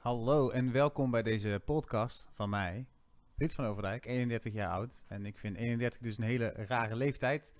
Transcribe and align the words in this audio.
Hallo 0.00 0.50
en 0.50 0.72
welkom 0.72 1.10
bij 1.10 1.22
deze 1.22 1.62
podcast 1.64 2.28
van 2.32 2.50
mij, 2.50 2.86
Ruud 3.36 3.50
van 3.50 3.64
Overdijk, 3.64 4.06
31 4.06 4.52
jaar 4.52 4.70
oud. 4.70 5.04
En 5.08 5.26
ik 5.26 5.38
vind 5.38 5.56
31 5.56 6.00
dus 6.00 6.18
een 6.18 6.24
hele 6.24 6.48
rare 6.48 6.96
leeftijd. 6.96 7.54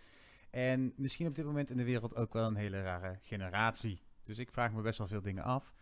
En 0.51 0.93
misschien 0.97 1.27
op 1.27 1.35
dit 1.35 1.45
moment 1.45 1.71
in 1.71 1.77
de 1.77 1.85
wereld 1.85 2.17
ook 2.17 2.33
wel 2.33 2.47
een 2.47 2.55
hele 2.55 2.83
rare 2.83 3.19
generatie. 3.23 4.03
Dus 4.25 4.39
ik 4.39 4.51
vraag 4.51 4.73
me 4.73 4.83
best 4.83 4.99
wel 4.99 5.07
veel 5.07 5.21
dingen 5.21 5.43
af. 5.43 5.75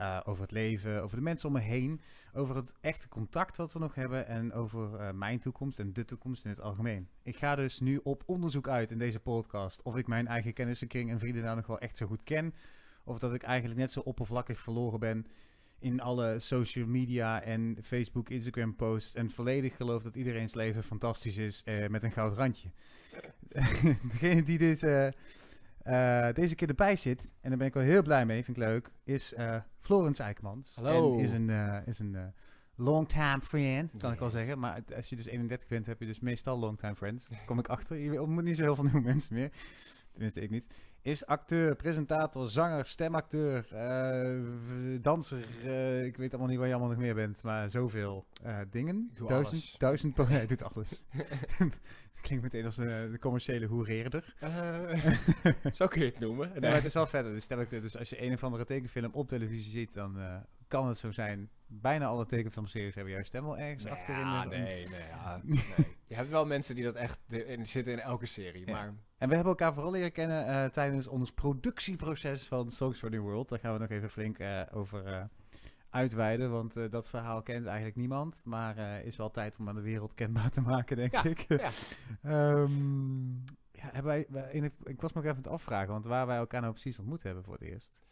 Uh, 0.00 0.20
over 0.24 0.42
het 0.42 0.50
leven, 0.50 1.02
over 1.02 1.16
de 1.16 1.22
mensen 1.22 1.48
om 1.48 1.54
me 1.54 1.60
heen, 1.60 2.00
over 2.32 2.56
het 2.56 2.72
echte 2.80 3.08
contact 3.08 3.56
wat 3.56 3.72
we 3.72 3.78
nog 3.78 3.94
hebben 3.94 4.26
en 4.26 4.52
over 4.52 5.00
uh, 5.00 5.10
mijn 5.10 5.40
toekomst 5.40 5.78
en 5.78 5.92
de 5.92 6.04
toekomst 6.04 6.44
in 6.44 6.50
het 6.50 6.60
algemeen. 6.60 7.08
Ik 7.22 7.36
ga 7.36 7.54
dus 7.54 7.80
nu 7.80 8.00
op 8.02 8.22
onderzoek 8.26 8.68
uit 8.68 8.90
in 8.90 8.98
deze 8.98 9.20
podcast 9.20 9.82
of 9.82 9.96
ik 9.96 10.06
mijn 10.06 10.26
eigen 10.26 10.52
kennissenkring 10.52 11.10
en 11.10 11.18
vrienden 11.18 11.42
nou 11.42 11.56
nog 11.56 11.66
wel 11.66 11.78
echt 11.78 11.96
zo 11.96 12.06
goed 12.06 12.22
ken. 12.22 12.54
Of 13.04 13.18
dat 13.18 13.34
ik 13.34 13.42
eigenlijk 13.42 13.80
net 13.80 13.92
zo 13.92 14.00
oppervlakkig 14.00 14.60
verloren 14.60 15.00
ben 15.00 15.26
in 15.78 16.00
alle 16.00 16.38
social 16.38 16.86
media 16.86 17.42
en 17.42 17.78
Facebook, 17.82 18.30
Instagram 18.30 18.76
posts 18.76 19.14
en 19.14 19.30
volledig 19.30 19.76
geloof 19.76 20.02
dat 20.02 20.16
iedereen's 20.16 20.54
leven 20.54 20.82
fantastisch 20.82 21.36
is 21.36 21.62
uh, 21.64 21.88
met 21.88 22.02
een 22.02 22.12
goud 22.12 22.36
randje. 22.36 22.70
Degene 24.12 24.42
die 24.42 24.58
deze, 24.58 25.14
uh, 25.86 26.28
deze 26.32 26.54
keer 26.54 26.68
erbij 26.68 26.96
zit, 26.96 27.32
en 27.40 27.48
daar 27.48 27.58
ben 27.58 27.66
ik 27.66 27.74
wel 27.74 27.82
heel 27.82 28.02
blij 28.02 28.26
mee, 28.26 28.44
vind 28.44 28.56
ik 28.56 28.62
leuk, 28.62 28.90
is 29.04 29.34
Florence 29.80 30.22
Eikmans. 30.22 30.74
Hallo. 30.74 31.12
En 31.12 31.20
is 31.20 31.32
een, 31.32 31.50
is 31.86 31.98
een 31.98 32.32
long-time 32.76 33.40
friend, 33.40 33.92
kan 33.96 34.12
ik 34.12 34.18
wel 34.18 34.30
zeggen. 34.30 34.58
Maar 34.58 34.82
als 34.96 35.08
je 35.08 35.16
dus 35.16 35.26
31 35.26 35.68
bent, 35.68 35.86
heb 35.86 36.00
je 36.00 36.06
dus 36.06 36.20
meestal 36.20 36.58
long-time 36.58 36.94
friends. 36.94 37.26
Kom 37.46 37.58
ik 37.58 37.68
achter. 37.68 37.96
Je 37.96 38.22
ontmoet 38.22 38.44
niet 38.44 38.56
zo 38.56 38.62
heel 38.62 38.74
veel 38.74 38.84
nieuwe 38.84 39.00
mensen 39.00 39.34
meer. 39.34 39.50
Tenminste, 40.12 40.40
ik 40.40 40.50
niet. 40.50 40.66
Is 41.04 41.26
acteur, 41.26 41.76
presentator, 41.76 42.50
zanger, 42.50 42.86
stemacteur, 42.86 43.66
uh, 43.72 44.98
danser. 45.00 45.44
Uh, 45.64 46.04
ik 46.04 46.16
weet 46.16 46.30
allemaal 46.30 46.48
niet 46.48 46.58
waar 46.58 46.66
je 46.66 46.72
allemaal 46.72 46.92
nog 46.92 47.00
meer 47.00 47.14
bent, 47.14 47.42
maar 47.42 47.70
zoveel 47.70 48.24
uh, 48.46 48.58
dingen. 48.70 49.06
Ik 49.10 49.16
doe 49.16 49.28
duizend, 49.28 49.52
alles. 49.52 49.74
duizend, 49.78 50.16
hij 50.28 50.46
doet 50.46 50.62
alles. 50.62 51.04
Klinkt 52.24 52.44
meteen 52.44 52.64
als 52.64 52.76
de 52.76 53.16
commerciële 53.20 53.66
hoereerder. 53.66 54.34
zo 55.72 55.86
kun 55.86 56.00
je 56.00 56.06
het 56.06 56.18
noemen. 56.18 56.50
Nee, 56.50 56.60
maar 56.60 56.74
het 56.74 56.84
is 56.84 56.94
wel 56.94 57.06
vet. 57.06 57.24
Dus, 57.24 57.44
stemacteur, 57.44 57.80
dus 57.80 57.98
als 57.98 58.08
je 58.08 58.22
een 58.22 58.32
of 58.32 58.44
andere 58.44 58.64
tekenfilm 58.64 59.10
op 59.12 59.28
televisie 59.28 59.70
ziet, 59.70 59.94
dan 59.94 60.18
kan 60.68 60.88
het 60.88 60.98
zo 60.98 61.10
zijn. 61.10 61.50
Bijna 61.66 62.06
alle 62.06 62.26
tekenfilmseries 62.26 62.94
hebben 62.94 63.12
jouw 63.12 63.22
stem 63.22 63.44
wel 63.44 63.58
ergens 63.58 63.84
nee, 63.84 63.92
achterin. 63.92 64.20
Ja, 64.20 64.44
nee, 64.44 64.88
nee, 64.88 65.06
ja, 65.08 65.40
nee. 65.44 65.64
Je 66.06 66.14
hebt 66.14 66.28
wel 66.28 66.46
mensen 66.46 66.74
die 66.74 66.84
dat 66.84 66.94
echt 66.94 67.18
in, 67.28 67.66
zitten 67.66 67.92
in 67.92 68.00
elke 68.00 68.26
serie, 68.26 68.66
Ja. 68.66 68.72
maar... 68.72 68.86
En 69.18 69.28
we 69.28 69.34
hebben 69.34 69.52
elkaar 69.52 69.74
vooral 69.74 69.92
leren 69.92 70.12
kennen 70.12 70.48
uh, 70.48 70.64
tijdens 70.64 71.06
ons 71.06 71.32
productieproces 71.32 72.46
van 72.46 72.70
Songs 72.70 72.98
for 72.98 73.10
the 73.10 73.18
World. 73.18 73.48
Daar 73.48 73.58
gaan 73.58 73.72
we 73.72 73.78
nog 73.78 73.90
even 73.90 74.10
flink 74.10 74.38
uh, 74.38 74.60
over 74.72 75.06
uh, 75.06 75.22
uitweiden, 75.94 76.50
want 76.50 76.90
dat 76.90 77.08
verhaal 77.08 77.42
kent 77.42 77.66
eigenlijk 77.66 77.96
niemand. 77.96 78.42
Maar 78.44 79.04
is 79.04 79.16
wel 79.16 79.30
tijd 79.30 79.56
om 79.58 79.68
aan 79.68 79.74
de 79.74 79.80
wereld 79.80 80.14
kenbaar 80.14 80.50
te 80.50 80.60
maken, 80.60 80.96
denk 80.96 81.12
ja, 81.12 81.24
ik. 81.24 81.44
Ja. 81.48 81.70
um, 82.52 83.44
ja, 83.80 83.90
hebben 83.92 84.04
wij, 84.04 84.26
wij, 84.28 84.52
ik, 84.52 84.72
ik 84.84 85.00
was 85.00 85.12
me 85.12 85.20
nog 85.20 85.30
even 85.30 85.42
te 85.42 85.48
afvragen, 85.48 85.92
want 85.92 86.04
waar 86.04 86.26
wij 86.26 86.36
elkaar 86.36 86.60
nou 86.60 86.72
precies 86.72 86.98
ontmoet 86.98 87.22
hebben 87.22 87.44
voor 87.44 87.54
het 87.54 87.62
eerst. 87.62 88.04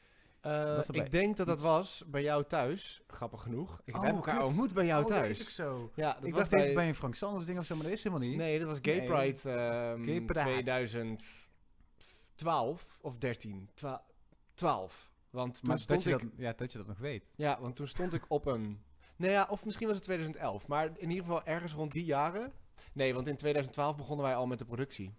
Uh, 0.46 0.80
ik 0.90 1.10
denk 1.10 1.36
dat 1.36 1.46
dat 1.46 1.60
was 1.60 2.04
bij 2.06 2.22
jou 2.22 2.44
thuis, 2.44 3.02
grappig 3.06 3.42
genoeg. 3.42 3.80
Ik 3.84 3.96
oh, 3.96 4.02
heb 4.02 4.14
elkaar 4.14 4.36
kut. 4.36 4.44
ontmoet 4.44 4.74
bij 4.74 4.86
jou 4.86 5.02
oh, 5.02 5.08
thuis. 5.08 5.38
Dat 5.38 5.46
is 5.46 5.48
ook 5.48 5.50
zo. 5.50 5.90
Ja, 5.94 6.12
dat 6.12 6.24
ik 6.24 6.34
dacht 6.34 6.50
bij... 6.50 6.62
even 6.62 6.74
bij 6.74 6.88
een 6.88 6.94
Frank 6.94 7.14
Sanders 7.14 7.46
ding 7.46 7.58
of 7.58 7.64
zo, 7.64 7.74
maar 7.74 7.84
dat 7.84 7.92
is 7.92 8.02
helemaal 8.02 8.28
niet. 8.28 8.36
Nee, 8.36 8.58
dat 8.58 8.68
was 8.68 8.78
Gay 8.82 8.98
Nee. 8.98 9.06
Pride 9.06 9.50
um, 9.50 10.04
Gay 10.04 10.20
Pride. 10.20 10.40
2012 10.40 12.98
of 13.00 13.18
13. 13.18 13.68
Twa 13.74 14.04
12. 14.54 15.10
Want 15.32 15.58
toen 15.58 15.68
Maar 15.68 15.78
stond 15.78 16.04
dat 16.04 16.12
je, 16.12 16.18
ik... 16.18 16.30
dat, 16.30 16.38
ja, 16.40 16.52
dat 16.56 16.72
je 16.72 16.78
dat 16.78 16.86
nog 16.86 16.98
weet. 16.98 17.32
Ja, 17.36 17.60
want 17.60 17.76
toen 17.76 17.88
stond 17.88 18.12
ik 18.12 18.24
op 18.28 18.46
een... 18.46 18.82
Nou 19.16 19.32
ja, 19.32 19.46
of 19.50 19.64
misschien 19.64 19.86
was 19.86 19.96
het 19.96 20.04
2011. 20.04 20.68
Maar 20.68 20.90
in 20.96 21.08
ieder 21.08 21.24
geval 21.24 21.44
ergens 21.44 21.72
rond 21.72 21.92
die 21.92 22.04
jaren. 22.04 22.52
Nee, 22.92 23.14
want 23.14 23.26
in 23.26 23.36
2012 23.36 23.96
begonnen 23.96 24.26
wij 24.26 24.34
al 24.34 24.46
met 24.46 24.58
de 24.58 24.64
productie. 24.64 25.14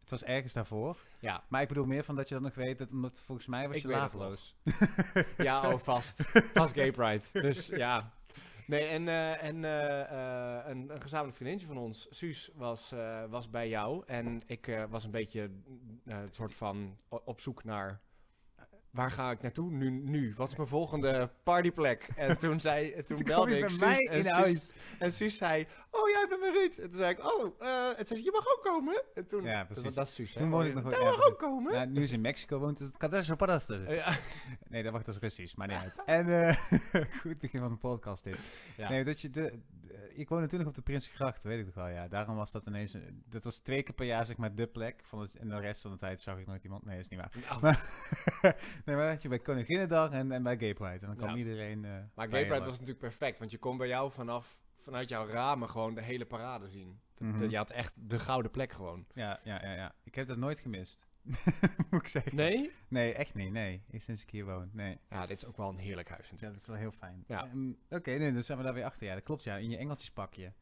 Het 0.00 0.10
was 0.10 0.24
ergens 0.24 0.52
daarvoor. 0.52 0.96
Ja. 1.18 1.44
Maar 1.48 1.62
ik 1.62 1.68
bedoel 1.68 1.84
meer 1.84 2.04
van 2.04 2.16
dat 2.16 2.28
je 2.28 2.34
dat 2.34 2.42
nog 2.42 2.54
weet, 2.54 2.78
dat, 2.78 2.92
omdat 2.92 3.22
volgens 3.24 3.46
mij 3.46 3.66
was 3.66 3.76
Ik 3.76 3.82
je 3.82 3.88
laveloos. 3.88 4.56
Ja, 5.36 5.60
oh, 5.72 5.78
vast. 5.78 6.22
Vast 6.52 6.74
Gay 6.74 6.90
Pride. 6.90 7.24
Dus 7.32 7.66
ja. 7.66 8.12
Nee, 8.66 8.84
en, 8.84 9.06
uh, 9.06 9.42
en 9.42 9.56
uh, 9.56 9.70
uh, 9.72 10.58
een, 10.66 10.90
een, 10.90 11.02
gezamenlijk 11.02 11.36
vriendinnetje 11.36 11.74
van 11.74 11.82
ons, 11.82 12.06
Suus, 12.10 12.50
was, 12.54 12.92
eh, 12.92 13.24
was 13.24 13.50
bij 13.50 13.68
jou. 13.68 14.02
En 14.06 14.42
ik 14.46 14.68
eh, 14.68 14.84
was 14.88 15.04
een 15.04 15.10
beetje 15.10 15.50
het 16.04 16.34
soort 16.34 16.54
van 16.54 16.96
op 17.08 17.40
zoek 17.40 17.64
naar... 17.64 18.00
Waar 18.94 19.10
ga 19.10 19.30
ik 19.30 19.42
naartoe 19.42 19.70
nu? 19.70 19.90
nu? 19.90 20.34
Wat 20.36 20.48
is 20.48 20.56
mijn 20.56 20.68
volgende 20.68 21.30
partyplek? 21.42 22.08
En 22.16 22.36
toen, 22.38 22.60
zei, 22.60 23.04
toen 23.06 23.22
belde 23.22 23.58
ik 23.58 23.68
Suus 23.68 23.80
mij 23.80 23.98
en, 23.98 24.16
in 24.16 24.24
Suus, 24.24 24.32
huis. 24.32 24.72
en 24.98 25.12
Suus 25.12 25.36
zei, 25.36 25.66
oh 25.90 26.08
jij 26.08 26.26
bent 26.28 26.40
mijn 26.40 26.52
Ruud. 26.52 26.78
En 26.78 26.90
toen 26.90 26.98
zei 26.98 27.10
ik, 27.10 27.24
oh, 27.24 27.60
uh, 27.62 27.98
en 27.98 28.06
zei, 28.06 28.24
je 28.24 28.30
mag 28.32 28.46
ook 28.56 28.60
komen. 28.62 29.02
En 29.14 29.26
toen, 29.26 29.42
ja, 29.42 29.64
precies. 29.64 29.84
Dat, 29.84 29.94
dat 29.94 30.06
is 30.06 30.14
Suus, 30.14 30.32
Toen 30.32 30.50
woonde 30.50 30.68
ik 30.68 30.74
nog 30.74 30.90
Jij 30.90 31.02
mag 31.04 31.22
ook 31.22 31.38
komen. 31.38 31.72
Ja, 31.72 31.84
nu 31.84 32.02
is 32.02 32.12
in 32.12 32.20
Mexico 32.20 32.58
woont 32.58 32.78
het 32.78 32.96
Cadastro 32.96 33.36
Padastre. 33.36 33.94
Ja. 33.94 34.16
Nee, 34.68 34.82
dat 34.82 34.92
wacht 34.92 35.06
als 35.06 35.18
Russisch, 35.18 35.54
maar 35.54 35.70
uit. 35.70 35.94
En 36.04 36.28
uh, 36.28 36.56
goed 37.20 37.38
begin 37.38 37.60
van 37.60 37.70
de 37.70 37.76
podcast 37.76 38.24
dit. 38.24 38.38
Nee, 38.76 39.04
dat 39.04 39.20
je 39.20 39.30
de, 39.30 39.52
ik 40.14 40.28
toen 40.28 40.58
nog 40.58 40.66
op 40.66 40.74
de 40.74 40.82
Prinsengracht, 40.82 41.42
weet 41.42 41.58
ik 41.58 41.64
nog 41.64 41.74
wel. 41.74 41.88
Ja, 41.88 42.08
daarom 42.08 42.36
was 42.36 42.52
dat 42.52 42.66
ineens. 42.66 42.96
Dat 43.28 43.44
was 43.44 43.58
twee 43.58 43.82
keer 43.82 43.94
per 43.94 44.06
jaar 44.06 44.26
zeg 44.26 44.36
maar 44.36 44.54
de 44.54 44.66
plek. 44.66 45.02
Van 45.04 45.20
het, 45.20 45.36
en 45.36 45.48
de 45.48 45.60
rest 45.60 45.82
van 45.82 45.90
de 45.90 45.96
tijd 45.96 46.20
zag 46.20 46.38
ik 46.38 46.46
nooit 46.46 46.64
iemand. 46.64 46.84
Nee, 46.84 46.96
dat 46.96 47.04
is 47.04 47.10
niet 47.10 47.20
waar. 47.20 47.32
Oh. 47.56 47.62
Maar, 47.62 47.88
nee, 48.84 48.96
maar 48.96 49.10
dat 49.10 49.22
je 49.22 49.28
bij 49.28 49.38
Koninginnedag 49.38 50.10
en, 50.10 50.32
en 50.32 50.42
bij 50.42 50.58
Gay 50.58 50.74
Pride. 50.74 50.98
En 51.00 51.06
dan 51.06 51.16
kwam 51.16 51.30
Ja. 51.30 51.36
iedereen. 51.36 51.84
Uh, 51.84 51.96
Maar 52.14 52.28
Gay 52.28 52.46
Pride 52.46 52.64
was 52.64 52.72
natuurlijk 52.72 52.98
perfect, 52.98 53.38
want 53.38 53.50
je 53.50 53.58
kon 53.58 53.76
bij 53.76 53.88
jou 53.88 54.12
vanaf 54.12 54.62
vanuit 54.76 55.08
jouw 55.08 55.26
ramen 55.26 55.68
gewoon 55.70 55.94
de 55.94 56.02
hele 56.02 56.24
parade 56.24 56.68
zien. 56.68 57.00
Mm 57.18 57.32
-hmm. 57.32 57.50
Je 57.50 57.56
had 57.56 57.70
echt 57.70 58.10
de 58.10 58.18
gouden 58.18 58.50
plek 58.50 58.72
gewoon. 58.72 59.06
Ja, 59.14 59.40
ja, 59.44 59.62
ja, 59.62 59.72
ja. 59.72 59.94
Ik 60.02 60.14
heb 60.14 60.26
dat 60.26 60.36
nooit 60.36 60.58
gemist. 60.58 61.06
Moet 61.90 62.00
ik 62.00 62.08
zeggen. 62.08 62.36
Nee? 62.36 62.70
Nee, 62.88 63.14
echt 63.14 63.34
niet. 63.34 63.52
Nee. 63.52 63.82
Ik 63.90 64.02
sinds 64.02 64.22
ik 64.22 64.30
hier 64.30 64.44
woon. 64.44 64.70
Nee. 64.72 64.98
Ja, 65.10 65.26
dit 65.26 65.36
is 65.42 65.48
ook 65.48 65.56
wel 65.56 65.68
een 65.68 65.78
heerlijk 65.78 66.08
huis 66.08 66.30
Ja, 66.38 66.48
dat 66.48 66.60
is 66.60 66.66
wel 66.66 66.76
heel 66.76 66.92
fijn. 66.92 67.24
Ja. 67.26 67.44
Um, 67.52 67.78
Oké, 67.84 67.94
okay, 67.96 68.16
nee, 68.16 68.32
dan 68.32 68.42
zijn 68.42 68.58
we 68.58 68.64
daar 68.64 68.74
weer 68.74 68.84
achter. 68.84 69.06
Ja, 69.06 69.14
dat 69.14 69.22
klopt 69.22 69.42
ja. 69.42 69.56
In 69.56 69.70
je 69.70 69.76
engeltjespakje. 69.76 70.52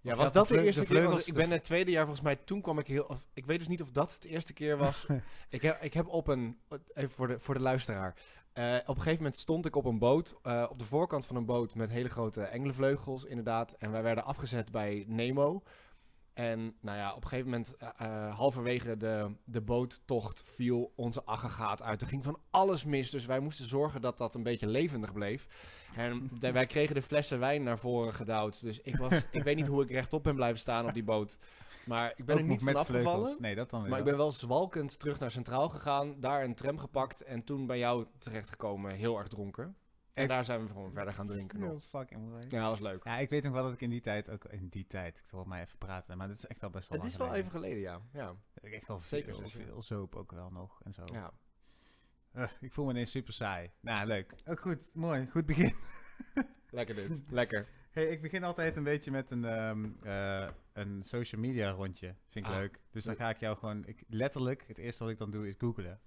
Ja, 0.00 0.12
Of 0.12 0.18
was 0.18 0.32
dat 0.32 0.48
de, 0.48 0.62
eerste 0.62 0.80
de 0.80 0.86
keer? 0.86 0.94
Want 0.96 1.06
vleugels 1.08 1.26
ik 1.26 1.34
ben 1.34 1.50
het 1.50 1.64
tweede 1.64 1.90
jaar 1.90 2.04
volgens 2.04 2.24
mij, 2.24 2.36
toen 2.36 2.60
kwam 2.60 2.78
ik 2.78 2.86
heel... 2.86 3.04
Of, 3.04 3.26
ik 3.32 3.46
weet 3.46 3.58
dus 3.58 3.68
niet 3.68 3.82
of 3.82 3.90
dat 3.90 4.14
het 4.14 4.24
eerste 4.24 4.52
keer 4.52 4.76
was. 4.76 5.06
ik, 5.48 5.62
heb, 5.62 5.82
ik 5.82 5.94
heb 5.94 6.06
op 6.06 6.28
een... 6.28 6.58
Even 6.94 7.10
voor 7.10 7.28
de, 7.28 7.40
voor 7.40 7.54
de 7.54 7.60
luisteraar. 7.60 8.14
Eh, 8.52 8.74
op 8.74 8.96
een 8.96 9.02
gegeven 9.02 9.22
moment 9.22 9.36
stond 9.40 9.66
ik 9.66 9.76
op 9.76 9.84
een 9.84 9.98
boot. 9.98 10.36
eh, 10.42 10.66
op 10.70 10.78
de 10.78 10.84
voorkant 10.84 11.26
van 11.26 11.36
een 11.36 11.44
boot 11.44 11.74
met 11.74 11.90
hele 11.90 12.08
grote 12.08 12.42
engelenvleugels 12.42 13.24
inderdaad. 13.24 13.72
En 13.72 13.92
wij 13.92 14.02
werden 14.02 14.24
afgezet 14.24 14.70
bij 14.70 15.04
Nemo. 15.08 15.62
En 16.36 16.76
nou 16.80 16.98
ja, 16.98 17.10
op 17.14 17.22
een 17.22 17.28
gegeven 17.28 17.50
moment, 17.50 17.76
eh, 17.76 17.88
eh, 17.98 18.36
halverwege 18.36 18.96
de, 18.96 19.30
de 19.44 19.60
boottocht, 19.60 20.42
viel 20.44 20.92
onze 20.96 21.24
aggregaat 21.24 21.82
uit. 21.82 22.00
Er 22.00 22.06
ging 22.08 22.24
van 22.24 22.38
alles 22.50 22.84
mis, 22.84 23.10
dus 23.10 23.26
wij 23.26 23.40
moesten 23.40 23.68
zorgen 23.68 24.00
dat 24.00 24.18
dat 24.18 24.34
een 24.34 24.42
beetje 24.42 24.66
levendig 24.66 25.12
bleef. 25.12 25.46
En 25.94 26.30
de- 26.40 26.52
wij 26.52 26.66
kregen 26.66 26.94
de 26.94 27.02
flessen 27.02 27.38
wijn 27.38 27.62
naar 27.62 27.78
voren 27.78 28.14
gedouwd. 28.14 28.60
Dus 28.60 28.80
ik, 28.80 28.96
was, 28.96 29.26
ik 29.30 29.42
weet 29.42 29.56
niet 29.56 29.66
hoe 29.66 29.82
ik 29.82 29.90
rechtop 29.90 30.22
ben 30.22 30.34
blijven 30.34 30.58
staan 30.60 30.86
op 30.86 30.94
die 30.94 31.04
boot. 31.04 31.38
Maar 31.86 32.12
ik 32.16 32.24
ben 32.24 32.34
Ook 32.34 32.40
er 32.40 32.46
niet 32.46 32.62
van 32.62 32.76
afgevallen. 32.76 33.36
Nee, 33.40 33.54
dat 33.54 33.70
dan 33.70 33.80
weer. 33.80 33.90
Maar 33.90 33.98
ik 33.98 34.04
ben 34.04 34.16
wel 34.16 34.30
zwalkend 34.30 34.98
terug 34.98 35.18
naar 35.18 35.30
Centraal 35.30 35.68
gegaan, 35.68 36.20
daar 36.20 36.44
een 36.44 36.54
tram 36.54 36.78
gepakt 36.78 37.20
en 37.20 37.44
toen 37.44 37.66
bij 37.66 37.78
jou 37.78 38.06
terechtgekomen, 38.18 38.94
heel 38.94 39.18
erg 39.18 39.28
dronken. 39.28 39.76
En 40.16 40.28
daar 40.28 40.44
zijn 40.44 40.60
we 40.62 40.66
gewoon 40.66 40.92
verder 40.92 41.14
gaan 41.14 41.26
drinken 41.26 41.58
nog. 41.60 41.82
Fucking 41.84 42.28
mooi. 42.28 42.42
Ja, 42.48 42.60
dat 42.60 42.68
was 42.70 42.80
leuk. 42.80 43.04
Ja, 43.04 43.18
ik 43.18 43.30
weet 43.30 43.42
nog 43.42 43.52
wel 43.52 43.62
dat 43.62 43.72
ik 43.72 43.80
in 43.80 43.90
die 43.90 44.00
tijd 44.00 44.30
ook... 44.30 44.44
In 44.44 44.68
die 44.68 44.86
tijd, 44.86 45.18
ik 45.18 45.24
zal 45.30 45.44
mij 45.44 45.60
even 45.60 45.78
praten, 45.78 46.16
maar 46.16 46.28
dat 46.28 46.36
is 46.36 46.46
echt 46.46 46.62
al 46.62 46.70
best 46.70 46.88
wel 46.88 46.98
Het 46.98 47.06
is 47.08 47.16
wel 47.16 47.26
geleden. 47.26 47.46
even 47.48 47.60
geleden, 47.60 47.80
ja. 47.82 48.00
ja. 48.12 48.34
Ik 48.60 48.72
Echt 48.72 48.86
wel 48.86 49.00
Zeker 49.04 49.34
veel, 49.36 49.48
veel 49.48 49.82
zoop 49.82 50.14
ook 50.16 50.30
wel 50.32 50.50
nog 50.50 50.80
en 50.84 50.92
zo. 50.92 51.04
ja. 51.12 51.32
Ugh, 52.36 52.52
ik 52.60 52.72
voel 52.72 52.84
me 52.84 52.90
ineens 52.90 53.10
super 53.10 53.32
saai. 53.32 53.70
Nou, 53.80 54.06
leuk. 54.06 54.34
Ook 54.46 54.60
goed, 54.60 54.94
mooi. 54.94 55.26
Goed 55.30 55.46
begin. 55.46 55.72
Lekker 56.70 56.94
dit. 56.94 57.22
Lekker. 57.28 57.66
Hey, 57.90 58.06
ik 58.06 58.22
begin 58.22 58.44
altijd 58.44 58.76
een 58.76 58.82
beetje 58.82 59.10
met 59.10 59.30
een, 59.30 59.44
ehm, 59.44 59.90
eh, 60.02 60.48
een 60.72 61.02
social 61.02 61.40
media 61.40 61.70
rondje. 61.70 62.14
Vind 62.28 62.46
ik 62.46 62.52
Ah. 62.52 62.58
leuk. 62.58 62.80
Dus 62.90 63.04
dan 63.04 63.16
ga 63.16 63.28
ik 63.30 63.38
jou 63.40 63.56
gewoon... 63.56 63.86
Ik, 63.86 64.04
letterlijk, 64.08 64.64
het 64.66 64.78
eerste 64.78 65.02
wat 65.02 65.12
ik 65.12 65.18
dan 65.18 65.30
doe 65.30 65.48
is 65.48 65.54
googlen. 65.58 66.00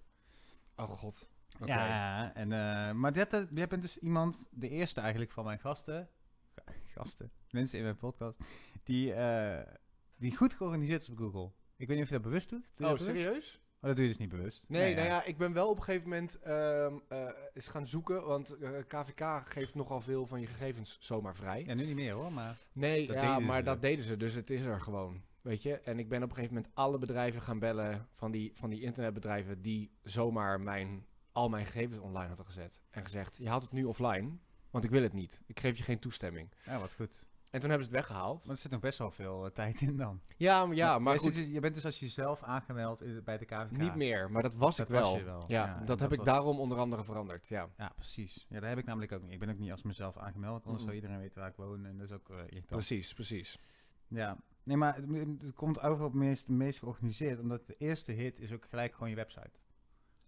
Oh 0.75 0.89
god. 0.89 1.29
Ja, 1.65 2.33
en, 2.33 2.51
eh, 2.51 2.91
maar 2.91 3.13
dit, 3.13 3.33
eh, 3.33 3.41
jij 3.53 3.67
bent 3.67 3.81
dus 3.81 3.97
iemand, 3.97 4.47
de 4.51 4.69
eerste 4.69 5.01
eigenlijk 5.01 5.31
van 5.31 5.45
mijn 5.45 5.59
gasten, 5.59 6.09
ga- 6.55 6.73
gasten, 6.95 7.31
mensen 7.49 7.77
in 7.77 7.83
mijn 7.83 7.97
podcast, 7.97 8.37
die, 8.83 9.13
eh, 9.13 9.73
die 10.17 10.35
goed 10.35 10.53
georganiseerd 10.53 11.01
is 11.01 11.09
op 11.09 11.17
Google. 11.17 11.51
Ik 11.77 11.87
weet 11.87 11.95
niet 11.95 12.05
of 12.05 12.11
je 12.11 12.15
dat 12.15 12.23
bewust 12.23 12.49
doet. 12.49 12.71
Doe 12.75 12.87
je 12.87 12.93
Oh, 12.93 12.97
dat 12.99 13.07
bewust? 13.07 13.23
serieus? 13.25 13.61
Oh, 13.81 13.85
dat 13.85 13.95
doe 13.95 14.03
je 14.05 14.09
dus 14.09 14.19
niet 14.19 14.29
bewust. 14.29 14.65
Nee, 14.67 14.95
nou 14.95 15.07
ja, 15.07 15.23
ik 15.23 15.37
ben 15.37 15.53
wel 15.53 15.69
op 15.69 15.77
een 15.77 15.83
gegeven 15.83 16.09
moment 16.09 16.39
ehm 16.39 16.93
eh, 17.09 17.27
eens 17.53 17.67
gaan 17.67 17.87
zoeken, 17.87 18.25
want 18.25 18.57
eh, 18.57 18.69
KVK 18.87 19.41
geeft 19.45 19.75
nogal 19.75 20.01
veel 20.01 20.27
van 20.27 20.39
je 20.41 20.47
gegevens 20.47 20.97
zomaar 20.99 21.35
vrij. 21.35 21.63
Ja, 21.65 21.73
nu 21.73 21.85
niet 21.85 21.95
meer 21.95 22.13
hoor, 22.13 22.33
maar... 22.33 22.57
Nee, 22.73 23.11
ja, 23.11 23.39
maar 23.39 23.57
ze. 23.57 23.63
dat 23.63 23.81
deden 23.81 24.05
ze, 24.05 24.17
dus 24.17 24.33
het 24.33 24.49
is 24.49 24.61
er 24.63 24.81
gewoon. 24.81 25.21
Weet 25.41 25.61
je? 25.61 25.79
En 25.79 25.99
ik 25.99 26.09
ben 26.09 26.23
op 26.23 26.29
een 26.29 26.35
gegeven 26.35 26.55
moment 26.55 26.73
alle 26.75 26.97
bedrijven 26.97 27.41
gaan 27.41 27.59
bellen 27.59 28.07
van 28.13 28.31
die, 28.31 28.51
van 28.55 28.69
die 28.69 28.81
internetbedrijven 28.81 29.61
die 29.61 29.91
zomaar 30.03 30.61
mijn 30.61 31.05
al 31.39 31.49
mijn 31.49 31.65
gegevens 31.65 31.99
online 32.01 32.27
hadden 32.27 32.45
gezet. 32.45 32.81
En 32.89 33.03
gezegd, 33.03 33.37
je 33.37 33.49
haalt 33.49 33.61
het 33.61 33.71
nu 33.71 33.83
offline, 33.83 34.31
want 34.69 34.83
ik 34.83 34.89
wil 34.89 35.01
het 35.01 35.13
niet. 35.13 35.41
Ik 35.45 35.59
geef 35.59 35.77
je 35.77 35.83
geen 35.83 35.99
toestemming. 35.99 36.49
Ja, 36.65 36.79
wat 36.79 36.93
goed. 36.93 37.25
En 37.51 37.59
toen 37.59 37.69
hebben 37.69 37.87
ze 37.87 37.93
het 37.95 38.05
weggehaald. 38.05 38.45
Maar 38.45 38.55
er 38.55 38.61
zit 38.61 38.71
nog 38.71 38.79
best 38.79 38.97
wel 38.97 39.11
veel 39.11 39.45
eh, 39.45 39.51
tijd 39.51 39.81
in 39.81 39.97
dan. 39.97 40.21
Ja, 40.37 40.65
maar, 40.65 40.75
ja, 40.75 40.99
maar 40.99 41.13
je, 41.13 41.19
goed, 41.19 41.35
dus- 41.35 41.45
je 41.47 41.59
bent 41.59 41.73
dus 41.73 41.85
als 41.85 41.99
jezelf 41.99 42.43
aangemeld 42.43 43.01
in- 43.01 43.21
bij 43.23 43.37
de 43.37 43.45
KVK. 43.45 43.71
niet 43.71 43.95
meer. 43.95 44.31
Maar 44.31 44.41
dat 44.41 44.55
was 44.55 44.75
Dat 44.77 44.85
ik 44.87 44.91
wel. 44.93 45.09
was 45.09 45.19
je 45.19 45.23
wel. 45.25 45.43
Ja, 45.47 45.65
dat 45.65 45.87
heb 45.87 45.97
dat 45.99 46.11
ik 46.11 46.17
was- 46.17 46.25
daarom 46.27 46.59
onder 46.59 46.77
andere 46.77 47.03
veranderd. 47.03 47.47
Ja. 47.47 47.69
Ja, 47.77 47.91
precies. 47.95 48.45
Ja, 48.49 48.59
daar 48.59 48.69
heb 48.69 48.77
ik 48.77 48.85
namelijk 48.85 49.11
ook 49.11 49.21
niet. 49.21 49.31
Ik 49.31 49.39
ben 49.39 49.49
ook 49.49 49.57
niet 49.59 49.71
als 49.71 49.83
mezelf 49.83 50.17
aangemeld, 50.17 50.65
anders 50.65 50.83
zou 50.83 50.95
iedereen 50.95 51.19
weten 51.19 51.39
waar 51.39 51.49
ik 51.49 51.55
woon. 51.55 51.85
En 51.85 51.97
dat 51.97 52.09
is 52.09 52.15
ook 52.15 52.29
eh 52.29 52.35
irritant. 52.37 52.65
Precies, 52.67 53.13
precies. 53.13 53.59
Ja. 54.07 54.37
Nee, 54.63 54.77
maar 54.77 54.95
het, 54.95 55.41
het 55.41 55.53
komt 55.53 55.79
over 55.81 56.05
op 56.05 56.11
het 56.11 56.21
meest, 56.21 56.47
meest 56.47 56.79
georganiseerd, 56.79 57.39
omdat 57.39 57.67
de 57.67 57.75
eerste 57.77 58.11
hit 58.11 58.39
is 58.39 58.53
ook 58.53 58.65
gelijk 58.69 58.93
gewoon 58.93 59.09
je 59.09 59.15
website. 59.15 59.51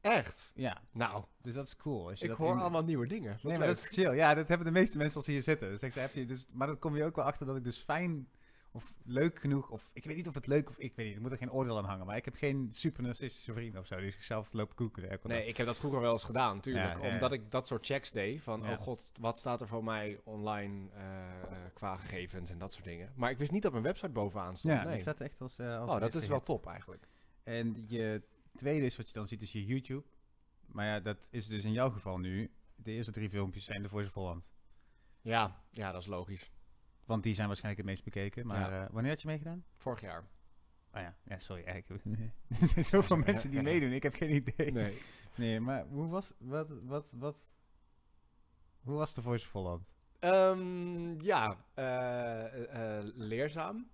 Echt? 0.01 0.51
Ja, 0.55 0.81
Nou, 0.91 1.23
dus 1.41 1.53
dat 1.53 1.65
is 1.65 1.75
cool. 1.75 2.09
Als 2.09 2.17
je 2.19 2.23
ik 2.23 2.29
dat 2.29 2.39
hoor 2.39 2.51
in- 2.55 2.59
allemaal 2.61 2.83
nieuwe 2.83 3.07
dingen. 3.07 3.31
Wat 3.31 3.43
Nee, 3.43 3.57
maar 3.57 3.67
dat 3.67 3.77
is 3.77 3.85
chill. 3.85 4.15
Ja, 4.15 4.33
dat 4.33 4.47
hebben 4.47 4.65
de 4.67 4.73
meeste 4.73 4.97
mensen 4.97 5.15
als 5.15 5.25
ze 5.25 5.31
hier 5.31 5.41
zitten. 5.41 5.69
Dus 5.69 5.81
ik 5.83 5.91
zei, 5.91 6.05
heb 6.05 6.15
je 6.15 6.25
dus, 6.25 6.45
maar 6.51 6.67
dan 6.67 6.79
kom 6.79 6.95
je 6.95 7.03
ook 7.03 7.15
wel 7.15 7.25
achter 7.25 7.45
dat 7.45 7.55
ik 7.57 7.63
dus 7.63 7.77
fijn 7.77 8.27
of 8.73 8.93
leuk 9.03 9.39
genoeg, 9.39 9.69
of 9.69 9.89
ik 9.93 10.03
weet 10.05 10.15
niet 10.15 10.27
of 10.27 10.33
het 10.33 10.47
leuk 10.47 10.69
of 10.69 10.77
ik 10.77 10.95
weet 10.95 11.05
niet, 11.05 11.15
ik 11.15 11.21
moet 11.21 11.31
er 11.31 11.37
geen 11.37 11.51
oordeel 11.51 11.77
aan 11.77 11.85
hangen, 11.85 12.05
maar 12.05 12.15
ik 12.17 12.25
heb 12.25 12.35
geen 12.35 12.67
super 12.71 13.03
narcistische 13.03 13.53
vrienden 13.53 13.79
of 13.81 13.85
zo, 13.87 13.97
die 13.99 14.11
zichzelf 14.11 14.49
lopen 14.51 14.75
koeken. 14.75 15.09
elke 15.09 15.27
dag. 15.27 15.37
Nee, 15.37 15.47
ik 15.47 15.57
heb 15.57 15.65
dat 15.65 15.79
vroeger 15.79 16.01
wel 16.01 16.11
eens 16.11 16.23
gedaan, 16.23 16.59
tuurlijk. 16.59 16.95
Ja, 16.95 17.01
ja, 17.01 17.07
ja. 17.07 17.13
Omdat 17.13 17.31
ik 17.31 17.51
dat 17.51 17.67
soort 17.67 17.85
checks 17.85 18.11
deed. 18.11 18.41
Van, 18.41 18.61
oh 18.69 18.77
god, 18.81 19.11
wat 19.19 19.37
staat 19.37 19.61
er 19.61 19.67
voor 19.67 19.83
mij 19.83 20.19
online 20.23 20.89
eh, 20.93 21.03
qua 21.73 21.97
gegevens 21.97 22.49
en 22.49 22.57
dat 22.57 22.73
soort 22.73 22.85
dingen. 22.85 23.11
Maar 23.15 23.29
ik 23.31 23.37
wist 23.37 23.51
niet 23.51 23.61
dat 23.61 23.71
mijn 23.71 23.83
website 23.83 24.09
bovenaan 24.11 24.57
stond. 24.57 24.73
Ja, 24.73 24.83
nee. 24.83 24.91
die 24.93 25.01
staat 25.01 25.19
echt 25.19 25.41
als, 25.41 25.59
eh, 25.59 25.79
als 25.79 25.89
oh, 25.89 25.99
dat 25.99 26.15
is 26.15 26.27
wel 26.27 26.37
hit. 26.37 26.45
top 26.45 26.67
eigenlijk. 26.67 27.07
En 27.43 27.85
je 27.87 28.21
tweede 28.55 28.85
is 28.85 28.97
wat 28.97 29.07
je 29.07 29.13
dan 29.13 29.27
ziet, 29.27 29.41
is 29.41 29.51
je 29.51 29.65
YouTube. 29.65 30.03
Maar 30.65 30.85
ja, 30.85 30.99
dat 30.99 31.27
is 31.31 31.47
dus 31.47 31.63
in 31.63 31.71
jouw 31.71 31.89
geval 31.89 32.17
nu, 32.17 32.51
de 32.75 32.91
eerste 32.91 33.11
drie 33.11 33.29
filmpjes 33.29 33.65
zijn 33.65 33.81
de 33.81 33.89
Voice 33.89 34.07
of 34.07 34.13
Holland. 34.13 34.49
Ja, 35.21 35.63
ja, 35.69 35.91
dat 35.91 36.01
is 36.01 36.07
logisch. 36.07 36.51
Want 37.05 37.23
die 37.23 37.33
zijn 37.33 37.47
waarschijnlijk 37.47 37.81
het 37.87 37.91
meest 37.95 38.03
bekeken. 38.05 38.47
Maar 38.47 38.71
Ja. 38.71 38.83
eh, 38.85 38.89
wanneer 38.91 39.11
had 39.11 39.21
je 39.21 39.27
meegedaan? 39.27 39.63
Vorig 39.77 40.01
jaar. 40.01 40.23
Oh 40.93 41.01
ja, 41.01 41.15
ja 41.23 41.39
sorry. 41.39 41.63
eigenlijk 41.63 42.03
er 42.61 42.67
zijn 42.67 42.85
zoveel 42.85 43.17
mensen 43.17 43.51
die 43.51 43.61
meedoen, 43.61 43.91
ik 43.91 44.03
heb 44.03 44.13
geen 44.13 44.33
idee. 44.35 44.71
Nee. 44.71 44.97
Nee, 45.35 45.59
maar 45.59 45.85
hoe 45.85 46.07
was, 46.07 46.33
wat, 46.37 46.69
wat, 46.83 47.05
wat, 47.11 47.43
hoe 48.81 48.95
was 48.95 49.13
de 49.13 49.21
Voice 49.21 49.45
of 49.45 49.51
Holland? 49.51 49.87
Ehm, 50.19 51.21
ja, 51.21 51.65
eh, 51.73 52.97
eh, 52.97 53.05
leerzaam. 53.15 53.89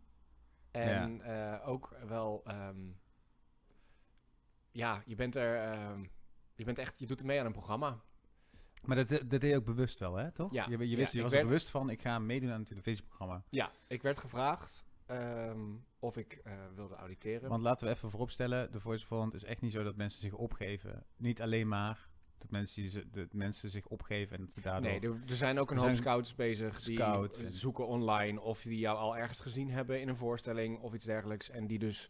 En 0.71 1.23
ook 1.61 1.95
wel, 2.07 2.41
ehm, 2.45 2.89
ja, 4.77 5.03
je 5.05 5.15
bent 5.15 5.35
er, 5.35 5.55
ehm, 5.55 6.05
je 6.55 6.63
bent 6.65 6.77
echt, 6.79 6.99
je 6.99 7.05
doet 7.05 7.23
mee 7.23 7.39
aan 7.39 7.45
een 7.45 7.51
programma. 7.51 7.99
Maar 8.83 8.95
dat, 8.95 9.09
dat 9.09 9.29
deed 9.29 9.41
je 9.43 9.55
ook 9.55 9.65
bewust 9.65 9.99
wel, 9.99 10.15
hè, 10.15 10.31
toch? 10.31 10.53
Ja, 10.53 10.65
Je, 10.69 10.77
je, 10.77 10.89
ja, 10.89 10.95
wist, 10.95 11.13
je 11.13 11.21
was 11.21 11.31
werd- 11.31 11.43
er 11.43 11.49
bewust 11.49 11.69
van, 11.69 11.89
ik 11.89 12.01
ga 12.01 12.19
meedoen 12.19 12.51
aan 12.51 12.59
het 12.59 12.67
televisieprogramma. 12.67 13.43
Ja, 13.49 13.71
ik 13.87 14.01
werd 14.01 14.17
gevraagd 14.17 14.85
ehm, 15.05 15.75
of 15.99 16.17
ik 16.17 16.33
eh, 16.43 16.53
wilde 16.75 16.95
auditeren. 16.95 17.49
Want 17.49 17.61
laten 17.63 17.87
we 17.87 17.93
even 17.93 18.09
vooropstellen, 18.09 18.71
de 18.71 18.79
Voice 18.79 19.03
of 19.03 19.09
Holland 19.09 19.33
is 19.33 19.43
echt 19.43 19.61
niet 19.61 19.71
zo 19.71 19.83
dat 19.83 19.95
mensen 19.95 20.21
zich 20.21 20.33
opgeven. 20.33 21.05
Niet 21.15 21.41
alleen 21.41 21.67
maar 21.67 22.09
dat 22.37 22.51
mensen, 22.51 23.11
dat 23.11 23.33
mensen 23.33 23.69
zich 23.69 23.85
opgeven 23.87 24.37
en 24.37 24.43
dat 24.43 24.53
ze 24.53 24.61
daardoor... 24.61 24.91
Nee, 24.91 24.99
er, 24.99 25.19
er 25.27 25.35
zijn 25.35 25.59
ook 25.59 25.71
een 25.71 25.77
hoop 25.77 25.95
scouts 25.95 26.35
bezig 26.35 26.81
die 26.81 26.95
scouts 26.95 27.41
eh, 27.43 27.47
zoeken 27.51 27.87
online 27.87 28.41
of 28.41 28.61
die 28.61 28.79
jou 28.79 28.97
al 28.97 29.17
ergens 29.17 29.39
gezien 29.39 29.69
hebben 29.69 30.01
in 30.01 30.07
een 30.07 30.17
voorstelling 30.17 30.79
of 30.79 30.93
iets 30.93 31.05
dergelijks. 31.05 31.49
En 31.49 31.67
die 31.67 31.79
dus 31.79 32.09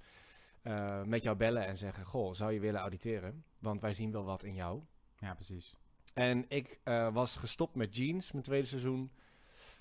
eh, 0.68 1.04
met 1.04 1.24
jou 1.24 1.38
bellen 1.38 1.66
en 1.66 1.78
zeggen, 1.78 2.06
goh, 2.06 2.34
zou 2.34 2.52
je 2.52 2.60
willen 2.60 2.80
auditeren? 2.80 3.44
Want 3.60 3.82
wij 3.82 3.94
zien 3.94 4.12
wel 4.12 4.24
wat 4.24 4.44
in 4.44 4.54
jou. 4.54 4.82
Ja, 5.20 5.34
precies. 5.34 5.76
En 6.14 6.46
ik 6.48 6.80
eh, 6.84 7.14
was 7.14 7.36
gestopt 7.36 7.76
met 7.76 7.98
Jeans, 7.98 8.32
mijn 8.32 8.44
tweede 8.44 8.68
seizoen. 8.68 9.12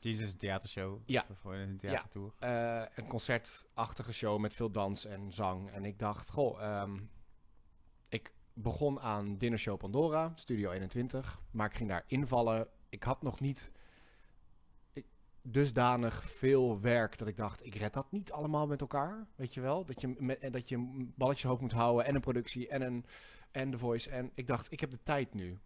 Jesus 0.00 0.26
is 0.26 0.32
een 0.32 0.38
theatershow. 0.38 1.00
Ja. 1.06 1.26
Voor, 1.32 1.54
een 1.54 1.76
theatertour. 1.76 2.32
Eh, 2.38 2.82
een 2.94 3.06
concertachtige 3.06 4.12
show 4.12 4.38
met 4.38 4.54
veel 4.54 4.70
dans 4.70 5.04
en 5.04 5.32
zang. 5.32 5.70
En 5.70 5.84
ik 5.84 5.98
dacht, 5.98 6.30
goh, 6.30 6.62
ehm, 6.62 6.98
ik 8.08 8.32
begon 8.52 9.00
aan 9.00 9.38
Dinnershow 9.38 9.78
Pandora, 9.78 10.32
Studio 10.34 10.70
21. 10.70 11.40
Maar 11.50 11.66
ik 11.66 11.76
ging 11.76 11.88
daar 11.88 12.04
invallen. 12.06 12.68
Ik 12.88 13.02
had 13.02 13.22
nog 13.22 13.40
niet 13.40 13.70
dusdanig 15.52 16.30
veel 16.30 16.80
werk 16.80 17.18
dat 17.18 17.28
ik 17.28 17.36
dacht, 17.36 17.66
ik 17.66 17.74
red 17.74 17.92
dat 17.92 18.06
niet 18.12 18.32
allemaal 18.32 18.66
met 18.66 18.80
elkaar. 18.80 19.26
Weet 19.36 19.54
je 19.54 19.60
wel? 19.60 19.84
Dat 19.84 20.00
je, 20.00 20.14
met, 20.18 20.38
en 20.38 20.52
dat 20.52 20.68
je 20.68 20.74
een 20.76 21.12
balletje 21.16 21.48
hoog 21.48 21.60
moet 21.60 21.72
houden 21.72 22.06
en 22.06 22.14
een 22.14 22.20
productie 22.20 22.68
en 22.68 22.82
een 22.82 23.04
en 23.50 23.70
de 23.70 23.78
voice. 23.78 24.10
En 24.10 24.30
ik 24.34 24.46
dacht, 24.46 24.72
ik 24.72 24.80
heb 24.80 24.90
de 24.90 25.02
tijd 25.02 25.34
nu. 25.34 25.58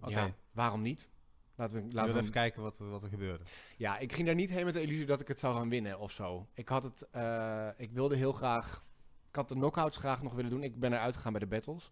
Oké. 0.00 0.10
Ja, 0.10 0.34
waarom 0.52 0.82
niet? 0.82 1.08
Laten 1.54 1.76
we, 1.76 1.92
Laten 1.94 2.14
we 2.14 2.20
even 2.20 2.32
kijken 2.32 2.62
wat, 2.62 2.78
er- 2.78 2.90
wat 2.90 3.02
er 3.02 3.08
gebeurde. 3.08 3.44
ja, 3.76 3.98
ik 3.98 4.12
ging 4.12 4.26
daar 4.26 4.34
niet 4.36 4.50
heen 4.50 4.64
met 4.64 4.74
de 4.74 4.82
illusie 4.82 5.06
dat 5.06 5.20
ik 5.20 5.28
het 5.28 5.40
zou 5.40 5.54
gaan 5.56 5.68
winnen 5.68 5.98
of 5.98 6.12
zo. 6.12 6.46
Ik 6.54 6.68
had 6.68 6.82
het, 6.82 7.08
eh, 7.10 7.68
ik 7.76 7.90
wilde 7.92 8.16
heel 8.16 8.32
graag, 8.32 8.84
ik 9.28 9.36
had 9.36 9.48
de 9.48 9.54
knockouts 9.54 9.96
graag 9.96 10.22
nog 10.22 10.34
willen 10.34 10.50
doen. 10.50 10.62
Ik 10.62 10.80
ben 10.80 10.92
eruit 10.92 11.16
gegaan 11.16 11.32
bij 11.32 11.40
de 11.40 11.46
battles. 11.46 11.90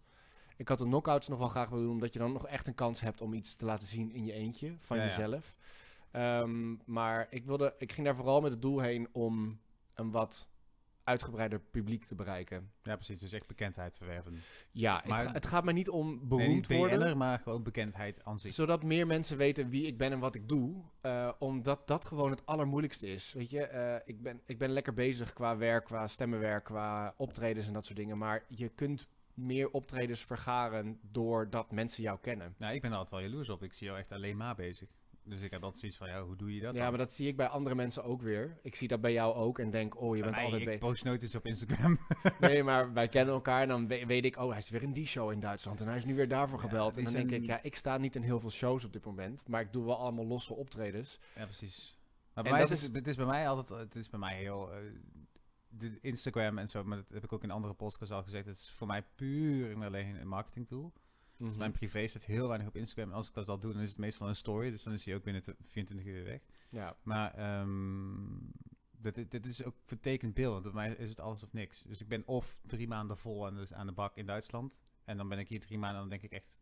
Ik 0.57 0.67
had 0.67 0.77
de 0.77 0.83
knockouts 0.83 1.27
nog 1.27 1.39
wel 1.39 1.47
graag 1.47 1.69
willen 1.69 1.83
doen, 1.83 1.93
omdat 1.93 2.13
je 2.13 2.19
dan 2.19 2.31
nog 2.33 2.47
echt 2.47 2.67
een 2.67 2.75
kans 2.75 3.01
hebt 3.01 3.21
om 3.21 3.33
iets 3.33 3.55
te 3.55 3.65
laten 3.65 3.87
zien 3.87 4.11
in 4.11 4.25
je 4.25 4.33
eentje, 4.33 4.75
van 4.79 4.97
Ja, 4.97 5.03
ja. 5.03 5.09
Ehm, 6.11 6.75
maar 6.85 7.27
ik, 7.29 7.45
wilde, 7.45 7.75
ik 7.77 7.91
ging 7.91 8.05
daar 8.05 8.15
vooral 8.15 8.41
met 8.41 8.51
het 8.51 8.61
doel 8.61 8.79
heen 8.79 9.07
om 9.11 9.59
een 9.93 10.11
wat 10.11 10.49
uitgebreider 11.03 11.59
publiek 11.59 12.05
te 12.05 12.15
bereiken. 12.15 12.71
Ja, 12.83 12.95
precies. 12.95 13.19
Dus 13.19 13.31
echt 13.31 13.47
bekendheid 13.47 13.97
verwerven. 13.97 14.37
Ja, 14.71 15.03
Maar- 15.07 15.17
het, 15.17 15.27
ga- 15.27 15.33
het 15.33 15.45
gaat 15.45 15.63
me 15.63 15.71
niet 15.73 15.89
om 15.89 16.07
nee, 16.09 16.19
beroemd 16.25 16.69
niet 16.69 16.77
worden. 16.77 17.17
Maar 17.17 17.39
gewoon 17.39 17.63
bekendheid 17.63 18.23
aan 18.25 18.39
zich. 18.39 18.53
Zodat 18.53 18.83
meer 18.83 19.07
mensen 19.07 19.37
weten 19.37 19.69
wie 19.69 19.85
ik 19.85 19.97
ben 19.97 20.11
en 20.11 20.19
wat 20.19 20.35
ik 20.35 20.47
doe. 20.47 20.83
Eh, 21.01 21.31
omdat 21.39 21.87
dat 21.87 22.05
gewoon 22.05 22.29
het 22.31 22.45
allermoeilijkste 22.45 23.07
is. 23.07 23.33
Weet 23.33 23.49
je, 23.49 23.61
eh, 23.65 23.95
ik, 24.05 24.21
ben, 24.21 24.41
ik 24.45 24.57
ben 24.57 24.69
lekker 24.69 24.93
bezig 24.93 25.33
qua 25.33 25.57
werk, 25.57 25.85
qua 25.85 26.07
stemmenwerk, 26.07 26.63
qua 26.63 27.13
optredens 27.17 27.67
en 27.67 27.73
dat 27.73 27.85
soort 27.85 27.97
dingen. 27.97 28.17
Maar 28.17 28.43
je 28.47 28.69
kunt 28.69 29.07
meer 29.33 29.69
optredens 29.71 30.19
vergaren 30.25 30.99
doordat 31.01 31.71
mensen 31.71 32.03
jou 32.03 32.19
kennen. 32.21 32.55
Nou, 32.57 32.73
ik 32.73 32.81
ben 32.81 32.91
er 32.91 32.97
altijd 32.97 33.21
wel 33.21 33.29
jaloers 33.29 33.49
op. 33.49 33.63
Ik 33.63 33.73
zie 33.73 33.87
jou 33.87 33.99
echt 33.99 34.11
alleen 34.11 34.37
maar 34.37 34.55
bezig. 34.55 34.89
Dus 35.29 35.41
ik 35.41 35.51
heb 35.51 35.61
altijd 35.63 35.79
zoiets 35.79 35.97
van, 35.97 36.07
ja, 36.07 36.23
hoe 36.23 36.35
doe 36.35 36.55
je 36.55 36.61
dat 36.61 36.73
ja, 36.73 36.79
dan? 36.79 36.89
maar 36.89 36.97
dat 36.97 37.13
zie 37.13 37.27
ik 37.27 37.35
bij 37.35 37.47
andere 37.47 37.75
mensen 37.75 38.03
ook 38.03 38.21
weer. 38.21 38.57
Ik 38.61 38.75
zie 38.75 38.87
dat 38.87 39.01
bij 39.01 39.11
jou 39.11 39.35
ook 39.35 39.59
en 39.59 39.69
denk, 39.69 40.01
oh, 40.01 40.15
je 40.15 40.21
Bij 40.21 40.31
bent 40.31 40.35
mij, 40.35 40.51
altijd 40.51 40.67
ik 40.73 40.79
post 40.79 41.03
nooit 41.03 41.23
iets 41.23 41.35
op 41.35 41.45
Instagram. 41.45 41.99
Nee, 42.39 42.63
maar 42.63 42.93
wij 42.93 43.07
kennen 43.07 43.33
elkaar 43.33 43.61
en 43.61 43.67
dan 43.67 43.87
we- 43.87 44.05
weet 44.05 44.25
ik, 44.25 44.37
oh, 44.37 44.49
hij 44.49 44.57
is 44.57 44.69
weer 44.69 44.81
in 44.81 44.93
die 44.93 45.07
show 45.07 45.31
in 45.31 45.39
Duitsland 45.39 45.81
en 45.81 45.87
hij 45.87 45.97
is 45.97 46.05
nu 46.05 46.15
weer 46.15 46.27
daarvoor 46.27 46.59
gebeld. 46.59 46.97
en 46.97 47.03
dan 47.03 47.13
denk 47.13 47.31
ik, 47.31 47.45
ja, 47.45 47.59
ik 47.63 47.75
sta 47.75 47.97
niet 47.97 48.15
in 48.15 48.21
heel 48.21 48.39
veel 48.39 48.49
shows 48.51 48.85
op 48.85 48.93
dit 48.93 49.05
moment, 49.05 49.47
maar 49.47 49.61
ik 49.61 49.73
doe 49.73 49.85
wel 49.85 49.97
allemaal 49.97 50.25
losse 50.25 50.53
optredens. 50.53 51.19
ja, 51.35 51.45
precies. 51.45 51.97
Maar 52.33 52.43
En 52.43 52.51
bij 52.51 52.51
mij 52.67 52.75
is 52.77 52.87
het 52.87 53.07
is 53.07 53.15
bij 53.15 53.25
mij 53.25 53.47
altijd, 53.47 53.79
het 53.79 53.95
is 53.95 54.09
bij 54.09 54.19
mij 54.19 54.37
heel, 54.37 54.71
eh, 54.71 54.77
de 55.67 55.97
Instagram 56.01 56.57
en 56.57 56.69
zo, 56.69 56.83
maar 56.83 56.97
dat 56.97 57.09
heb 57.09 57.23
ik 57.23 57.33
ook 57.33 57.43
in 57.43 57.51
andere 57.51 57.73
podcasts 57.73 58.13
al 58.13 58.23
gezegd, 58.23 58.45
het 58.45 58.55
is 58.55 58.71
voor 58.71 58.87
mij 58.87 59.03
puur 59.15 59.71
en 59.71 59.83
alleen 59.83 60.15
een 60.15 60.27
marketing 60.27 60.67
tool. 60.67 60.93
Mhm. 61.39 61.57
Mijn 61.57 61.71
privé 61.71 62.07
staat 62.07 62.25
heel 62.25 62.47
weinig 62.47 62.67
op 62.67 62.75
Instagram 62.75 63.09
en 63.09 63.15
als 63.15 63.27
ik 63.27 63.33
dat 63.33 63.47
al 63.49 63.59
doe, 63.59 63.73
dan 63.73 63.81
is 63.81 63.89
het 63.89 63.99
meestal 63.99 64.27
een 64.27 64.35
story, 64.35 64.69
dus 64.69 64.83
dan 64.83 64.93
is 64.93 65.03
die 65.03 65.15
ook 65.15 65.23
binnen 65.23 65.41
te- 65.43 65.55
24 65.63 66.07
uur 66.07 66.23
weg. 66.23 66.41
Ja, 66.69 66.95
Maar 67.03 67.33
ehm 67.33 68.37
dit, 69.01 69.31
dit- 69.31 69.45
is 69.45 69.63
ook 69.63 69.75
vertekend 69.85 70.33
beeld, 70.33 70.51
want 70.51 70.63
bij 70.63 70.73
mij 70.87 70.95
is 70.95 71.09
het 71.09 71.19
alles 71.19 71.43
of 71.43 71.53
niks. 71.53 71.83
Dus 71.83 72.01
ik 72.01 72.07
ben 72.07 72.23
of 72.27 72.57
drie 72.65 72.87
maanden 72.87 73.17
vol 73.17 73.45
aan 73.45 73.55
de, 73.55 73.75
aan 73.75 73.85
de 73.87 73.91
bak 73.93 74.15
in 74.17 74.25
Duitsland. 74.25 74.77
En 75.03 75.17
dan 75.17 75.29
ben 75.29 75.39
ik 75.39 75.47
hier 75.47 75.59
drie 75.59 75.77
maanden 75.77 76.01
en 76.01 76.09
dan 76.09 76.19
denk 76.19 76.31
ik 76.31 76.39
echt... 76.39 76.57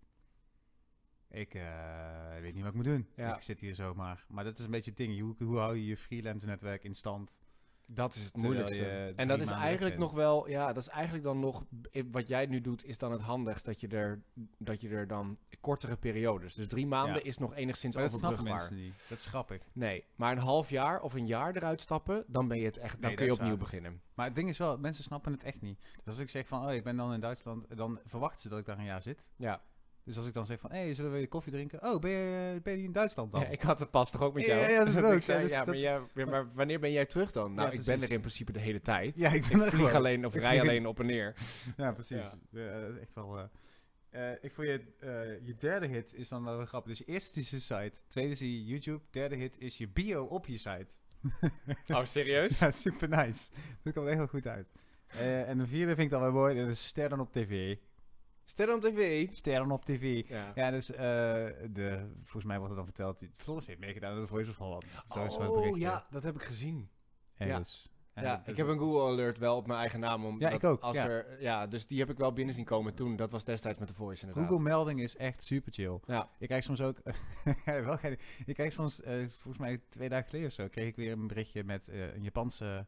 Ik 1.30 1.54
eh, 1.54 2.40
weet 2.40 2.54
niet 2.54 2.62
wat 2.64 2.70
ik 2.72 2.76
moet 2.78 2.86
doen. 2.86 3.08
Ja. 3.16 3.36
Ik 3.36 3.42
zit 3.42 3.60
hier 3.60 3.76
zomaar. 3.76 4.26
Maar 4.30 4.44
dat 4.44 4.60
is 4.60 4.66
een 4.66 4.72
beetje 4.72 4.90
het 4.90 5.00
ding. 5.00 5.20
Hoe, 5.20 5.36
hoe 5.44 5.58
hou 5.58 5.76
je 5.76 5.86
je 5.86 5.98
freelance 5.98 6.46
netwerk 6.46 6.84
in 6.84 6.96
stand? 6.96 7.42
Dat 7.90 8.16
is 8.16 8.24
het 8.24 8.34
Terwijl 8.34 8.54
moeilijkste. 8.54 8.86
je 8.86 9.14
En 9.16 9.28
dat 9.28 9.42
is 9.42 9.50
eigenlijk 9.50 9.98
nog 9.98 10.12
wel, 10.14 10.50
ja, 10.50 10.68
dat 10.68 10.78
is 10.84 10.88
eigenlijk 10.90 11.24
dan 11.24 11.40
nog, 11.40 11.64
i- 11.94 12.10
wat 12.12 12.28
jij 12.28 12.46
nu 12.46 12.62
doet, 12.62 12.86
is 12.86 12.98
dan 12.98 13.12
het 13.12 13.22
handigst 13.22 13.66
dat 13.66 13.80
je 13.82 13.88
er, 13.88 14.22
dat 14.58 14.82
je 14.82 14.90
er 14.90 15.08
dan 15.08 15.38
kortere 15.62 15.96
periodes. 15.98 16.54
Dus 16.54 16.68
drie 16.68 16.88
maanden 16.88 17.16
Ja. 17.16 17.24
is 17.24 17.38
nog 17.38 17.56
enigszins 17.56 17.96
Maar 17.96 18.04
overbrugbaar. 18.06 18.44
mensen 18.56 18.76
niet. 18.76 18.94
Dat 19.10 19.18
is 19.18 19.26
grappig. 19.26 19.62
Nee, 19.74 20.04
maar 20.16 20.32
een 20.32 20.38
half 20.38 20.70
jaar 20.70 21.02
of 21.02 21.14
een 21.14 21.28
jaar 21.28 21.56
eruit 21.56 21.82
stappen, 21.82 22.24
dan 22.28 22.48
ben 22.48 22.60
je 22.60 22.66
het 22.66 22.78
echt, 22.78 22.92
dan 22.94 23.02
Nee, 23.02 23.14
kun 23.16 23.26
je 23.26 23.32
opnieuw 23.34 23.50
waar. 23.50 23.58
beginnen. 23.58 24.02
Maar 24.14 24.26
het 24.26 24.36
ding 24.36 24.50
is 24.50 24.58
wel, 24.58 24.78
mensen 24.78 25.04
snappen 25.04 25.32
het 25.32 25.44
echt 25.44 25.62
niet. 25.62 25.80
Dus 25.96 26.06
als 26.06 26.20
ik 26.20 26.30
zeg 26.30 26.48
van, 26.48 26.66
oh, 26.68 26.74
ik 26.74 26.84
ben 26.84 26.96
dan 26.96 27.14
in 27.14 27.20
Duitsland, 27.20 27.78
dan 27.78 28.00
verwachten 28.06 28.42
ze 28.42 28.50
dat 28.50 28.60
ik 28.60 28.66
daar 28.66 28.78
een 28.78 28.84
jaar 28.86 29.02
zit. 29.02 29.24
Ja. 29.36 29.62
Dus 30.08 30.18
als 30.18 30.28
ik 30.28 30.34
dan 30.34 30.46
zeg 30.46 30.60
van, 30.60 30.72
hé, 30.72 30.78
hey, 30.78 30.94
zullen 30.94 31.12
we 31.12 31.28
koffie 31.28 31.52
drinken? 31.52 31.84
Oh, 31.84 32.00
ben 32.00 32.12
je, 32.12 32.60
ben 32.64 32.78
je 32.78 32.84
in 32.84 32.92
Duitsland 32.92 33.32
dan? 33.32 33.42
ja, 33.42 33.48
ik 33.48 33.62
had 33.62 33.80
het 33.80 33.92
pas 33.92 34.12
toch 34.12 34.22
ook 34.22 34.34
met 34.34 34.46
Ja, 34.46 34.58
jou? 34.58 34.72
ja, 34.72 34.78
dat 34.80 34.88
is 34.88 34.94
leuk. 35.10 35.24
zei, 35.24 35.38
Ja, 35.38 35.44
dus 35.44 35.52
ja, 35.52 35.58
dat- 35.58 35.68
maar, 35.68 35.78
jij- 35.78 36.02
ja, 36.14 36.26
maar 36.26 36.54
wanneer 36.54 36.80
ben 36.80 36.92
jij 36.92 37.06
terug 37.06 37.32
dan? 37.32 37.54
Nou, 37.54 37.72
ik 37.72 37.84
ben 37.84 38.02
er 38.02 38.12
in 38.12 38.20
principe 38.20 38.52
de 38.52 38.60
hele 38.60 38.82
tijd. 38.82 39.20
Ja, 39.20 39.30
ik 39.32 39.48
ben 39.48 39.62
ik 39.62 39.68
vlieg 39.72 39.94
alleen 39.94 40.26
of 40.26 40.36
Ik 40.36 40.42
rij 40.42 40.62
alleen 40.62 40.88
op 40.88 41.00
en 41.00 41.06
neer. 41.06 41.36
Ja, 41.78 41.92
precies. 41.92 42.18
Ja. 42.18 42.34
Ja, 42.50 42.88
echt 43.02 43.14
wel... 43.14 43.38
eh, 43.38 44.32
eh, 44.32 44.38
ik 44.42 44.52
vond 44.52 44.68
je, 44.68 44.82
eh, 45.00 45.46
je 45.48 45.56
derde 45.56 45.88
hit 45.88 46.14
is 46.14 46.28
dan 46.30 46.44
wel 46.44 46.66
grappig. 46.66 46.90
Dus 46.98 47.00
je 47.06 47.14
eerste 47.14 47.40
is 47.40 47.50
je 47.50 47.60
site, 47.60 47.94
tweede 48.08 48.32
is 48.32 48.40
je 48.40 48.66
YouTube, 48.66 49.04
derde 49.12 49.36
hit 49.36 49.56
is 49.60 49.78
je 49.78 49.88
bio 49.88 50.24
op 50.24 50.46
je 50.48 50.58
site. 50.58 50.88
Oh, 51.88 52.04
serieus? 52.06 52.60
ja, 52.60 52.72
super 52.72 53.10
nice. 53.10 53.50
Dat 53.84 53.94
komt 53.94 54.08
echt 54.08 54.18
wel 54.18 54.28
goed 54.28 54.48
uit. 54.48 54.68
En 55.48 55.58
de 55.58 55.68
vierde 55.68 55.88
vind 55.96 56.00
ik 56.00 56.10
dan 56.10 56.22
wel 56.22 56.32
mooi, 56.32 56.56
dat 56.60 56.68
is 56.68 56.86
ster 56.88 57.10
dan 57.10 57.20
op 57.20 57.32
tv. 57.32 57.76
Sterren 58.50 58.76
op 58.76 58.82
tv. 58.82 59.28
Sterren 59.32 59.72
op 59.72 59.86
tv. 59.86 60.28
Ja. 60.28 60.52
Ja, 60.56 60.72
dus 60.72 60.92
eh, 60.92 60.98
de, 61.70 62.10
volgens 62.24 62.46
mij 62.46 62.58
wordt 62.60 62.76
het 62.76 62.86
dan 62.86 62.94
verteld, 62.94 63.24
Floris 63.38 63.66
heeft 63.68 63.80
meegedaan 63.80 64.14
aan 64.16 64.22
de 64.22 64.28
Voice 64.28 64.50
of 64.50 64.58
Holland. 64.58 64.86
Oh 65.08 65.78
ja, 65.78 66.08
dat 66.10 66.24
heb 66.24 66.36
ik 66.36 66.44
gezien. 66.44 66.90
En 67.36 67.48
ja. 67.48 67.58
dus- 67.58 67.90
en 68.14 68.24
Ja, 68.24 68.38
dus- 68.38 68.48
ik 68.48 68.58
heb 68.58 68.68
een 68.68 68.80
Google 68.80 69.12
Alert 69.12 69.38
wel 69.38 69.58
op 69.58 69.68
mijn 69.68 69.80
eigen 69.80 70.00
naam. 70.00 70.26
Om 70.26 70.40
Ja, 70.40 70.50
dat 70.50 70.58
ik 70.58 70.64
ook, 70.64 70.82
Als 70.82 70.96
ja. 70.96 71.08
Er, 71.08 71.42
ja, 71.42 71.68
dus 71.68 71.88
die 71.88 72.00
heb 72.00 72.10
ik 72.10 72.18
wel 72.18 72.34
binnen 72.34 72.56
zien 72.56 72.66
komen 72.66 72.94
toen. 72.94 73.16
Dat 73.16 73.32
was 73.32 73.44
destijds 73.44 73.80
met 73.80 73.88
de 73.88 73.94
Voice 73.94 74.22
inderdaad. 74.26 74.48
Google 74.50 74.64
melding 74.64 75.02
is 75.02 75.16
echt 75.16 75.44
super 75.44 75.74
chill. 75.74 76.00
Ja. 76.06 76.30
Ik 76.40 76.48
krijg 76.48 76.64
soms 76.64 76.82
ook, 76.82 76.98
wel 77.66 77.98
geinig. 77.98 78.20
ik 78.46 78.54
krijg 78.54 78.74
soms, 78.74 79.02
eh, 79.02 79.14
volgens 79.30 79.58
mij 79.58 79.82
twee 79.90 80.10
dagen 80.10 80.26
geleden 80.30 80.48
of 80.48 80.54
zo, 80.54 80.68
kreeg 80.68 80.88
ik 80.88 80.96
weer 80.96 81.12
een 81.12 81.28
berichtje 81.28 81.64
met 81.64 81.88
eh, 81.88 82.14
een 82.14 82.24
Japanse, 82.24 82.86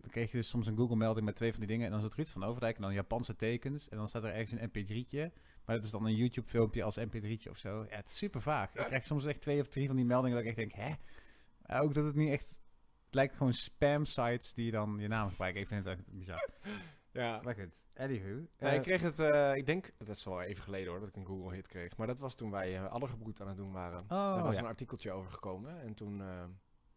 dan 0.00 0.10
kreeg 0.10 0.30
je 0.30 0.36
dus 0.36 0.48
soms 0.48 0.66
een 0.66 0.76
Google 0.76 0.96
melding 0.96 1.26
met 1.26 1.36
twee 1.36 1.50
van 1.50 1.60
die 1.60 1.68
dingen 1.68 1.84
en 1.84 1.90
dan 1.90 1.98
is 1.98 2.04
het 2.04 2.14
Ruud 2.14 2.26
van 2.26 2.44
Overdijk 2.44 2.76
en 2.76 2.82
dan 2.82 2.92
Japanse 2.92 3.36
tekens 3.36 3.88
en 3.88 3.96
dan 3.96 4.08
staat 4.08 4.24
er 4.24 4.32
ergens 4.32 4.60
een 4.60 4.68
mp3'tje, 4.68 5.34
maar 5.64 5.76
dat 5.76 5.84
is 5.84 5.90
dan 5.90 6.06
een 6.06 6.16
YouTube 6.16 6.48
filmpje 6.48 6.82
als 6.82 6.98
mp3'tje 6.98 7.50
of 7.50 7.58
zo. 7.58 7.86
Ja, 7.90 7.96
het 7.96 8.08
is 8.08 8.16
super 8.16 8.42
vaag. 8.42 8.74
Ik 8.74 8.84
krijg 8.84 9.04
soms 9.04 9.26
echt 9.26 9.40
twee 9.40 9.60
of 9.60 9.68
drie 9.68 9.86
van 9.86 9.96
die 9.96 10.04
meldingen 10.04 10.36
dat 10.36 10.46
ik 10.46 10.58
echt 10.58 10.70
denk, 10.70 10.72
hè? 10.72 10.92
Ook 11.80 11.94
dat 11.94 12.04
het 12.04 12.14
niet 12.14 12.32
echt, 12.32 12.48
het 13.04 13.14
lijkt 13.14 13.36
gewoon 13.36 13.52
spam 13.52 14.04
sites 14.04 14.54
die 14.54 14.70
dan 14.70 14.96
je 14.98 15.08
naam 15.08 15.28
gebruiken. 15.28 15.60
Ik 15.60 15.68
vind 15.68 15.84
het 15.84 15.98
echt 15.98 16.06
bizar. 16.06 16.48
Ja. 17.12 17.40
Maar 17.42 17.54
goed, 17.54 17.80
anywho. 17.96 18.46
Eh, 18.56 18.74
ik 18.74 18.82
kreeg 18.82 19.02
het, 19.02 19.18
eh, 19.18 19.54
ik 19.54 19.66
denk, 19.66 19.92
dat 19.98 20.16
is 20.16 20.24
wel 20.24 20.42
even 20.42 20.62
geleden 20.62 20.90
hoor, 20.90 21.00
dat 21.00 21.08
ik 21.08 21.16
een 21.16 21.26
Google 21.26 21.54
hit 21.54 21.66
kreeg. 21.66 21.96
Maar 21.96 22.06
dat 22.06 22.18
was 22.18 22.34
toen 22.34 22.50
wij 22.50 22.80
uh, 22.80 22.90
Addergebroed 22.90 23.40
aan 23.40 23.48
het 23.48 23.56
doen 23.56 23.72
waren. 23.72 24.00
oh, 24.00 24.08
daar 24.08 24.42
was 24.42 24.54
ja. 24.54 24.60
een 24.60 24.66
artikeltje 24.66 25.10
over 25.10 25.32
gekomen. 25.32 25.80
En 25.80 25.94
toen 25.94 26.20
eh, 26.20 26.44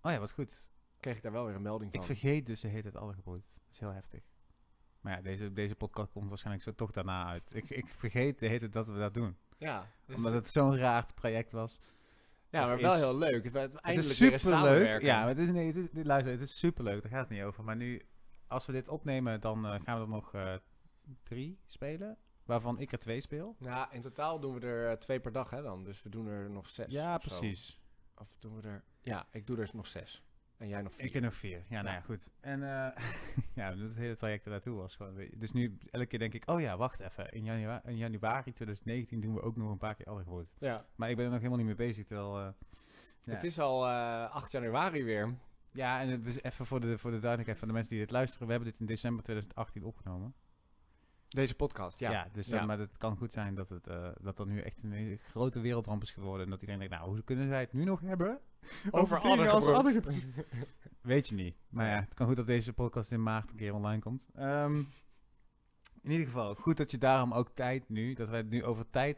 oh 0.01 0.11
ja, 0.11 0.19
wat 0.19 0.31
goed. 0.31 0.69
Kreeg 1.01 1.15
ik 1.15 1.23
daar 1.23 1.31
wel 1.31 1.45
weer 1.45 1.55
een 1.55 1.61
melding 1.61 1.91
Ik 1.91 1.97
van. 1.97 2.05
vergeet 2.05 2.45
dus 2.45 2.59
de 2.61 2.67
heet 2.67 2.83
het 2.83 2.95
alle 2.95 3.13
gebroed. 3.13 3.43
Dat 3.47 3.71
is 3.71 3.79
heel 3.79 3.93
heftig. 3.93 4.23
Maar 5.01 5.15
ja, 5.15 5.21
deze, 5.21 5.51
deze 5.53 5.75
podcast 5.75 6.11
komt 6.11 6.27
waarschijnlijk 6.29 6.65
zo 6.65 6.75
toch 6.75 6.91
daarna 6.91 7.25
uit. 7.25 7.49
Ik, 7.53 7.69
ik 7.69 7.87
vergeet 7.87 8.39
de 8.39 8.47
heet 8.47 8.61
het 8.61 8.73
dat 8.73 8.87
we 8.87 8.97
dat 8.97 9.13
doen. 9.13 9.37
Ja, 9.57 9.87
dus- 10.05 10.15
Omdat 10.15 10.33
het 10.33 10.49
zo'n 10.49 10.77
raar 10.77 11.13
traject 11.13 11.51
was. 11.51 11.79
ja 12.49 12.65
maar 12.65 12.79
wel 12.81 12.93
is- 12.93 12.99
heel 12.99 13.17
leuk. 13.17 13.43
Het, 13.43 13.53
het, 13.53 13.71
Het 13.81 13.97
is 13.97 14.15
superleuk. 14.15 15.01
Ja, 15.01 15.19
maar 15.19 15.27
het 15.27 15.37
is, 15.37 15.51
nee, 15.51 15.67
het 15.67 15.75
is, 15.75 15.89
dit- 15.91 16.07
luister, 16.07 16.31
het 16.31 16.41
is 16.41 16.57
superleuk. 16.57 17.01
Daar 17.01 17.11
gaat 17.11 17.19
het 17.19 17.29
niet 17.29 17.41
over. 17.43 17.63
Maar 17.63 17.75
nu, 17.75 18.01
als 18.47 18.65
we 18.65 18.71
dit 18.71 18.87
opnemen, 18.87 19.41
dan 19.41 19.65
eh, 19.65 19.79
gaan 19.83 19.95
we 19.97 20.01
er 20.03 20.09
nog 20.09 20.33
eh, 20.33 20.53
drie 21.23 21.59
spelen. 21.65 22.17
Waarvan 22.45 22.79
ik 22.79 22.91
er 22.91 22.99
twee 22.99 23.21
speel. 23.21 23.55
Ja, 23.59 23.91
in 23.91 24.01
totaal 24.01 24.39
doen 24.39 24.53
we 24.59 24.67
er 24.67 24.89
eh, 24.89 24.97
twee 24.97 25.19
per 25.19 25.31
dag 25.31 25.49
hè 25.49 25.61
dan. 25.61 25.83
Dus 25.83 26.03
we 26.03 26.09
doen 26.09 26.27
er 26.27 26.49
nog 26.49 26.69
zes. 26.69 26.91
ja, 26.91 27.15
of 27.15 27.21
zo. 27.21 27.27
precies. 27.39 27.79
Of 28.17 28.35
doen 28.39 28.55
we 28.61 28.67
er... 28.67 28.83
Ja, 29.01 29.27
ik 29.31 29.47
doe 29.47 29.57
er 29.57 29.69
nog 29.73 29.87
zes. 29.87 30.23
En 30.61 30.67
jij 30.67 30.81
nog 30.81 30.93
vier. 30.93 31.05
Ik 31.05 31.13
er 31.13 31.21
nog 31.21 31.33
vier. 31.33 31.63
Ja, 31.69 31.81
nou 31.81 31.95
ja, 31.95 32.01
goed. 32.01 32.29
En 32.39 32.63
eh, 32.63 33.03
ja, 33.61 33.75
het 33.77 33.95
hele 33.95 34.15
traject 34.15 34.45
naartoe 34.45 34.75
was 34.77 34.95
gewoon... 34.95 35.27
Dus 35.35 35.51
nu, 35.51 35.77
elke 35.91 36.05
keer 36.05 36.19
denk 36.19 36.33
ik, 36.33 36.49
oh 36.49 36.61
ja, 36.61 36.77
wacht 36.77 36.99
even. 36.99 37.31
In, 37.31 37.43
janua 37.43 37.81
in 37.85 37.97
januari 37.97 38.53
2019 38.53 39.19
doen 39.19 39.33
we 39.33 39.41
ook 39.41 39.55
nog 39.55 39.71
een 39.71 39.77
paar 39.77 39.95
keer 39.95 40.05
alle 40.05 40.23
gebroed. 40.23 40.55
Ja. 40.59 40.85
Maar 40.95 41.09
ik 41.09 41.15
ben 41.15 41.25
er 41.25 41.31
nog 41.31 41.39
helemaal 41.39 41.65
niet 41.65 41.77
mee 41.77 41.87
bezig, 41.87 42.05
terwijl... 42.05 42.39
eh, 42.39 42.47
ja. 43.23 43.33
Het 43.33 43.43
is 43.43 43.59
al 43.59 43.87
eh 43.87 44.35
8 44.35 44.51
januari 44.51 45.03
weer. 45.03 45.35
Ja, 45.71 46.01
en 46.01 46.09
het 46.09 46.25
is 46.25 46.41
even 46.41 46.65
voor 46.65 46.79
de, 46.79 46.97
voor 46.97 47.11
de 47.11 47.19
duidelijkheid 47.19 47.59
van 47.59 47.67
de 47.67 47.73
mensen 47.73 47.91
die 47.91 48.01
dit 48.01 48.11
luisteren. 48.11 48.47
We 48.47 48.53
hebben 48.53 48.71
dit 48.71 48.79
in 48.79 48.85
december 48.85 49.23
2018 49.23 49.83
opgenomen. 49.83 50.33
Deze 51.31 51.55
podcast, 51.55 51.99
ja. 51.99 52.27
dus 52.31 52.47
Ja. 52.47 52.65
maar 52.65 52.79
het 52.79 52.97
kan 52.97 53.17
goed 53.17 53.31
zijn 53.31 53.55
dat 53.55 53.69
het 53.69 53.87
eh, 53.87 54.07
dat 54.21 54.39
er 54.39 54.45
nu 54.47 54.59
echt 54.59 54.83
een 54.83 55.19
grote 55.23 55.59
wereldramp 55.59 56.01
is 56.01 56.11
geworden. 56.11 56.43
En 56.45 56.49
dat 56.51 56.59
iedereen 56.61 56.81
denkt, 56.81 56.95
nou, 56.95 57.09
hoe 57.09 57.23
kunnen 57.23 57.47
zij 57.47 57.59
het 57.59 57.73
nu 57.73 57.83
nog 57.83 58.01
hebben? 58.01 58.39
Over 58.91 59.21
dingen 59.21 59.51
als 59.51 59.65
Addergebroed. 59.65 60.15
Addergebroed. 60.15 60.45
Weet 61.01 61.27
je 61.27 61.35
niet. 61.35 61.55
Maar 61.69 61.87
ja, 61.87 61.99
het 61.99 62.13
kan 62.13 62.27
goed 62.27 62.35
dat 62.35 62.45
deze 62.45 62.73
podcast 62.73 63.11
in 63.11 63.23
maart 63.23 63.49
een 63.51 63.55
keer 63.57 63.73
online 63.73 64.01
komt. 64.01 64.23
Ehm, 64.35 64.77
in 66.01 66.11
ieder 66.11 66.25
geval, 66.25 66.55
goed 66.55 66.77
dat 66.77 66.91
je 66.91 66.97
daarom 66.97 67.33
ook 67.33 67.49
tijd 67.49 67.89
nu, 67.89 68.13
dat 68.13 68.29
wij 68.29 68.37
het 68.39 68.49
nu 68.49 68.63
over 68.63 68.89
tijd 68.89 69.17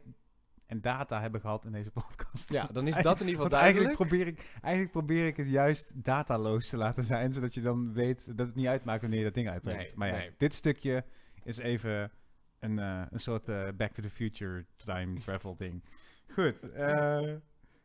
en 0.66 0.82
data 0.82 1.22
hebben 1.22 1.42
gehad 1.42 1.66
in 1.66 1.72
deze 1.72 1.92
podcast. 2.02 2.50
Ja, 2.52 2.68
dan 2.72 2.88
is 2.88 2.96
dat 2.96 3.20
in 3.20 3.28
ieder 3.28 3.44
geval 3.44 3.60
Want 3.60 3.64
eigenlijk 3.64 3.98
duidelijk. 3.98 4.26
probeer, 4.26 4.28
ik, 4.28 4.60
eigenlijk 4.62 4.92
probeer 4.92 5.28
ik 5.28 5.38
het 5.38 5.48
juist 5.48 6.04
dataloos 6.04 6.70
te 6.70 6.78
laten 6.78 7.04
zijn, 7.04 7.34
zodat 7.34 7.54
je 7.54 7.62
dan 7.62 7.94
weet 7.94 8.38
dat 8.38 8.48
het 8.48 8.56
niet 8.56 8.68
uitmaakt 8.68 9.02
wanneer 9.02 9.20
je 9.20 9.26
dat 9.26 9.34
ding 9.34 9.50
uitbrengt. 9.50 9.82
Nee, 9.82 9.96
maar 9.96 10.08
ja, 10.08 10.16
nee. 10.18 10.32
dit 10.38 10.54
stukje 10.54 11.06
is 11.44 11.58
even 11.58 12.12
een, 12.60 12.80
eh, 12.80 13.02
een 13.10 13.20
soort 13.20 13.48
eh, 13.48 13.68
Back 13.78 13.92
to 13.92 14.02
the 14.02 14.10
Future 14.10 14.66
time 14.76 15.20
travel 15.26 15.56
ding. 15.56 15.84
Goed. 16.28 16.60
eh 16.60 17.36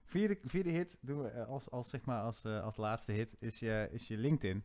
vierde, 0.04 0.38
vierde 0.44 0.70
hit 0.70 0.96
doen 1.00 1.22
we 1.22 1.44
als, 1.44 1.70
als, 1.70 1.88
zeg 1.88 2.04
maar 2.04 2.22
als, 2.22 2.44
als 2.44 2.76
laatste 2.76 3.12
hit 3.12 3.36
is 3.38 3.58
je, 3.58 3.88
is 3.90 4.08
je 4.08 4.16
LinkedIn. 4.16 4.64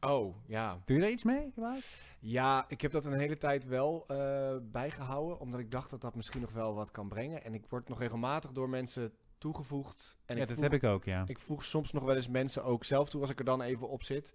Oh, 0.00 0.36
ja. 0.46 0.80
Doe 0.84 0.96
je 0.96 1.02
daar 1.02 1.10
iets 1.10 1.24
mee? 1.24 1.50
Gemaakt? 1.54 2.02
Ja, 2.18 2.64
ik 2.68 2.80
heb 2.80 2.92
dat 2.92 3.04
een 3.04 3.18
hele 3.18 3.36
tijd 3.36 3.64
wel 3.64 4.04
eh, 4.06 4.56
bijgehouden. 4.62 5.40
Omdat 5.40 5.60
ik 5.60 5.70
dacht 5.70 5.90
dat 5.90 6.00
dat 6.00 6.14
misschien 6.14 6.40
nog 6.40 6.52
wel 6.52 6.74
wat 6.74 6.90
kan 6.90 7.08
brengen. 7.08 7.44
En 7.44 7.54
ik 7.54 7.66
word 7.68 7.88
nog 7.88 7.98
regelmatig 7.98 8.52
door 8.52 8.68
mensen 8.68 9.12
toegevoegd. 9.38 10.16
En 10.26 10.36
ja, 10.36 10.42
ik 10.42 10.48
dat 10.48 10.56
voeg, 10.56 10.66
heb 10.66 10.82
ik 10.82 10.84
ook, 10.84 11.04
ja. 11.04 11.24
ik 11.26 11.38
voeg 11.38 11.64
soms 11.64 11.92
nog 11.92 12.04
wel 12.04 12.14
eens 12.14 12.28
mensen 12.28 12.64
ook 12.64 12.84
zelf 12.84 13.08
toe 13.08 13.20
als 13.20 13.30
ik 13.30 13.38
er 13.38 13.44
dan 13.44 13.62
even 13.62 13.88
op 13.88 14.02
zit. 14.02 14.32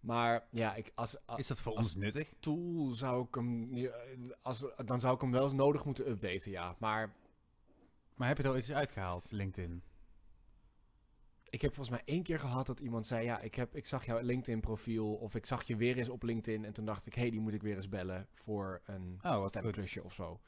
Maar 0.00 0.46
ja, 0.50 0.74
ik, 0.74 0.92
als, 0.94 1.26
als 1.26 1.38
is 1.38 1.46
dat 1.46 1.60
voor 1.60 1.72
ons 1.72 1.94
nuttig? 1.94 2.32
tool 2.40 2.90
zou 2.90 3.26
ik 3.26 3.34
hem... 3.34 3.76
ja, 3.76 3.90
Als, 4.42 4.64
dan 4.84 5.00
zou 5.00 5.14
ik 5.14 5.20
hem 5.20 5.30
wel 5.30 5.42
eens 5.42 5.52
nodig 5.52 5.84
moeten 5.84 6.10
updaten, 6.10 6.50
ja. 6.50 6.76
Maar 6.78 7.14
Maar 8.14 8.28
heb 8.28 8.36
je 8.36 8.42
er 8.42 8.48
al 8.50 8.56
iets 8.56 8.72
uitgehaald, 8.72 9.30
LinkedIn? 9.30 9.82
ik 11.50 11.60
heb 11.62 11.74
volgens 11.74 11.96
mij 11.96 12.04
één 12.14 12.22
keer 12.22 12.38
gehad 12.38 12.66
dat 12.66 12.80
iemand 12.80 13.06
zei... 13.06 13.24
Ja, 13.24 13.40
ik, 13.40 13.54
heb, 13.54 13.76
ik 13.76 13.86
zag 13.86 14.04
jouw 14.06 14.20
LinkedIn-profiel 14.20 15.14
of 15.14 15.34
ik 15.34 15.46
zag 15.46 15.62
je 15.62 15.76
weer 15.76 15.96
eens 15.98 16.08
op 16.08 16.22
LinkedIn. 16.22 16.64
En 16.64 16.72
toen 16.72 16.84
dacht 16.84 17.06
ik, 17.06 17.14
hé, 17.14 17.20
hey, 17.20 17.30
die 17.30 17.40
moet 17.40 17.54
ik 17.54 17.62
weer 17.62 17.76
eens 17.76 17.88
bellen 17.88 18.26
voor 18.34 18.80
een 18.84 19.18
Oh, 19.22 19.46
stemklusje 19.46 20.02
of 20.02 20.14
zo. 20.14 20.40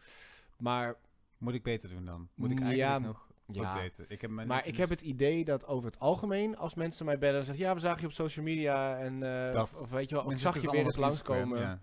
Maar 0.59 0.97
Moet 1.39 1.55
ik 1.55 1.63
beter 1.63 1.89
doen 1.89 2.05
dan? 2.05 2.29
Moet 2.35 2.51
ik 2.51 2.59
Ja, 2.59 2.65
eigenlijk 2.65 3.05
nog 3.05 3.30
ja, 3.55 3.75
updaten? 3.77 4.05
Ik 4.09 4.21
heb 4.21 4.31
mijn 4.31 4.47
Maar 4.49 4.67
ik 4.67 4.77
heb 4.77 4.89
het 4.89 5.01
idee 5.01 5.45
dat 5.45 5.67
over 5.67 5.91
het 5.91 5.99
algemeen, 5.99 6.57
als 6.57 6.75
mensen 6.75 7.05
mij 7.07 7.19
bellen 7.19 7.39
en 7.41 7.45
zeggen, 7.47 7.65
ja, 7.65 7.75
we 7.75 7.81
zagen 7.81 8.01
je 8.01 8.07
op 8.07 8.13
social 8.13 8.45
media 8.45 8.99
en 8.99 9.23
eh, 9.53 9.61
of, 9.61 9.81
of 9.81 9.91
weet 9.91 10.09
je 10.09 10.15
wel, 10.15 10.31
ik 10.31 10.39
zag 10.39 10.61
je 10.61 10.71
weer 10.71 10.85
eens 10.85 10.97
langskomen. 10.97 11.61
Ja. 11.61 11.81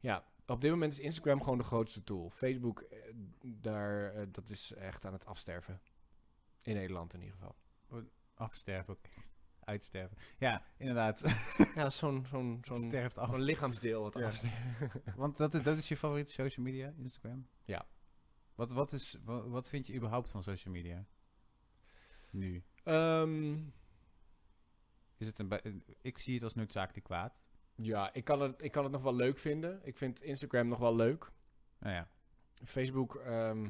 ja. 0.00 0.24
op 0.46 0.60
dit 0.60 0.70
moment 0.70 0.92
is 0.92 0.98
Instagram 1.00 1.42
gewoon 1.42 1.58
de 1.58 1.64
grootste 1.64 2.04
tool. 2.04 2.30
Facebook, 2.30 2.80
eh, 2.80 2.98
daar, 3.42 4.12
eh, 4.14 4.26
dat 4.32 4.48
is 4.48 4.72
echt 4.74 5.04
aan 5.06 5.12
het 5.12 5.24
afsterven. 5.26 5.80
In 6.62 6.74
Nederland 6.74 7.14
in 7.14 7.20
ieder 7.22 7.36
geval. 7.36 7.56
Afsterven 8.34 8.92
ook. 8.94 9.00
Uitsterven. 9.64 10.16
Ja, 10.38 10.62
inderdaad. 10.76 11.22
Ja, 11.74 11.90
zo'n 11.90 12.26
zo'n 12.30 12.58
zo'n 12.64 12.76
sterft 12.76 13.18
af. 13.18 13.30
zo'n 13.30 13.40
lichaamsdeel 13.40 14.02
wat 14.02 14.14
Ja. 14.18 14.26
afsterft. 14.26 14.56
Want 15.16 15.36
dat, 15.36 15.54
is- 15.54 15.62
dat 15.62 15.78
is 15.78 15.88
je 15.88 15.96
favoriete 15.96 16.32
social 16.32 16.66
media, 16.66 16.92
Instagram? 16.98 17.46
Ja. 17.64 17.86
Wat, 18.58 18.70
wat, 18.70 18.92
is, 18.92 19.16
wat, 19.24 19.46
wat 19.46 19.68
vind 19.68 19.86
je 19.86 19.94
überhaupt 19.94 20.30
van 20.30 20.42
social 20.42 20.74
media? 20.74 21.04
Nu. 22.30 22.62
Ehm, 22.84 23.52
Is 25.16 25.26
het 25.26 25.38
een, 25.38 25.84
ik 26.00 26.18
zie 26.18 26.34
het 26.34 26.42
als 26.42 26.54
noodzakelijk 26.54 27.04
kwaad. 27.04 27.40
ja, 27.74 28.12
ik 28.14 28.24
kan, 28.24 28.40
het, 28.40 28.62
ik 28.62 28.72
kan 28.72 28.82
het 28.82 28.92
nog 28.92 29.02
wel 29.02 29.14
leuk 29.14 29.38
vinden. 29.38 29.80
Ik 29.84 29.96
vind 29.96 30.22
Instagram 30.22 30.68
nog 30.68 30.78
wel 30.78 30.94
leuk. 30.96 31.30
Nou 31.78 31.94
ja. 31.94 32.08
Facebook 32.64 33.14
ehm, 33.14 33.68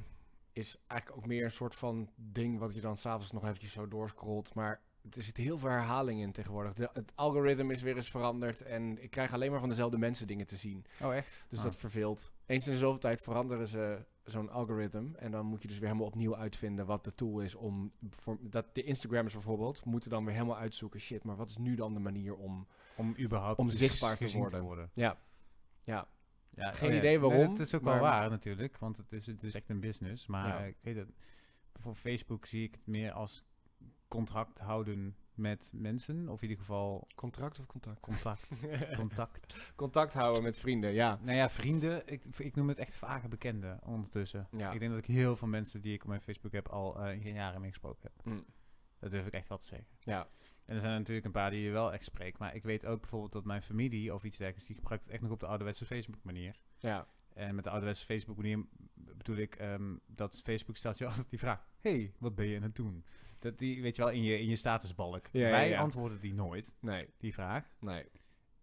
is 0.53 0.79
eigenlijk 0.87 1.21
ook 1.21 1.27
meer 1.27 1.45
een 1.45 1.51
soort 1.51 1.75
van 1.75 2.11
ding 2.17 2.59
wat 2.59 2.75
je 2.75 2.81
dan 2.81 2.97
s'avonds 2.97 3.33
nog 3.33 3.45
eventjes 3.45 3.73
zo 3.73 3.89
doorscrollt. 3.89 4.55
Maar 4.55 4.81
er 5.17 5.23
zit 5.23 5.37
heel 5.37 5.59
veel 5.59 5.69
herhaling 5.71 6.21
in 6.21 6.33
tegenwoordig. 6.33 6.75
De, 6.75 6.91
het 6.93 7.13
algoritme 7.17 7.73
is 7.75 7.83
weer 7.83 7.97
eens 7.97 8.11
veranderd 8.11 8.63
en 8.63 9.03
ik 9.03 9.11
krijg 9.11 9.33
alleen 9.33 9.51
maar 9.51 9.61
van 9.61 9.69
dezelfde 9.69 9.99
mensen 9.99 10.27
dingen 10.27 10.47
te 10.47 10.57
zien. 10.57 10.85
Oh, 11.03 11.15
echt? 11.17 11.47
Dus 11.49 11.59
Oh. 11.59 11.65
dat 11.65 11.77
verveelt. 11.77 12.33
Eens 12.49 12.67
in 12.67 12.73
de 12.73 12.79
zoveel 12.79 12.99
tijd 12.99 13.21
veranderen 13.21 13.67
ze 13.67 14.05
zo'n 14.25 14.51
algoritme 14.51 15.17
en 15.17 15.31
dan 15.31 15.47
moet 15.47 15.63
je 15.63 15.69
dus 15.69 15.79
weer 15.79 15.87
helemaal 15.87 16.09
opnieuw 16.09 16.37
uitvinden 16.37 16.87
wat 16.87 17.05
de 17.05 17.15
tool 17.15 17.41
is 17.41 17.55
om... 17.55 17.93
Voor, 18.11 18.39
dat 18.41 18.75
de 18.75 18.83
Instagrammers 18.83 19.35
bijvoorbeeld 19.35 19.85
moeten 19.85 20.11
dan 20.11 20.25
weer 20.25 20.35
helemaal 20.35 20.57
uitzoeken, 20.57 21.01
shit, 21.01 21.25
maar 21.25 21.37
wat 21.37 21.49
is 21.51 21.57
nu 21.57 21.75
dan 21.75 21.95
de 21.95 22.01
manier 22.01 22.37
om... 22.37 22.67
Om 22.97 23.15
überhaupt 23.19 23.59
Om 23.59 23.67
dus 23.67 23.79
zichtbaar 23.79 24.17
te 24.19 24.61
worden. 24.61 24.91
Ja, 24.95 25.19
ja, 25.83 26.09
Ja, 26.55 26.73
Geen 26.73 26.89
oh 26.89 26.95
ja. 26.95 26.99
idee 27.01 27.19
Nee, 27.19 27.21
waarom, 27.29 27.51
het 27.51 27.61
is 27.61 27.75
ook 27.75 27.83
maar- 27.83 27.95
wel 27.95 28.03
waar 28.03 28.31
natuurlijk, 28.31 28.79
want 28.79 28.97
het 28.97 29.13
is, 29.13 29.27
het 29.27 29.43
is 29.43 29.55
echt 29.55 29.69
een 29.69 29.81
business. 29.81 30.27
Maar 30.27 30.49
Ja. 30.49 30.59
ik 30.67 30.77
weet 30.81 30.97
het, 30.97 31.09
voor 31.75 31.95
Facebook 31.95 32.47
zie 32.47 32.63
ik 32.65 32.75
het 32.75 32.87
meer 32.87 33.13
als 33.13 33.45
contract 34.09 34.59
houden 34.59 35.17
met 35.39 35.71
mensen. 35.75 36.29
Of 36.29 36.43
in 36.43 36.49
ieder 36.49 36.65
geval 36.65 37.07
contract 37.15 37.59
of 37.59 37.67
contact? 37.67 38.01
contact. 38.01 38.49
contact. 38.97 39.73
Contact 39.77 40.15
houden 40.15 40.43
met 40.43 40.59
vrienden, 40.59 40.93
ja. 40.93 41.19
Nou 41.23 41.37
ja, 41.37 41.49
vrienden, 41.49 42.03
ik, 42.07 42.25
ik 42.37 42.55
noem 42.55 42.69
het 42.69 42.79
echt 42.79 42.97
vage 42.97 43.29
bekenden 43.29 43.81
ondertussen. 43.85 44.49
Ja. 44.51 44.73
Ik 44.73 44.79
denk 44.79 44.91
dat 44.91 45.01
ik 45.01 45.07
heel 45.07 45.37
veel 45.37 45.49
mensen 45.49 45.81
die 45.81 45.95
ik 45.95 46.03
op 46.03 46.09
mijn 46.09 46.21
Facebook 46.21 46.53
heb 46.53 46.69
al 46.69 47.05
in 47.07 47.33
jaren 47.33 47.61
mee 47.61 47.71
gesproken 47.71 48.03
heb. 48.03 48.25
Mm. 48.25 48.45
Dat 48.99 49.11
durf 49.11 49.27
ik 49.27 49.33
echt 49.33 49.49
wel 49.49 49.59
te 49.59 49.67
zeggen. 49.67 49.89
Ja, 50.01 50.29
En 50.65 50.75
er 50.75 50.81
zijn 50.81 50.93
er 50.93 50.99
natuurlijk 50.99 51.27
een 51.27 51.33
paar 51.33 51.51
die 51.51 51.63
je 51.63 51.71
wel 51.71 51.93
echt 51.93 52.05
spreekt. 52.05 52.39
Maar 52.39 52.55
ik 52.55 52.63
weet 52.63 52.87
ook 52.87 53.01
bijvoorbeeld 53.01 53.33
dat 53.33 53.45
mijn 53.45 53.63
familie 53.63 54.15
of 54.15 54.25
iets 54.25 54.37
dergelijks, 54.37 54.67
die 54.67 54.77
gebruikt 54.77 55.05
het 55.05 55.13
echt 55.13 55.23
nog 55.23 55.33
op 55.33 55.41
de 55.41 55.47
ouderwetse 55.47 55.87
Facebook 55.87 56.23
manier. 56.23 56.57
ja. 56.79 57.07
En 57.35 57.55
met 57.55 57.65
de 57.65 57.71
ouderwetse 57.71 58.05
Facebook 58.05 58.37
manier 58.37 58.67
bedoel 58.95 59.37
ik 59.37 59.55
ehm, 59.55 59.97
dat 60.07 60.41
Facebook 60.45 60.77
stelt 60.77 60.99
je 60.99 61.07
altijd 61.09 61.31
die 61.31 61.39
vraag. 61.39 61.69
hey, 61.81 62.13
wat 62.19 62.35
ben 62.35 62.47
je 62.47 62.57
aan 62.57 62.63
het 62.63 62.77
doen? 62.77 63.05
Dat 63.41 63.59
die, 63.59 63.83
weet 63.83 63.97
je 63.97 64.03
wel, 64.03 64.11
in 64.13 64.23
je, 64.23 64.39
in 64.39 64.47
je 64.49 64.57
statusbalk. 64.57 65.27
Ja, 65.33 65.51
Wij 65.51 65.69
ja. 65.69 65.81
antwoorden 65.81 66.21
die 66.21 66.35
nooit, 66.35 66.75
Nee, 66.81 67.09
die 67.19 67.33
vraag. 67.35 67.65
nee. 67.81 68.05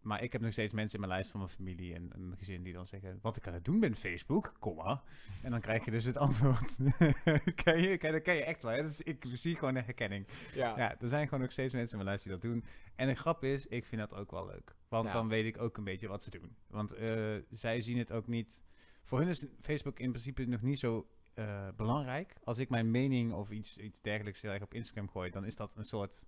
maar 0.01 0.23
ik 0.23 0.31
heb 0.31 0.41
nog 0.41 0.51
steeds 0.51 0.73
mensen 0.73 0.93
in 0.99 0.99
mijn 0.99 1.13
lijst 1.13 1.31
van 1.31 1.39
mijn 1.39 1.51
familie 1.51 1.93
en, 1.93 2.13
en 2.13 2.25
mijn 2.27 2.37
gezin 2.39 2.63
die 2.63 2.73
dan 2.73 2.87
zeggen... 2.87 3.19
Wat 3.21 3.35
ik 3.37 3.47
aan 3.47 3.53
het 3.53 3.65
doen 3.65 3.79
ben 3.79 3.95
Facebook, 3.95 4.53
komma. 4.59 5.03
En 5.41 5.51
dan 5.51 5.61
krijg 5.61 5.85
je 5.85 5.91
dus 5.91 6.03
het 6.03 6.17
antwoord. 6.17 6.75
ken 7.63 7.81
je? 7.81 7.97
Ken, 7.97 8.11
dat 8.11 8.21
ken 8.21 8.35
je 8.35 8.43
echt 8.43 8.61
wel. 8.61 8.71
Hè? 8.71 8.81
Dus 8.81 9.01
ik 9.01 9.25
zie 9.33 9.55
gewoon 9.55 9.73
de 9.73 9.81
herkenning. 9.81 10.27
Ja. 10.53 10.77
Ja, 10.77 10.99
er 10.99 11.07
zijn 11.07 11.25
gewoon 11.27 11.39
nog 11.43 11.51
steeds 11.51 11.73
mensen 11.73 11.91
in 11.91 12.05
mijn 12.05 12.09
lijst 12.09 12.23
die 12.23 12.33
dat 12.33 12.41
doen. 12.41 12.63
En 12.95 13.07
de 13.07 13.15
grap 13.15 13.43
is, 13.43 13.67
ik 13.67 13.85
vind 13.85 14.01
dat 14.01 14.15
ook 14.15 14.31
wel 14.31 14.45
leuk. 14.45 14.75
Want 14.87 15.05
Ja. 15.05 15.11
dan 15.13 15.27
weet 15.27 15.45
ik 15.45 15.61
ook 15.61 15.77
een 15.77 15.83
beetje 15.83 16.07
wat 16.07 16.23
ze 16.23 16.29
doen. 16.29 16.55
Want 16.67 16.93
eh, 16.93 17.35
zij 17.51 17.81
zien 17.81 17.97
het 17.97 18.11
ook 18.11 18.27
niet... 18.27 18.63
Voor 19.03 19.19
hun 19.19 19.27
is 19.27 19.45
Facebook 19.61 19.99
in 19.99 20.09
principe 20.09 20.45
nog 20.45 20.61
niet 20.61 20.79
zo 20.79 21.07
eh, 21.35 21.67
belangrijk. 21.75 22.35
Als 22.43 22.57
ik 22.57 22.69
mijn 22.69 22.91
mening 22.91 23.33
of 23.33 23.49
iets, 23.51 23.77
iets 23.77 24.01
dergelijks 24.01 24.41
heel 24.41 24.51
erg 24.51 24.61
op 24.63 24.73
Instagram 24.73 25.09
gooi, 25.09 25.31
dan 25.31 25.45
is 25.45 25.55
dat 25.55 25.75
een 25.75 25.85
soort... 25.85 26.25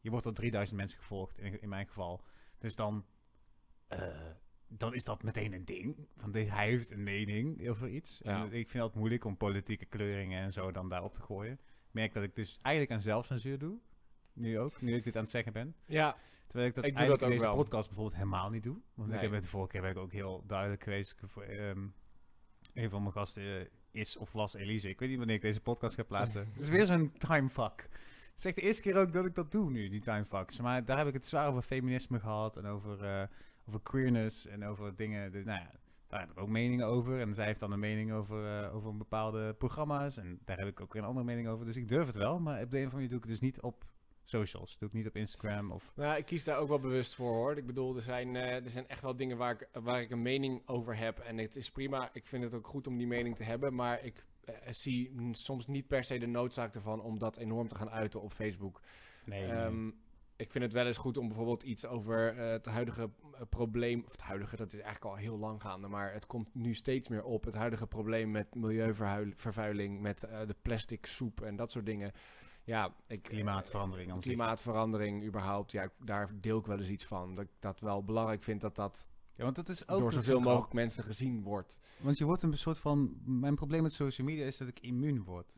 Je 0.00 0.10
wordt 0.10 0.24
door 0.24 0.34
3000 0.34 0.78
mensen 0.78 0.98
gevolgd, 0.98 1.38
in, 1.38 1.62
in 1.62 1.68
mijn 1.68 1.86
geval. 1.86 2.24
Dus 2.58 2.76
dan... 2.76 3.04
eh, 3.88 4.08
dan 4.68 4.94
is 4.94 5.04
dat 5.04 5.22
meteen 5.22 5.52
een 5.52 5.64
ding. 5.64 6.06
Van 6.16 6.32
de- 6.32 6.50
hij 6.50 6.66
heeft 6.68 6.90
een 6.90 7.02
mening 7.02 7.68
over 7.68 7.88
iets. 7.88 8.20
Ja. 8.22 8.44
En 8.44 8.52
ik 8.52 8.70
vind 8.70 8.84
het 8.84 8.94
moeilijk 8.94 9.24
om 9.24 9.36
politieke 9.36 9.84
kleuringen 9.84 10.42
en 10.42 10.52
zo 10.52 10.70
dan 10.72 10.88
daarop 10.88 11.14
te 11.14 11.22
gooien. 11.22 11.52
Ik 11.52 11.60
merk 11.94 12.12
dat 12.12 12.22
ik 12.22 12.34
dus 12.34 12.58
eigenlijk 12.62 12.94
aan 12.94 13.00
zelfcensuur 13.02 13.58
doe. 13.58 13.78
Nu 14.32 14.58
ook, 14.58 14.80
nu 14.80 14.94
ik 14.94 15.02
dit 15.02 15.16
aan 15.16 15.22
het 15.22 15.30
zeggen 15.30 15.52
ben. 15.52 15.74
ja. 15.86 16.16
Terwijl 16.46 16.68
ik 16.68 16.74
dat 16.74 16.84
Ik 16.84 16.90
doe 16.90 16.98
eigenlijk 16.98 17.20
dat 17.20 17.30
in 17.30 17.36
deze 17.38 17.44
wel. 17.54 17.62
podcast 17.62 17.86
bijvoorbeeld 17.86 18.16
helemaal 18.16 18.50
niet 18.50 18.62
doe. 18.62 18.80
Want 18.94 19.12
ik 19.12 19.20
heb 19.20 19.30
het 19.32 19.42
de 19.42 19.48
vorige 19.48 19.70
keer 19.70 19.80
ben 19.80 19.90
ik 19.90 19.96
ook 19.96 20.12
heel 20.12 20.44
duidelijk 20.46 20.82
geweest. 20.82 21.16
Ehm, 21.48 21.86
een 22.74 22.90
van 22.90 23.00
mijn 23.02 23.12
gasten 23.12 23.60
eh, 23.60 23.66
is 23.90 24.16
of 24.16 24.32
was 24.32 24.54
Elise. 24.54 24.88
Ik 24.88 24.98
weet 24.98 25.08
niet 25.08 25.18
wanneer 25.18 25.36
ik 25.36 25.42
deze 25.42 25.60
podcast 25.60 25.94
ga 25.94 26.02
plaatsen. 26.02 26.48
Het 26.52 26.62
is 26.62 26.68
weer 26.68 26.86
zo'n 26.86 27.12
timefuck. 27.12 27.88
Het 28.32 28.46
echt 28.46 28.56
de 28.56 28.62
eerste 28.62 28.82
keer 28.82 28.96
ook 28.96 29.12
dat 29.12 29.24
ik 29.24 29.34
dat 29.34 29.50
doe 29.50 29.70
nu, 29.70 29.88
die 29.88 30.00
timefucks. 30.00 30.60
Maar 30.60 30.84
daar 30.84 30.98
heb 30.98 31.06
ik 31.06 31.12
het 31.12 31.26
zwaar 31.26 31.48
over 31.48 31.62
feminisme 31.62 32.20
gehad. 32.20 32.56
En 32.56 32.66
over, 32.66 33.04
eh, 33.04 33.22
over 33.68 33.80
queerness 33.82 34.46
en 34.46 34.64
over 34.64 34.96
dingen. 34.96 35.32
Dus, 35.32 35.44
nou 35.44 35.60
ja, 35.60 35.70
daar 36.06 36.20
heb 36.20 36.30
ik 36.30 36.38
ook 36.38 36.48
meningen 36.48 36.86
over. 36.86 37.20
En 37.20 37.34
zij 37.34 37.46
heeft 37.46 37.60
dan 37.60 37.72
een 37.72 37.78
mening 37.78 38.12
over, 38.12 38.62
eh, 38.62 38.74
over 38.74 38.96
bepaalde 38.96 39.54
programma's. 39.54 40.16
En 40.16 40.38
daar 40.44 40.58
heb 40.58 40.68
ik 40.68 40.80
ook 40.80 40.92
weer 40.92 41.02
een 41.02 41.08
andere 41.08 41.26
mening 41.26 41.48
over. 41.48 41.66
Dus 41.66 41.76
ik 41.76 41.88
durf 41.88 42.06
het 42.06 42.16
wel. 42.16 42.40
Maar 42.40 42.62
op 42.62 42.70
de 42.70 42.78
een 42.78 42.86
of 42.86 42.92
andere 42.92 42.94
manier 42.94 43.08
doe 43.08 43.18
ik 43.18 43.24
het 43.24 43.32
dus 43.32 43.40
niet 43.40 43.60
op 43.60 43.84
socials. 44.28 44.78
Doe 44.78 44.88
ik 44.88 44.94
niet 44.94 45.06
op 45.06 45.16
Instagram 45.16 45.70
of... 45.70 45.92
Nou, 45.94 46.18
ik 46.18 46.24
kies 46.24 46.44
daar 46.44 46.58
ook 46.58 46.68
wel 46.68 46.80
bewust 46.80 47.14
voor 47.14 47.34
hoor. 47.34 47.56
Ik 47.56 47.66
bedoel, 47.66 47.96
er 47.96 48.02
zijn, 48.02 48.36
eh, 48.36 48.64
er 48.64 48.70
zijn 48.70 48.88
echt 48.88 49.02
wel 49.02 49.16
dingen 49.16 49.36
waar 49.36 49.52
ik, 49.52 49.68
waar 49.82 50.00
ik 50.00 50.10
een 50.10 50.22
mening 50.22 50.62
over 50.66 50.96
heb. 50.96 51.18
En 51.18 51.38
het 51.38 51.56
is 51.56 51.70
prima. 51.70 52.10
Ik 52.12 52.26
vind 52.26 52.44
het 52.44 52.54
ook 52.54 52.66
goed 52.66 52.86
om 52.86 52.96
die 52.96 53.06
mening 53.06 53.36
te 53.36 53.44
hebben. 53.44 53.74
Maar 53.74 54.04
ik 54.04 54.24
eh, 54.44 54.54
zie 54.70 55.10
mm, 55.12 55.34
soms 55.34 55.66
niet 55.66 55.86
per 55.86 56.04
se 56.04 56.18
de 56.18 56.26
noodzaak 56.26 56.74
ervan 56.74 57.00
om 57.00 57.18
dat 57.18 57.36
enorm 57.36 57.68
te 57.68 57.74
gaan 57.74 57.90
uiten 57.90 58.20
op 58.20 58.32
Facebook. 58.32 58.80
Nee, 59.24 59.46
Ehm, 59.46 59.90
ik 60.38 60.50
vind 60.50 60.64
het 60.64 60.72
wel 60.72 60.86
eens 60.86 60.96
goed 60.96 61.16
om 61.16 61.26
bijvoorbeeld 61.26 61.62
iets 61.62 61.86
over 61.86 62.36
eh, 62.36 62.50
het 62.50 62.66
huidige 62.66 63.10
eh, 63.34 63.40
probleem. 63.48 64.02
Of 64.06 64.12
het 64.12 64.20
huidige, 64.20 64.56
dat 64.56 64.72
is 64.72 64.80
eigenlijk 64.80 65.14
al 65.14 65.20
heel 65.20 65.38
lang 65.38 65.62
gaande. 65.62 65.88
Maar 65.88 66.12
het 66.12 66.26
komt 66.26 66.54
nu 66.54 66.74
steeds 66.74 67.08
meer 67.08 67.24
op. 67.24 67.44
Het 67.44 67.54
huidige 67.54 67.86
probleem 67.86 68.30
met 68.30 68.54
milieuvervuiling. 68.54 70.00
Met 70.00 70.22
eh, 70.22 70.40
de 70.46 70.56
plastic 70.62 71.06
soep 71.06 71.40
en 71.40 71.56
dat 71.56 71.72
soort 71.72 71.86
dingen. 71.86 72.12
Ja, 72.68 72.94
ik, 73.06 73.22
Klimaatverandering 73.22 74.10
aan 74.10 74.22
zich. 74.22 74.32
klimaatverandering 74.32 75.24
überhaupt, 75.24 75.72
ja, 75.72 75.82
ik- 75.82 75.92
daar 75.98 76.30
deel 76.40 76.58
ik 76.58 76.66
wel 76.66 76.78
eens 76.78 76.88
iets 76.88 77.04
van. 77.04 77.34
Dat 77.34 77.44
ik 77.44 77.50
dat 77.58 77.80
wel 77.80 78.04
belangrijk 78.04 78.42
vind 78.42 78.60
dat 78.60 78.76
dat 78.76 79.06
Ja, 79.34 79.44
want 79.44 79.56
dat 79.56 79.68
is 79.68 79.88
ook 79.88 79.98
door 79.98 80.12
zoveel 80.12 80.42
zo 80.42 80.48
mogelijk 80.48 80.72
mensen 80.72 81.04
gezien 81.04 81.42
wordt. 81.42 81.80
Want 82.00 82.18
je 82.18 82.24
wordt 82.24 82.42
een 82.42 82.58
soort 82.58 82.78
van. 82.78 83.20
Mijn 83.24 83.54
probleem 83.54 83.82
met 83.82 83.92
social 83.92 84.26
media 84.26 84.46
is 84.46 84.56
dat 84.56 84.68
ik 84.68 84.80
immuun 84.80 85.24
word. 85.24 85.52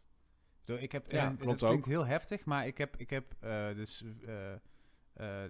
Door, 0.65 0.79
ik 0.79 0.93
heb, 0.93 1.11
Ja, 1.11 1.27
en 1.27 1.37
klopt 1.37 1.61
dat 1.61 1.69
klinkt 1.69 1.87
ook. 1.87 1.93
heel 1.93 2.07
heftig, 2.07 2.45
maar 2.45 2.67
ik 2.67 2.79
heb, 2.79 2.97
ik 2.97 3.11
heb 3.11 3.35
eh, 3.41 3.75
dus. 3.75 4.05
eh, 4.27 4.53
eh, 4.53 4.59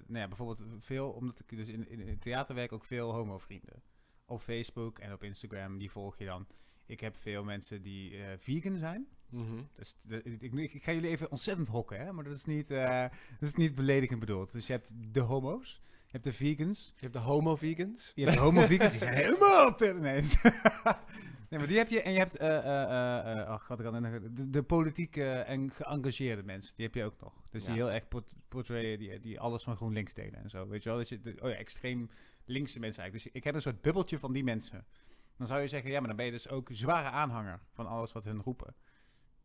nou 0.07 0.19
ja, 0.19 0.29
bijvoorbeeld 0.29 0.63
veel, 0.79 1.11
omdat 1.11 1.39
ik 1.41 1.57
dus 1.57 1.69
in, 1.69 1.89
in, 1.89 2.01
in 2.01 2.19
theater 2.19 2.55
werk, 2.55 2.73
ook 2.73 2.85
veel 2.85 3.13
homo-vrienden. 3.13 3.83
Op 4.27 4.41
Facebook 4.41 4.99
en 4.99 5.13
op 5.13 5.23
Instagram, 5.25 5.79
die 5.79 5.91
volg 5.91 6.19
je 6.19 6.25
dan. 6.25 6.47
Ik 6.87 7.01
heb 7.01 7.17
veel 7.17 7.45
mensen 7.45 7.83
die 7.83 8.17
eh, 8.25 8.39
vegan 8.39 8.77
zijn. 8.79 9.09
Dus 9.77 9.97
de- 10.09 10.23
ik, 10.23 10.43
ik, 10.53 10.73
ik 10.73 10.83
ga 10.83 10.93
jullie 10.93 11.11
even 11.11 11.31
ontzettend 11.31 11.69
hokken, 11.69 11.99
hè? 12.01 12.13
maar 12.13 12.25
dat 12.25 12.33
is, 12.35 12.45
niet, 12.45 12.71
eh, 12.71 13.01
dat 13.41 13.49
is 13.49 13.55
niet 13.55 13.75
beledigend 13.75 14.21
bedoeld. 14.21 14.53
Dus 14.53 14.67
je 14.67 14.73
hebt 14.73 14.93
de 15.13 15.21
homo's, 15.21 15.81
je 15.85 16.11
hebt 16.11 16.25
de 16.25 16.33
vegans, 16.33 16.93
Je 16.97 17.01
hebt 17.01 17.13
de 17.13 17.19
homo-vegans. 17.19 18.13
je 18.15 18.23
hebt 18.25 18.37
de 18.37 18.43
homo-vegans, 18.43 18.91
die 18.91 19.01
zijn 19.01 19.15
helemaal 19.25 19.75
ter... 19.75 19.95
Nee. 20.01 20.23
nee, 21.51 21.59
maar 21.59 21.67
die 21.69 21.77
heb 21.79 21.89
je. 21.89 22.03
En 22.03 22.13
je 22.13 22.19
hebt, 22.19 22.37
eh 22.37 22.57
eh 22.59 22.83
eh 22.83 23.41
eh, 23.41 23.47
ach, 23.49 23.69
wat 23.69 23.81
ik 23.81 23.87
de, 24.37 24.51
de 24.51 24.63
politieke 24.63 25.31
en 25.33 25.71
geëngageerde 25.71 26.43
mensen, 26.43 26.75
die 26.75 26.85
heb 26.87 26.95
je 26.95 27.05
ook 27.05 27.21
nog. 27.21 27.43
Dus 27.51 27.65
die 27.65 27.75
heel 27.75 27.91
erg 27.91 28.09
port- 28.09 28.35
portrayen, 28.49 28.99
die, 28.99 29.21
die 29.21 29.41
alles 29.41 29.63
van 29.63 29.77
GroenLinks 29.77 30.15
delen 30.15 30.43
en 30.43 30.51
zo. 30.51 30.69
Weet 30.69 30.83
je 30.83 30.89
wel, 30.89 30.99
dat 30.99 31.09
je, 31.09 31.21
de, 31.21 31.37
oh 31.43 31.49
ja, 31.51 31.55
extreem 31.57 32.11
linkse 32.45 32.81
mensen 32.81 33.03
eigenlijk. 33.03 33.25
Dus 33.33 33.41
ik 33.41 33.45
heb 33.45 33.55
een 33.55 33.63
soort 33.63 33.81
bubbeltje 33.81 34.19
van 34.19 34.33
die 34.33 34.45
mensen. 34.45 34.85
Dan 35.37 35.47
zou 35.47 35.61
je 35.61 35.69
zeggen, 35.69 35.91
ja, 35.91 35.99
maar 35.99 36.09
dan 36.09 36.17
ben 36.17 36.27
je 36.27 36.33
dus 36.33 36.49
ook 36.49 36.69
zware 36.73 37.09
aanhanger 37.09 37.61
van 37.73 37.87
alles 37.87 38.13
wat 38.13 38.25
hun 38.25 38.43
roepen. 38.43 38.75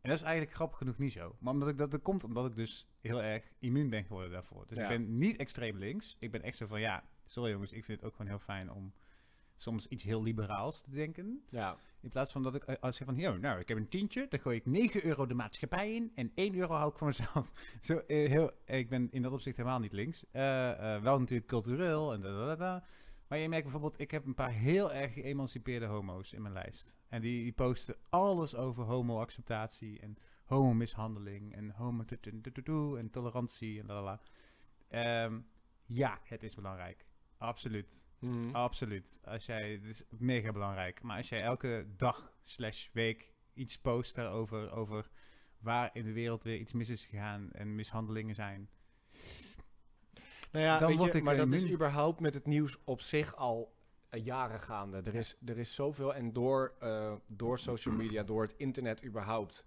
En 0.06 0.12
dat 0.12 0.20
is 0.20 0.26
eigenlijk 0.26 0.56
grappig 0.56 0.78
genoeg 0.78 0.98
niet 0.98 1.12
zo. 1.12 1.36
Maar 1.38 1.52
omdat 1.52 1.68
ik 1.68 1.78
dat, 1.78 1.90
dat 1.90 2.02
komt 2.02 2.24
omdat 2.24 2.46
ik 2.46 2.56
dus 2.56 2.86
heel 3.00 3.22
erg 3.22 3.52
immuun 3.58 3.90
ben 3.90 4.04
geworden 4.04 4.30
daarvoor. 4.30 4.64
Dus 4.68 4.76
Ja. 4.76 4.82
ik 4.82 4.88
ben 4.88 5.18
niet 5.18 5.36
extreem 5.36 5.76
links. 5.78 6.16
Ik 6.18 6.30
ben 6.30 6.42
echt 6.42 6.56
zo 6.56 6.66
van, 6.66 6.80
ja, 6.80 7.04
sorry 7.24 7.50
jongens, 7.50 7.72
ik 7.72 7.84
vind 7.84 7.98
het 8.00 8.08
ook 8.08 8.16
gewoon 8.16 8.30
heel 8.30 8.38
fijn 8.38 8.70
om 8.72 8.92
soms 9.56 9.86
iets 9.86 10.04
heel 10.04 10.22
liberaals 10.22 10.80
te 10.80 10.90
denken. 10.90 11.44
Ja. 11.50 11.76
In 12.00 12.08
plaats 12.08 12.32
van 12.32 12.42
dat 12.42 12.54
ik 12.54 12.64
eh, 12.64 12.76
als 12.80 13.00
ik 13.00 13.06
van, 13.06 13.14
hier, 13.14 13.40
nou, 13.40 13.60
ik 13.60 13.68
heb 13.68 13.76
een 13.76 13.88
tientje, 13.88 14.26
dan 14.28 14.40
gooi 14.40 14.56
ik 14.56 14.66
9 14.66 15.04
euro 15.04 15.26
de 15.26 15.34
maatschappij 15.34 15.94
in 15.94 16.12
en 16.14 16.32
1 16.34 16.54
euro 16.54 16.74
hou 16.74 16.90
ik 16.90 16.98
voor 16.98 17.06
mezelf. 17.06 17.52
Zo, 17.80 17.96
eh, 17.98 18.28
heel, 18.30 18.50
ik 18.64 18.88
ben 18.88 19.08
in 19.10 19.22
dat 19.22 19.32
opzicht 19.32 19.56
helemaal 19.56 19.78
niet 19.78 19.92
links. 19.92 20.24
Eh, 20.30 20.94
eh, 20.94 21.02
wel 21.02 21.18
natuurlijk 21.18 21.48
cultureel 21.48 22.12
en 22.12 22.20
da, 22.20 22.56
da. 22.56 22.84
Maar 23.28 23.38
je 23.38 23.48
merkt 23.48 23.62
bijvoorbeeld, 23.64 24.00
ik 24.00 24.10
heb 24.10 24.26
een 24.26 24.34
paar 24.34 24.52
heel 24.52 24.92
erg 24.92 25.12
geëmancipeerde 25.12 25.86
homo's 25.86 26.32
in 26.32 26.42
mijn 26.42 26.54
lijst. 26.54 26.94
En 27.08 27.20
die, 27.20 27.42
die 27.42 27.52
posten 27.52 27.96
alles 28.08 28.54
over 28.54 28.84
homo-acceptatie 28.84 30.00
en 30.00 30.18
homo-mishandeling 30.44 31.54
en 31.54 31.70
homo 31.70 32.04
en 32.96 33.10
tolerantie 33.10 33.80
en 33.80 33.86
lalala. 33.86 34.20
Ehm 34.88 35.38
ja, 35.86 36.18
het 36.22 36.42
is 36.42 36.54
belangrijk. 36.54 37.06
Absoluut. 37.38 38.06
Mhm. 38.18 38.54
Absoluut. 38.54 39.20
Als 39.24 39.46
jij, 39.46 39.72
het 39.72 39.84
is 39.84 40.02
mega 40.08 40.52
belangrijk. 40.52 41.02
Maar 41.02 41.16
als 41.16 41.28
jij 41.28 41.42
elke 41.42 41.86
dag 41.96 42.32
slash 42.44 42.88
week 42.92 43.32
iets 43.54 43.78
post 43.78 44.14
daarover, 44.14 44.72
over 44.72 45.10
waar 45.58 45.90
in 45.92 46.04
de 46.04 46.12
wereld 46.12 46.42
weer 46.42 46.58
iets 46.58 46.72
mis 46.72 46.88
is 46.88 47.06
gegaan 47.06 47.52
en 47.52 47.74
mishandelingen 47.74 48.34
zijn. 48.34 48.68
Nou 50.52 50.64
ja, 50.64 50.78
Dan 50.78 50.88
weet 50.88 50.98
word 50.98 51.12
je, 51.12 51.18
ik 51.18 51.24
maar 51.24 51.36
dat 51.36 51.52
is 51.52 51.70
überhaupt 51.70 52.20
met 52.20 52.34
het 52.34 52.46
nieuws 52.46 52.78
op 52.84 53.00
zich 53.00 53.36
al 53.36 53.75
jaren 54.10 54.60
gaande. 54.60 55.02
Er 55.04 55.14
is, 55.14 55.36
er 55.44 55.58
is 55.58 55.74
zoveel 55.74 56.14
en 56.14 56.32
door, 56.32 56.74
eh, 56.78 57.14
door 57.26 57.58
social 57.58 57.94
media, 57.94 58.22
door 58.22 58.42
het 58.42 58.54
internet 58.56 59.04
überhaupt, 59.04 59.64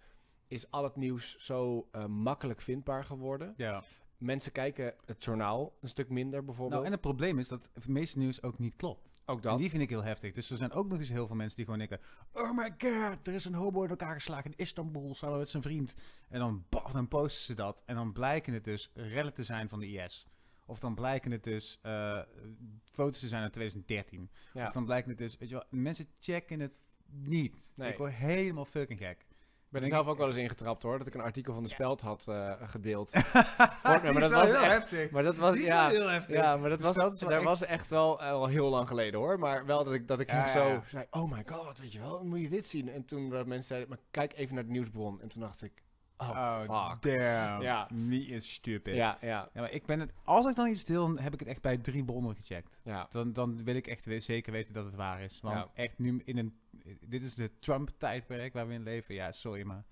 is 0.47 0.71
al 0.71 0.83
het 0.83 0.95
nieuws 0.95 1.37
zo 1.37 1.87
eh, 1.91 2.05
makkelijk 2.05 2.61
vindbaar 2.61 3.03
geworden. 3.03 3.53
Ja. 3.57 3.83
Mensen 4.17 4.51
kijken 4.51 4.93
het 5.05 5.23
journaal 5.23 5.77
een 5.81 5.89
stuk 5.89 6.09
minder 6.09 6.45
bijvoorbeeld. 6.45 6.73
Nou, 6.73 6.85
en 6.85 6.91
het 6.91 7.01
probleem 7.01 7.39
is 7.39 7.47
dat 7.47 7.69
het 7.73 7.87
meeste 7.87 8.17
nieuws 8.17 8.43
ook 8.43 8.59
niet 8.59 8.75
klopt. 8.75 9.09
Ook 9.25 9.35
En 9.35 9.41
dat. 9.41 9.57
die 9.57 9.69
vind 9.69 9.81
ik 9.81 9.89
heel 9.89 10.03
heftig. 10.03 10.33
Dus 10.33 10.49
er 10.49 10.57
zijn 10.57 10.71
ook 10.71 10.87
nog 10.87 10.99
eens 10.99 11.09
heel 11.09 11.27
veel 11.27 11.35
mensen 11.35 11.55
die 11.55 11.65
gewoon 11.65 11.79
denken... 11.79 11.99
Oh 12.33 12.51
my 12.57 12.75
god, 12.77 13.27
er 13.27 13.33
is 13.33 13.45
een 13.45 13.53
homo 13.53 13.83
in 13.83 13.89
elkaar 13.89 14.13
geslagen 14.13 14.51
in 14.51 14.57
Istanbul 14.57 15.15
samen 15.15 15.37
met 15.37 15.49
zijn 15.49 15.63
vriend. 15.63 15.93
En 16.29 16.39
dan, 16.39 16.65
baf, 16.69 16.91
dan 16.91 17.07
posten 17.07 17.43
ze 17.43 17.53
dat. 17.53 17.83
En 17.85 17.95
dan 17.95 18.11
blijken 18.13 18.53
het 18.53 18.63
dus 18.63 18.91
rellen 18.93 19.33
te 19.33 19.43
zijn 19.43 19.69
van 19.69 19.79
de 19.79 19.87
IS. 19.87 20.27
Of 20.69 20.79
dan 20.79 20.95
blijken 20.95 21.31
het 21.31 21.43
dus 21.43 21.79
eh, 21.81 22.19
foto's 22.91 23.19
te 23.19 23.27
zijn 23.27 23.41
uit 23.43 23.53
2013. 23.53 24.29
Ja. 24.53 24.67
Of 24.67 24.73
dan 24.73 24.85
blijken 24.85 25.09
het 25.09 25.17
dus... 25.17 25.37
Weet 25.37 25.49
je 25.49 25.55
wel, 25.55 25.63
mensen 25.69 26.05
checken 26.19 26.59
het 26.59 26.73
niet. 27.11 27.71
Nee. 27.75 27.91
Ik 27.91 27.97
word 27.97 28.13
helemaal 28.13 28.65
fucking 28.65 28.99
gek. 28.99 29.21
Ik 29.21 29.75
ben 29.75 29.81
er 29.83 29.87
zelf 29.87 30.07
ook 30.07 30.17
wel 30.17 30.27
eens 30.27 30.35
ingetrapt 30.35 30.83
hoor, 30.83 30.97
dat 30.97 31.07
ik 31.07 31.13
een 31.13 31.21
artikel 31.21 31.53
van 31.53 31.63
de. 31.63 31.69
Speld 31.69 32.01
had 32.01 32.27
eh, 32.27 32.53
gedeeld. 32.61 33.11
Maar 33.83 34.13
dat 34.13 34.31
was 34.31 34.45
heel 34.51 34.55
echt- 34.61 34.71
heftig. 34.71 35.11
Maar 35.11 35.23
dat 35.23 35.35
was, 35.35 35.53
Die 35.53 35.63
ja, 35.63 35.87
heel 35.89 36.07
heftig. 36.09 36.35
ja, 36.37 36.57
maar 36.57 36.69
dat 36.69 36.81
was, 36.81 36.95
daar 36.95 37.31
echt- 37.31 37.43
was 37.43 37.61
echt 37.63 37.89
wel 37.89 38.21
eh, 38.21 38.29
al 38.31 38.47
heel 38.47 38.69
lang 38.69 38.87
geleden 38.87 39.19
hoor. 39.19 39.39
Maar 39.39 39.65
wel 39.65 39.83
dat 39.83 39.93
ik, 39.93 40.07
dat 40.07 40.19
ik 40.19 40.29
Ja, 40.29 40.41
echt 40.43 40.53
ja, 40.53 40.59
zo 40.61 40.67
ja. 40.67 40.83
zei, 40.89 41.05
oh 41.09 41.31
my 41.31 41.43
god, 41.45 41.79
weet 41.79 41.91
je 41.93 41.99
wel, 41.99 42.25
moet 42.25 42.41
je 42.41 42.49
dit 42.49 42.65
zien. 42.67 42.89
En 42.89 43.05
toen 43.05 43.29
dat 43.29 43.45
mensen 43.45 43.67
zeiden, 43.67 43.89
maar 43.89 43.97
kijk 44.11 44.33
even 44.33 44.55
naar 44.55 44.65
de 44.65 44.71
nieuwsbron. 44.71 45.21
En 45.21 45.27
toen 45.27 45.41
dacht 45.41 45.61
ik, 45.61 45.83
oh, 46.21 46.65
Oh, 46.69 46.89
fuck. 46.91 47.01
damn. 47.01 47.61
Ja. 47.61 47.87
Me 47.93 48.25
is 48.25 48.53
stupid. 48.53 48.95
Ja, 48.95 49.17
ja, 49.21 49.49
Ja, 49.53 49.61
maar 49.61 49.71
ik 49.71 49.85
ben 49.85 49.99
het... 49.99 50.13
Als 50.23 50.45
ik 50.45 50.55
dan 50.55 50.67
iets 50.67 50.85
deel, 50.85 51.07
dan 51.07 51.19
heb 51.19 51.33
ik 51.33 51.39
het 51.39 51.47
echt 51.49 51.61
bij 51.61 51.77
drie 51.77 52.03
bronnen 52.03 52.35
gecheckt. 52.35 52.81
ja. 52.83 53.07
Dan, 53.11 53.33
dan 53.33 53.63
wil 53.63 53.75
ik 53.75 53.87
echt 53.87 54.05
we- 54.05 54.19
zeker 54.19 54.51
weten 54.51 54.73
dat 54.73 54.85
het 54.85 54.95
waar 54.95 55.21
is. 55.21 55.39
Want 55.41 55.55
Ja. 55.55 55.69
echt 55.73 55.99
nu 55.99 56.21
in 56.25 56.37
een... 56.37 56.59
Dit 56.99 57.21
is 57.23 57.35
de 57.35 57.51
Trump-tijdperk 57.59 58.53
waar 58.53 58.67
we 58.67 58.73
in 58.73 58.83
leven. 58.83 59.15
Ja, 59.15 59.31
sorry, 59.31 59.63
maar... 59.63 59.83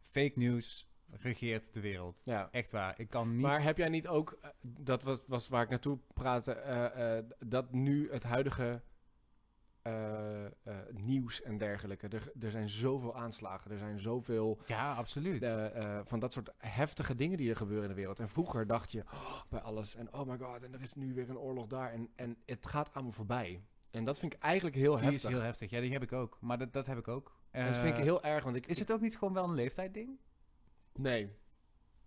Fake 0.00 0.32
news 0.34 0.88
regeert 1.10 1.72
de 1.72 1.80
wereld. 1.80 2.22
ja. 2.24 2.48
Echt 2.50 2.70
waar. 2.70 2.94
Ik 3.00 3.08
kan 3.08 3.30
niet... 3.30 3.40
Maar 3.40 3.62
heb 3.62 3.76
jij 3.76 3.88
niet 3.88 4.08
ook, 4.08 4.38
eh, 4.42 4.50
dat 4.62 5.02
was, 5.02 5.18
was 5.26 5.48
waar 5.48 5.62
ik 5.62 5.68
naartoe 5.68 5.98
praatte, 6.14 6.52
eh, 6.52 7.18
eh, 7.18 7.24
dat 7.38 7.72
nu 7.72 8.10
het 8.12 8.22
huidige 8.22 8.82
eh, 9.90 10.44
eh, 10.46 10.94
nieuws 10.94 11.42
en 11.42 11.58
dergelijke. 11.58 12.08
Er, 12.08 12.32
er 12.40 12.50
zijn 12.50 12.68
zoveel 12.68 13.16
aanslagen, 13.16 13.70
er 13.70 13.78
zijn 13.78 14.00
zoveel 14.00 14.60
Ja, 14.66 14.94
absoluut. 14.94 15.42
eh, 15.42 16.00
van 16.04 16.18
dat 16.20 16.32
soort 16.32 16.50
heftige 16.58 17.14
dingen 17.14 17.36
die 17.36 17.50
er 17.50 17.56
gebeuren 17.56 17.84
in 17.84 17.90
de 17.90 17.94
wereld. 17.96 18.20
En 18.20 18.28
vroeger 18.28 18.66
dacht 18.66 18.92
je 18.92 19.02
oh, 19.12 19.40
bij 19.48 19.60
alles 19.60 19.94
en 19.94 20.12
oh 20.12 20.26
my 20.26 20.38
god, 20.38 20.62
en 20.62 20.74
er 20.74 20.82
is 20.82 20.94
nu 20.94 21.14
weer 21.14 21.30
een 21.30 21.38
oorlog 21.38 21.66
daar. 21.66 21.92
En, 21.92 22.08
en 22.16 22.36
het 22.46 22.66
gaat 22.66 22.94
aan 22.94 23.04
me 23.04 23.12
voorbij. 23.12 23.64
En 23.90 24.04
dat 24.04 24.18
vind 24.18 24.34
ik 24.34 24.40
eigenlijk 24.40 24.76
heel 24.76 24.96
die 24.96 25.04
is 25.04 25.10
heftig. 25.10 25.30
heel 25.30 25.40
heftig. 25.40 25.70
Ja, 25.70 25.80
die 25.80 25.92
heb 25.92 26.02
ik 26.02 26.12
ook. 26.12 26.38
Maar 26.40 26.58
dat, 26.58 26.72
dat 26.72 26.86
heb 26.86 26.98
ik 26.98 27.08
ook. 27.08 27.38
En 27.50 27.66
dat 27.66 27.76
vind 27.76 27.96
ik 27.96 28.02
heel 28.02 28.22
erg, 28.22 28.44
want 28.44 28.56
ik... 28.56 28.66
Is 28.66 28.78
het 28.78 28.92
ook 28.92 29.00
niet 29.00 29.18
gewoon 29.18 29.34
wel 29.34 29.44
een 29.44 29.54
leeftijdding? 29.54 30.18
Nee. 30.94 31.32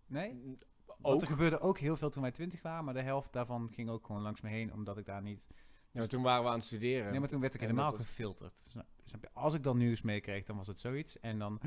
Nee? 0.06 0.58
Want 1.04 1.16
Ook. 1.16 1.22
er 1.22 1.28
gebeurde 1.28 1.60
ook 1.60 1.78
heel 1.78 1.96
veel 1.96 2.10
toen 2.10 2.22
wij 2.22 2.32
twintig 2.32 2.62
waren, 2.62 2.86
maar 2.86 2.94
de 2.94 3.02
helft 3.02 3.34
daarvan 3.34 3.70
ging 3.72 3.90
ook 3.90 4.06
gewoon 4.06 4.22
langs 4.22 4.42
me 4.42 4.50
heen, 4.50 4.74
omdat 4.74 4.98
ik 4.98 5.06
daar 5.06 5.22
niet... 5.22 5.48
Ja, 5.94 6.00
maar 6.00 6.08
toen 6.08 6.22
waren 6.22 6.44
we 6.44 6.50
aan 6.50 6.56
het 6.56 6.66
studeren. 6.66 7.12
Nee, 7.12 7.20
maar 7.20 7.30
toen 7.30 7.42
werd 7.42 7.54
ik 7.54 7.60
helemaal 7.60 7.92
dat 7.92 8.00
gefilterd. 8.00 8.60
Als 9.34 9.54
ik 9.54 9.64
dan 9.64 9.78
nieuws 9.78 10.02
meekreeg, 10.02 10.46
dan 10.46 10.58
was 10.58 10.68
het 10.68 10.80
zoiets. 10.80 11.20
En 11.20 11.40
dan... 11.40 11.60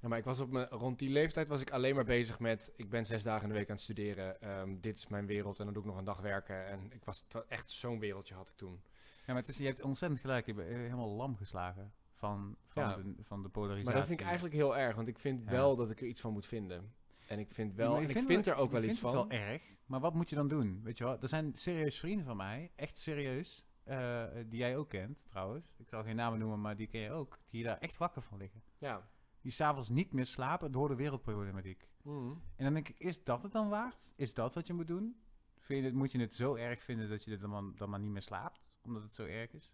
Ja, 0.00 0.08
maar 0.08 0.18
ik 0.18 0.24
was 0.24 0.40
op 0.40 0.50
mijn, 0.50 0.68
rond 0.68 0.98
die 0.98 1.10
leeftijd 1.10 1.48
was 1.48 1.60
ik 1.60 1.70
alleen 1.70 1.94
maar 1.94 2.04
bezig 2.04 2.38
met... 2.38 2.72
Ik 2.76 2.88
ben 2.90 3.06
zes 3.06 3.22
dagen 3.22 3.42
in 3.42 3.48
de 3.48 3.54
week 3.54 3.68
aan 3.68 3.74
het 3.74 3.84
studeren. 3.84 4.40
ehm, 4.40 4.76
dit 4.80 4.98
is 4.98 5.06
mijn 5.06 5.26
wereld 5.26 5.58
en 5.58 5.64
dan 5.64 5.74
doe 5.74 5.82
ik 5.82 5.88
nog 5.88 5.98
een 5.98 6.04
dag 6.04 6.20
werken. 6.20 6.66
En 6.66 6.92
ik 6.92 7.04
was 7.04 7.24
echt 7.48 7.70
zo'n 7.70 7.98
wereldje 7.98 8.34
had 8.34 8.48
ik 8.48 8.56
toen. 8.56 8.80
Ja, 9.26 9.32
maar 9.32 9.36
het 9.36 9.48
is, 9.48 9.56
je 9.56 9.64
hebt 9.66 9.82
ontzettend 9.82 10.20
gelijk. 10.20 10.46
Je 10.46 10.54
bent 10.54 10.68
eh, 10.68 10.76
helemaal 10.76 11.08
lam 11.10 11.36
geslagen 11.36 11.92
van, 12.14 12.56
van, 12.66 12.82
Ja. 12.82 12.96
de, 12.96 13.14
van 13.22 13.42
de 13.42 13.48
polarisatie. 13.48 13.84
Maar 13.84 13.94
dat 13.98 14.06
vind 14.06 14.20
ik 14.20 14.26
eigenlijk 14.26 14.54
heel 14.56 14.76
erg. 14.76 14.96
Want 14.96 15.08
ik 15.08 15.18
vind 15.18 15.44
Ja. 15.44 15.50
wel 15.50 15.76
dat 15.76 15.90
ik 15.90 16.00
er 16.00 16.06
iets 16.06 16.20
van 16.20 16.32
moet 16.32 16.46
vinden. 16.46 16.92
En 17.26 17.38
ik 17.38 17.50
vind 17.50 17.70
Ja, 17.70 17.76
wel... 17.76 17.96
en 17.96 18.08
ik 18.10 18.22
vind 18.22 18.46
er 18.46 18.54
ook 18.54 18.70
wel 18.70 18.82
iets 18.82 18.98
van. 18.98 19.16
het 19.18 19.28
wel 19.28 19.38
erg, 19.40 19.62
maar 19.86 20.00
wat 20.00 20.14
moet 20.14 20.28
je 20.30 20.36
dan 20.36 20.48
doen? 20.48 20.80
Weet 20.82 20.98
je 20.98 21.04
wel, 21.04 21.20
er 21.20 21.28
zijn 21.28 21.54
serieus 21.54 21.98
vrienden 21.98 22.26
van 22.26 22.36
mij, 22.36 22.70
echt 22.76 22.98
serieus, 22.98 23.64
eh, 23.84 24.24
die 24.46 24.58
jij 24.58 24.76
ook 24.76 24.88
kent 24.88 25.24
trouwens. 25.28 25.74
Ik 25.78 25.88
zal 25.88 26.02
geen 26.02 26.16
namen 26.16 26.38
noemen, 26.38 26.60
maar 26.60 26.76
die 26.76 26.86
ken 26.86 27.00
je 27.00 27.10
ook. 27.10 27.38
Die 27.50 27.64
daar 27.64 27.78
echt 27.78 27.96
wakker 27.96 28.22
van 28.22 28.38
liggen. 28.38 28.62
Ja. 28.78 29.08
Die 29.40 29.52
s'avonds 29.52 29.88
niet 29.88 30.12
meer 30.12 30.26
slapen 30.26 30.72
door 30.72 30.88
de 30.88 30.94
wereldproblematiek. 30.94 31.88
Mhm. 32.02 32.30
En 32.56 32.64
dan 32.64 32.72
denk 32.74 32.88
ik, 32.88 32.98
is 32.98 33.24
dat 33.24 33.42
het 33.42 33.52
dan 33.52 33.68
waard? 33.68 34.12
Is 34.16 34.34
dat 34.34 34.54
wat 34.54 34.66
je 34.66 34.72
moet 34.72 34.86
doen? 34.86 35.16
Vind 35.58 35.80
je 35.80 35.86
het, 35.86 35.94
moet 35.94 36.12
je 36.12 36.18
het 36.20 36.34
zo 36.34 36.54
erg 36.54 36.82
vinden 36.82 37.08
dat 37.08 37.24
je 37.24 37.30
er 37.30 37.38
dan, 37.40 37.50
maar- 37.50 37.74
dan 37.76 37.90
maar 37.90 38.00
niet 38.00 38.10
meer 38.10 38.22
slaapt? 38.22 38.60
Omdat 38.82 39.02
het 39.02 39.14
zo 39.14 39.24
erg 39.24 39.52
is? 39.52 39.72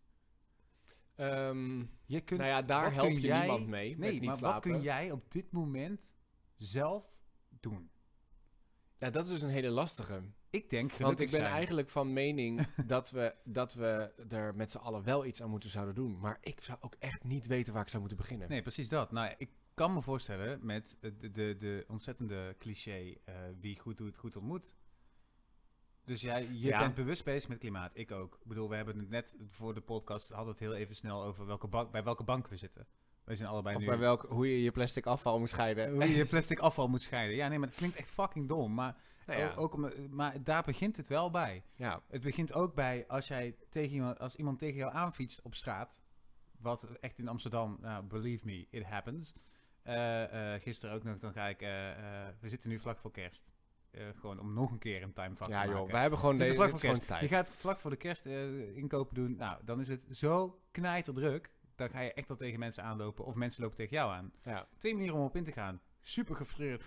Ehm, 1.17 1.79
Je 2.07 2.21
kunt, 2.21 2.41
nou 2.41 2.53
ja, 2.53 2.63
daar 2.63 2.93
help 2.93 3.11
je 3.11 3.21
jij- 3.21 3.39
niemand 3.39 3.67
mee. 3.67 3.99
Nee, 3.99 4.13
niet 4.13 4.25
maar 4.25 4.37
slapen. 4.37 4.71
wat 4.71 4.79
kun 4.79 4.83
jij 4.83 5.11
op 5.11 5.31
dit 5.31 5.53
moment 5.53 6.17
zelf 6.57 7.12
doen? 7.63 7.91
Ja, 8.99 9.11
dat 9.11 9.25
is 9.25 9.31
dus 9.31 9.43
een 9.43 9.49
hele 9.49 9.71
lastige. 9.71 10.23
Ik 10.51 10.71
denk 10.71 10.93
Want 10.93 11.21
ik 11.21 11.31
ben 11.31 11.41
zijn. 11.41 11.53
eigenlijk 11.53 11.89
van 11.89 12.13
mening 12.13 12.67
dat 12.87 13.11
we, 13.11 13.35
dat 13.45 13.75
we 13.75 14.13
er 14.29 14.55
met 14.55 14.71
z'n 14.71 14.79
allen 14.79 15.03
wel 15.03 15.25
iets 15.27 15.43
aan 15.43 15.51
moeten 15.51 15.71
zouden 15.71 15.95
doen. 15.95 16.19
Maar 16.19 16.39
ik 16.41 16.61
zou 16.61 16.79
ook 16.81 16.95
echt 16.99 17.25
niet 17.25 17.47
weten 17.47 17.73
waar 17.73 17.83
ik 17.83 17.89
zou 17.89 18.01
moeten 18.01 18.19
beginnen. 18.19 18.49
Nee, 18.49 18.63
precies 18.63 18.89
dat. 18.89 19.13
Nou, 19.13 19.35
ik 19.39 19.51
kan 19.75 19.93
me 19.95 20.03
voorstellen 20.03 20.67
met 20.67 20.97
de, 21.01 21.31
de, 21.31 21.57
de 21.59 21.85
ontzettende 21.89 22.55
cliché 22.59 23.15
eh, 23.25 23.35
wie 23.61 23.79
goed 23.79 23.97
doet, 23.97 24.17
goed 24.19 24.37
ontmoet. 24.37 24.75
Dus 26.05 26.21
jij, 26.21 26.43
je 26.43 26.59
Ja. 26.59 26.79
bent 26.79 26.95
bewust 26.95 27.25
bezig 27.25 27.49
met 27.49 27.59
klimaat. 27.59 27.97
Ik 27.97 28.11
ook. 28.11 28.35
Ik 28.35 28.47
bedoel, 28.47 28.69
we 28.69 28.75
hebben 28.77 28.99
het 28.99 29.09
net 29.11 29.37
voor 29.49 29.75
de 29.75 29.81
podcast 29.81 30.29
hadden 30.31 30.51
het 30.51 30.61
heel 30.61 30.75
even 30.75 30.97
snel 30.97 31.23
over 31.25 31.47
welke 31.47 31.67
bank, 31.67 31.91
bij 31.91 32.03
welke 32.05 32.25
bank 32.25 32.49
we 32.49 32.57
zitten. 32.57 32.87
We 33.25 33.37
zijn 33.37 33.49
allebei 33.49 33.75
Of 33.77 33.81
nu... 33.83 33.87
bij 33.89 33.99
welk, 33.99 34.23
hoe 34.29 34.49
je 34.51 34.63
je 34.63 34.71
plastic 34.71 35.07
afval 35.07 35.39
moet 35.39 35.49
scheiden. 35.49 35.93
hoe 35.93 36.09
je 36.09 36.17
je 36.17 36.27
plastic 36.27 36.59
afval 36.59 36.89
moet 36.89 37.03
scheiden. 37.03 37.37
Ja, 37.37 37.49
nee, 37.49 37.59
maar 37.59 37.69
dat 37.69 37.77
klinkt 37.77 37.97
echt 37.97 38.11
fucking 38.11 38.49
dom. 38.49 38.75
Maar, 38.75 38.97
Nou 39.27 39.39
ja. 39.41 39.55
ook, 39.55 39.75
om, 39.75 39.91
maar 40.11 40.43
daar 40.43 40.63
begint 40.63 40.97
het 40.97 41.09
wel 41.09 41.31
bij. 41.31 41.63
ja. 41.77 42.03
Het 42.09 42.23
begint 42.23 42.53
ook 42.53 42.75
bij 42.75 43.05
als 43.09 43.29
jij 43.29 43.57
tegen 43.71 43.93
iemand, 43.95 44.19
als 44.19 44.37
iemand 44.37 44.59
tegen 44.59 44.77
jou 44.77 44.93
aanfietst 44.95 45.43
op 45.43 45.55
straat. 45.55 46.01
Wat 46.59 46.87
echt 47.01 47.19
in 47.19 47.29
Amsterdam, 47.29 47.79
nou, 47.81 48.05
believe 48.05 48.47
me, 48.47 48.67
it 48.71 48.85
happens. 48.85 49.35
Eh, 49.83 50.25
gisteren 50.61 50.95
ook 50.95 51.03
nog, 51.03 51.19
dan 51.19 51.33
ga 51.33 51.49
ik, 51.49 51.63
eh, 51.63 51.69
we 52.41 52.49
zitten 52.49 52.69
nu 52.69 52.79
vlak 52.79 52.99
voor 52.99 53.11
kerst. 53.11 53.51
Gewoon 54.21 54.41
om 54.41 54.53
nog 54.55 54.71
een 54.71 54.79
keer 54.79 55.03
een 55.03 55.13
timevak 55.13 55.49
ja 55.49 55.63
te 55.63 55.69
joh, 55.71 55.91
wij 55.91 56.01
hebben 56.01 56.19
gewoon 56.19 56.37
We 56.37 56.43
deze 56.43 56.55
vlak 56.55 56.71
voor 56.71 56.81
kerst. 56.81 57.03
gewoon 57.05 57.21
Je 57.21 57.29
tijd. 57.29 57.47
gaat 57.47 57.57
vlak 57.57 57.81
voor 57.81 57.91
de 57.91 57.97
kerst 57.97 58.27
inkopen 58.75 59.15
doen. 59.15 59.37
Nou, 59.37 59.65
dan 59.65 59.81
is 59.81 59.89
het 59.89 60.05
zo 60.11 60.61
knijterdruk. 60.71 61.51
Dan 61.77 61.91
ga 61.91 62.01
je 62.01 62.13
echt 62.13 62.29
wel 62.29 62.37
tegen 62.37 62.59
mensen 62.59 62.83
aanlopen. 62.83 63.25
Of 63.25 63.35
mensen 63.35 63.63
lopen 63.63 63.77
tegen 63.77 63.97
jou 63.97 64.13
aan. 64.13 64.33
Ja. 64.45 64.69
Twee 64.79 64.95
manieren 64.95 65.17
om 65.19 65.25
op 65.25 65.37
in 65.37 65.45
te 65.45 65.53
gaan. 65.53 65.81
Super 66.01 66.37
gefrustreerd. 66.37 66.85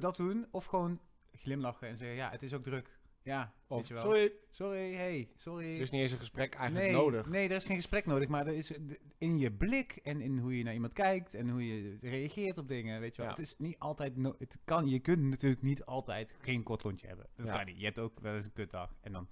dat 0.00 0.16
doen. 0.16 0.46
Of 0.50 0.64
gewoon 0.64 1.00
glimlachen 1.32 1.88
en 1.88 1.96
zeggen, 1.96 2.16
ja, 2.16 2.30
het 2.30 2.42
is 2.42 2.54
ook 2.54 2.62
druk. 2.62 2.98
Ja, 3.22 3.54
Of, 3.66 3.76
weet 3.78 3.88
je 3.88 3.94
wel. 3.94 4.02
sorry, 4.02 4.32
Sorry, 4.50 4.94
hey, 4.94 5.28
sorry. 5.36 5.74
er 5.74 5.80
is 5.80 5.90
niet 5.90 6.00
eens 6.00 6.12
een 6.12 6.18
gesprek 6.18 6.54
eigenlijk 6.54 6.86
nee, 6.92 6.96
nodig. 7.02 7.28
Nee, 7.28 7.48
er 7.48 7.56
is 7.56 7.64
geen 7.64 7.76
gesprek 7.76 8.06
nodig, 8.06 8.28
maar 8.28 8.46
er 8.46 8.52
is 8.54 8.72
in 9.18 9.38
je 9.38 9.52
blik 9.52 9.96
en 10.02 10.20
in 10.20 10.38
hoe 10.38 10.58
je 10.58 10.64
naar 10.64 10.74
iemand 10.74 10.92
kijkt 10.92 11.34
en 11.34 11.48
hoe 11.48 11.66
je 11.66 11.96
reageert 12.00 12.58
op 12.58 12.68
dingen, 12.68 13.00
weet 13.00 13.16
je 13.16 13.22
wel. 13.22 13.30
Ja. 13.30 13.36
Het 13.36 13.46
is 13.46 13.54
niet 13.58 13.78
altijd, 13.78 14.16
no- 14.16 14.34
het 14.38 14.58
kan, 14.64 14.88
je 14.88 14.98
kunt 15.00 15.22
natuurlijk 15.22 15.62
niet 15.62 15.84
altijd 15.84 16.34
geen 16.40 16.62
kort 16.62 16.82
hebben. 16.82 17.26
Dat 17.36 17.46
Ja. 17.46 17.56
kan 17.56 17.66
niet. 17.66 17.78
Je 17.78 17.84
hebt 17.84 17.98
ook 17.98 18.20
wel 18.20 18.34
eens 18.34 18.44
een 18.44 18.52
kutdag 18.52 18.94
en 19.00 19.12
dan, 19.12 19.28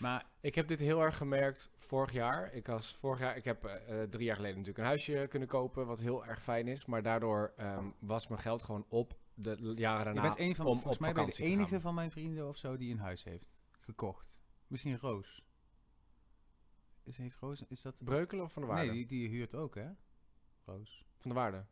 maar 0.00 0.26
Ik 0.40 0.54
heb 0.54 0.68
dit 0.68 0.80
heel 0.80 1.00
erg 1.00 1.16
gemerkt 1.16 1.70
vorig 1.76 2.12
jaar. 2.12 2.52
Ik 2.52 2.66
was 2.66 2.94
vorig 2.94 3.20
jaar, 3.20 3.36
ik 3.36 3.44
heb 3.44 3.64
eh, 3.64 4.02
eh, 4.02 4.10
drie 4.10 4.24
jaar 4.24 4.36
geleden 4.36 4.56
natuurlijk 4.56 4.84
een 4.84 4.90
huisje 4.90 5.26
kunnen 5.28 5.48
kopen, 5.48 5.86
wat 5.86 6.00
heel 6.00 6.26
erg 6.26 6.42
fijn 6.42 6.68
is. 6.68 6.84
Maar 6.84 7.02
daardoor 7.02 7.52
ehm, 7.56 7.84
was 7.98 8.28
mijn 8.28 8.40
geld 8.40 8.62
gewoon 8.62 8.84
op 8.88 9.18
de 9.34 9.72
jaren 9.76 10.04
daarna 10.04 10.22
je 10.22 10.28
bent 10.28 10.38
een 10.38 10.54
van, 10.54 10.66
om 10.66 10.78
volgens 10.78 10.98
mij 10.98 11.12
ben 11.12 11.26
de 11.26 11.42
enige 11.42 11.80
van 11.80 11.94
mijn 11.94 12.10
vrienden 12.10 12.48
of 12.48 12.56
zo 12.56 12.76
die 12.76 12.92
een 12.92 12.98
huis 12.98 13.24
heeft 13.24 13.50
gekocht. 13.80 14.40
Misschien 14.66 14.98
Roos. 14.98 15.42
Is, 17.02 17.16
heeft 17.16 17.36
Roos, 17.36 17.62
is 17.68 17.82
dat... 17.82 17.94
Breukelen 17.98 18.44
of 18.44 18.52
van 18.52 18.62
de 18.62 18.68
waarde? 18.68 18.84
Nee, 18.86 18.94
die, 18.94 19.06
die 19.06 19.28
huurt 19.28 19.54
ook, 19.54 19.74
hè? 19.74 19.88
Roos. 20.64 21.04
Van 21.18 21.30
de 21.30 21.36
waarde. 21.36 21.64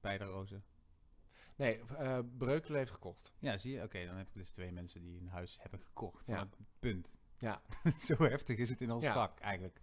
Beide 0.00 0.24
rozen. 0.24 0.64
Nee, 1.56 1.80
eh, 1.80 2.18
Breukelen 2.38 2.78
heeft 2.78 2.90
gekocht. 2.90 3.32
Ja, 3.38 3.58
zie 3.58 3.72
je? 3.72 3.82
Oké, 3.82 4.06
dan 4.06 4.16
heb 4.16 4.26
ik 4.26 4.34
dus 4.34 4.50
twee 4.50 4.72
mensen 4.72 5.00
die 5.00 5.20
een 5.20 5.28
huis 5.28 5.58
hebben 5.60 5.80
gekocht. 5.80 6.26
Ja. 6.26 6.48
Punt. 6.78 7.18
Ja. 7.38 7.60
Zo 8.08 8.14
heftig 8.18 8.56
is 8.58 8.68
het 8.68 8.80
in 8.80 8.90
ons 8.90 9.04
Ja. 9.04 9.12
vak 9.12 9.38
eigenlijk. 9.38 9.80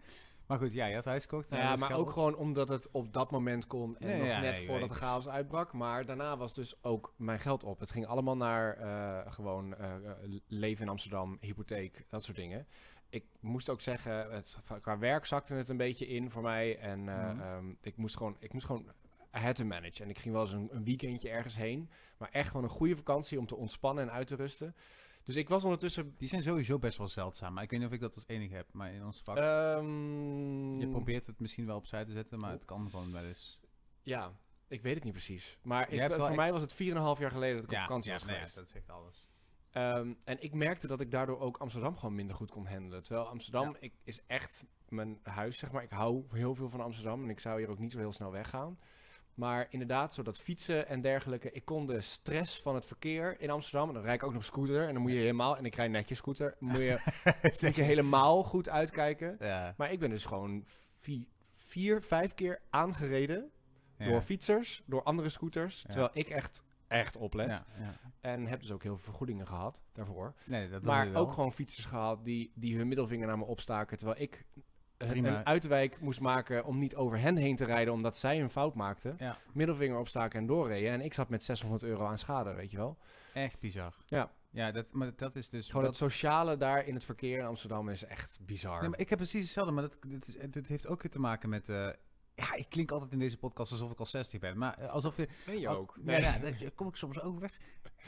Maar 0.48 0.58
goed, 0.58 0.74
ja, 0.74 0.86
je 0.86 0.96
had 0.96 1.06
huis 1.06 1.22
gekocht. 1.24 1.50
Ja, 1.50 1.76
maar 1.76 1.92
ook 1.94 2.12
gewoon 2.12 2.36
omdat 2.36 2.68
het 2.68 2.92
op 2.92 3.14
dat 3.14 3.32
moment 3.32 3.68
kon 3.68 3.98
en 3.98 4.18
nog 4.18 4.28
ja, 4.28 4.40
net 4.40 4.56
nee, 4.58 4.66
voordat 4.68 4.90
de 4.90 4.96
chaos 4.96 5.28
uitbrak. 5.28 5.74
Maar 5.74 6.06
daarna 6.06 6.38
was 6.38 6.54
dus 6.54 6.84
ook 6.84 7.14
mijn 7.18 7.40
geld 7.40 7.64
op. 7.64 7.80
Het 7.80 7.92
ging 7.92 8.06
allemaal 8.06 8.36
naar 8.36 8.78
eh, 8.78 9.32
gewoon 9.32 9.76
eh, 9.76 9.96
eh, 9.96 10.40
leven 10.48 10.84
in 10.84 10.90
Amsterdam, 10.92 11.38
hypotheek, 11.40 12.06
dat 12.10 12.24
soort 12.24 12.38
dingen. 12.38 12.68
Ik 13.10 13.26
moest 13.40 13.70
ook 13.70 13.82
zeggen, 13.82 14.32
het, 14.32 14.58
qua 14.82 14.98
werk 14.98 15.26
zakte 15.26 15.54
het 15.54 15.70
een 15.70 15.78
beetje 15.78 16.08
in 16.08 16.32
voor 16.32 16.42
mij. 16.42 16.78
En 16.80 17.10
eh, 17.10 17.32
Mhm. 17.32 17.42
ehm, 17.42 17.74
ik 17.82 17.98
moest 17.98 18.18
gewoon, 18.18 18.36
ik 18.40 18.54
moest 18.54 18.66
gewoon 18.66 18.86
I 19.38 19.40
had 19.40 19.56
to 19.56 19.66
manage. 19.66 20.04
En 20.04 20.10
ik 20.10 20.18
ging 20.20 20.34
wel 20.34 20.44
eens 20.44 20.54
een, 20.54 20.70
een 20.72 20.84
weekendje 20.84 21.30
ergens 21.30 21.56
heen. 21.58 21.90
Maar 22.18 22.30
echt 22.32 22.48
gewoon 22.48 22.64
een 22.64 22.70
goede 22.70 22.96
vakantie 22.96 23.40
om 23.40 23.48
te 23.48 23.56
ontspannen 23.56 24.04
en 24.04 24.12
uit 24.12 24.28
te 24.28 24.36
rusten. 24.36 24.76
Dus 25.26 25.36
ik 25.36 25.50
was 25.50 25.64
ondertussen... 25.64 26.14
Die 26.18 26.28
zijn 26.28 26.44
sowieso 26.44 26.80
best 26.80 26.98
wel 26.98 27.08
zeldzaam. 27.08 27.54
Maar 27.54 27.64
ik 27.64 27.70
weet 27.70 27.80
niet 27.80 27.88
of 27.88 27.94
ik 27.96 28.00
dat 28.02 28.16
als 28.16 28.24
enige 28.28 28.56
heb. 28.56 28.68
Maar 28.74 28.94
in 28.94 29.06
ons 29.06 29.22
vak, 29.24 29.38
ehm, 29.38 30.80
je 30.80 30.88
probeert 30.90 31.26
het 31.26 31.40
misschien 31.40 31.66
wel 31.66 31.76
opzij 31.78 32.06
te 32.06 32.12
zetten, 32.12 32.40
maar 32.40 32.52
het 32.52 32.66
kan 32.66 32.90
gewoon 32.90 33.12
wel 33.12 33.24
eens. 33.24 33.60
Ja, 34.02 34.32
ik 34.68 34.82
weet 34.82 34.96
het 34.96 35.04
niet 35.04 35.14
precies. 35.14 35.58
Maar 35.62 35.82
ik, 35.92 36.02
voor 36.14 36.26
echt- 36.26 36.36
mij 36.36 36.52
was 36.52 36.62
het 36.62 36.74
4,5 36.74 37.20
jaar 37.20 37.32
geleden 37.32 37.56
dat 37.56 37.64
ik 37.72 37.72
op 37.72 37.78
vakantie 37.84 38.12
was 38.12 38.22
nee, 38.24 38.32
ja, 38.32 38.38
geweest. 38.38 38.56
dat 38.56 38.70
zegt 38.70 38.90
alles. 38.90 39.26
Ehm, 39.72 40.14
en 40.24 40.42
ik 40.44 40.54
merkte 40.54 40.88
dat 40.88 41.00
ik 41.02 41.12
daardoor 41.12 41.40
ook 41.40 41.58
Amsterdam 41.58 41.98
gewoon 41.98 42.16
minder 42.16 42.36
goed 42.36 42.52
kon 42.52 42.68
handelen. 42.68 43.04
Terwijl 43.04 43.28
Amsterdam 43.28 43.70
Ja. 43.70 43.78
ik, 43.80 43.94
is 44.04 44.20
echt 44.28 44.66
mijn 44.90 45.20
huis, 45.24 45.58
zeg 45.58 45.72
maar. 45.72 45.84
Ik 45.84 45.90
hou 45.92 46.24
heel 46.32 46.56
veel 46.56 46.70
van 46.70 46.82
Amsterdam 46.82 47.24
en 47.24 47.30
ik 47.30 47.40
zou 47.40 47.60
hier 47.60 47.70
ook 47.70 47.80
niet 47.80 47.92
zo 47.92 47.98
heel 47.98 48.14
snel 48.14 48.32
weggaan. 48.32 48.80
Maar 49.36 49.68
inderdaad, 49.70 50.14
zo 50.14 50.24
dat 50.24 50.40
fietsen 50.40 50.88
en 50.88 51.02
dergelijke. 51.02 51.52
Ik 51.52 51.66
kon 51.66 51.88
de 51.88 52.02
stress 52.02 52.62
van 52.62 52.76
het 52.76 52.86
verkeer 52.86 53.42
in 53.42 53.50
Amsterdam. 53.50 53.88
En 53.88 53.94
dan 53.94 54.04
rijd 54.04 54.22
ik 54.22 54.28
ook 54.28 54.34
nog 54.34 54.44
scooter. 54.44 54.88
En 54.88 54.94
dan 54.94 55.02
moet 55.02 55.12
je 55.12 55.18
helemaal, 55.18 55.58
en 55.58 55.66
ik 55.66 55.76
rijd 55.76 55.92
netjes 55.92 56.18
scooter. 56.18 56.56
Moet 56.60 56.76
je, 56.76 57.00
moet 57.62 57.76
je 57.76 57.82
helemaal 57.82 58.44
goed 58.44 58.70
uitkijken. 58.70 59.36
Ja. 59.40 59.74
Maar 59.78 59.92
ik 59.92 60.00
ben 60.00 60.10
dus 60.10 60.26
gewoon 60.26 60.66
vier, 60.96 61.26
vier 61.54 62.02
vijf 62.02 62.34
keer 62.34 62.62
aangereden 62.70 63.52
ja. 63.98 64.06
door 64.06 64.22
fietsers, 64.22 64.84
door 64.86 65.04
andere 65.04 65.30
scooters. 65.30 65.82
Ja. 65.82 65.90
Terwijl 65.90 66.12
ik 66.14 66.30
echt, 66.30 66.64
echt 66.88 67.18
oplet. 67.18 67.48
Ja, 67.48 67.66
ja. 67.80 68.00
En 68.22 68.48
heb 68.48 68.60
dus 68.60 68.72
ook 68.72 68.84
heel 68.84 68.96
veel 68.98 69.06
vergoedingen 69.06 69.48
gehad 69.48 69.84
daarvoor. 69.94 70.34
Nee, 70.46 70.70
dat 70.70 70.82
maar 70.82 71.16
ook 71.16 71.34
gewoon 71.34 71.54
fietsers 71.54 71.86
gehad 71.86 72.26
die, 72.26 72.52
die 72.56 72.78
hun 72.78 72.88
middelvinger 72.88 73.28
naar 73.28 73.38
me 73.38 73.46
opstaken. 73.46 73.98
Terwijl 73.98 74.22
ik 74.22 74.46
Prima. 74.98 75.28
een 75.40 75.46
uitwijk 75.46 76.00
moest 76.00 76.20
maken 76.20 76.66
om 76.66 76.78
niet 76.78 76.96
over 76.96 77.20
hen 77.20 77.36
heen 77.38 77.56
te 77.56 77.66
rijden. 77.66 77.94
Omdat 77.94 78.18
zij 78.18 78.42
een 78.42 78.50
fout 78.50 78.76
maakten. 78.76 79.16
Ja. 79.20 79.38
Middelvinger 79.54 79.98
opstaken 79.98 80.40
en 80.40 80.46
doorreden. 80.46 80.92
En 80.92 81.02
ik 81.02 81.14
zat 81.14 81.30
met 81.30 81.44
600 81.44 81.84
euro 81.84 82.06
aan 82.06 82.18
schade, 82.18 82.54
weet 82.54 82.72
je 82.72 82.78
wel. 82.78 82.98
Echt 83.34 83.60
bizar. 83.60 83.94
Ja. 84.08 84.32
Ja, 84.50 84.72
dat, 84.72 84.92
maar 84.94 85.12
dat 85.16 85.36
is 85.36 85.50
dus... 85.50 85.66
Gewoon 85.68 85.84
dat- 85.84 86.00
het 86.00 86.12
sociale 86.12 86.58
daar 86.58 86.86
in 86.88 86.94
het 86.94 87.04
verkeer 87.04 87.40
in 87.40 87.46
Amsterdam 87.46 87.90
is 87.90 88.04
echt 88.04 88.40
bizar. 88.42 88.80
Nee, 88.82 88.90
maar 88.90 89.00
ik 89.00 89.10
heb 89.10 89.18
precies 89.18 89.42
hetzelfde, 89.44 89.72
maar 89.74 89.84
dat, 89.84 89.98
dit, 90.54 90.68
heeft 90.68 90.88
ook 90.88 91.02
weer 91.02 91.12
te 91.12 91.20
maken 91.20 91.50
met... 91.50 91.70
eh, 91.70 91.90
ja, 92.36 92.54
ik 92.54 92.70
klink 92.70 92.92
altijd 92.92 93.12
in 93.12 93.20
deze 93.20 93.38
podcast 93.38 93.72
alsof 93.72 93.92
ik 93.92 94.00
al 94.00 94.06
60 94.06 94.40
ben. 94.40 94.58
Maar 94.58 94.78
eh, 94.78 94.90
alsof 94.90 95.18
je... 95.18 95.28
ben 95.46 95.60
je 95.60 95.68
al- 95.68 95.76
ook? 95.76 95.98
Ja, 96.04 96.18
ja, 96.18 96.38
daar 96.40 96.72
kom 96.76 96.88
ik 96.88 96.96
soms 96.96 97.22
ook 97.22 97.40
weg. 97.40 97.58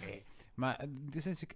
Nee. 0.05 0.23
Maar 0.53 0.75
eh, 0.75 0.87
dus 0.89 1.23
sinds 1.23 1.43
ik 1.43 1.55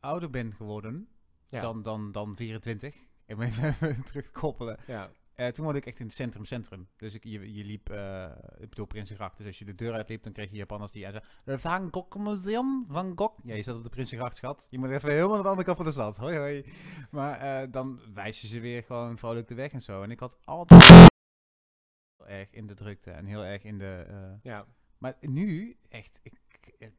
ouder 0.00 0.30
ben 0.30 0.54
geworden 0.54 1.08
Ja. 1.48 1.60
dan, 1.60 1.82
dan, 1.82 2.12
dan 2.12 2.36
24... 2.36 2.94
om 3.34 3.42
even, 3.42 3.64
even 3.90 4.04
terug 4.04 4.24
te 4.24 4.32
koppelen. 4.32 4.78
Ja. 4.86 5.10
Eh, 5.34 5.48
toen 5.48 5.64
woonde 5.64 5.78
ik 5.80 5.86
echt 5.86 5.98
in 6.00 6.06
het 6.06 6.14
centrum, 6.14 6.44
centrum. 6.44 6.88
Dus 6.96 7.14
ik, 7.14 7.24
je, 7.24 7.54
je 7.54 7.64
liep, 7.64 7.90
eh 7.90 8.30
ik 8.58 8.68
bedoel 8.68 8.86
Prinsengracht. 8.86 9.36
Dus 9.36 9.46
als 9.46 9.58
je 9.58 9.64
de 9.64 9.74
deur 9.74 9.92
uitliep, 9.92 10.22
dan 10.22 10.32
kreeg 10.32 10.50
je 10.50 10.56
Japanners 10.56 10.92
die 10.92 11.00
zeiden... 11.00 11.22
De 11.44 11.58
Van 11.58 11.88
Gogh 11.90 12.16
Museum, 12.18 12.84
Van 12.88 13.12
Gogh. 13.14 13.38
Ja, 13.44 13.54
je 13.54 13.62
zat 13.62 13.76
op 13.76 13.82
de 13.82 13.88
Prinsengracht, 13.88 14.36
schat. 14.36 14.66
Je 14.70 14.78
moet 14.78 14.90
even 14.90 15.10
helemaal 15.10 15.36
aan 15.36 15.42
de 15.42 15.48
andere 15.48 15.64
kant 15.66 15.76
van 15.76 15.86
de 15.86 15.92
stad. 15.92 16.16
Hoi, 16.16 16.36
hoi. 16.36 16.64
Maar 17.10 17.62
eh, 17.62 17.72
dan 17.72 18.00
wijs 18.14 18.40
je 18.40 18.46
ze 18.46 18.60
weer 18.60 18.82
gewoon 18.82 19.18
vrolijk 19.18 19.48
de 19.48 19.54
weg 19.54 19.72
en 19.72 19.80
zo. 19.82 20.02
En 20.02 20.10
ik 20.10 20.20
had 20.20 20.38
altijd 20.44 20.82
heel 22.16 22.28
erg 22.28 22.50
in 22.50 22.66
de 22.66 22.74
drukte 22.74 23.10
en 23.10 23.26
heel 23.26 23.44
erg 23.44 23.64
in 23.64 23.78
de... 23.78 24.06
ja. 24.42 24.66
maar 24.98 25.16
nu, 25.20 25.76
echt, 25.88 26.20
ik, 26.22 26.32
ik- 26.78 26.92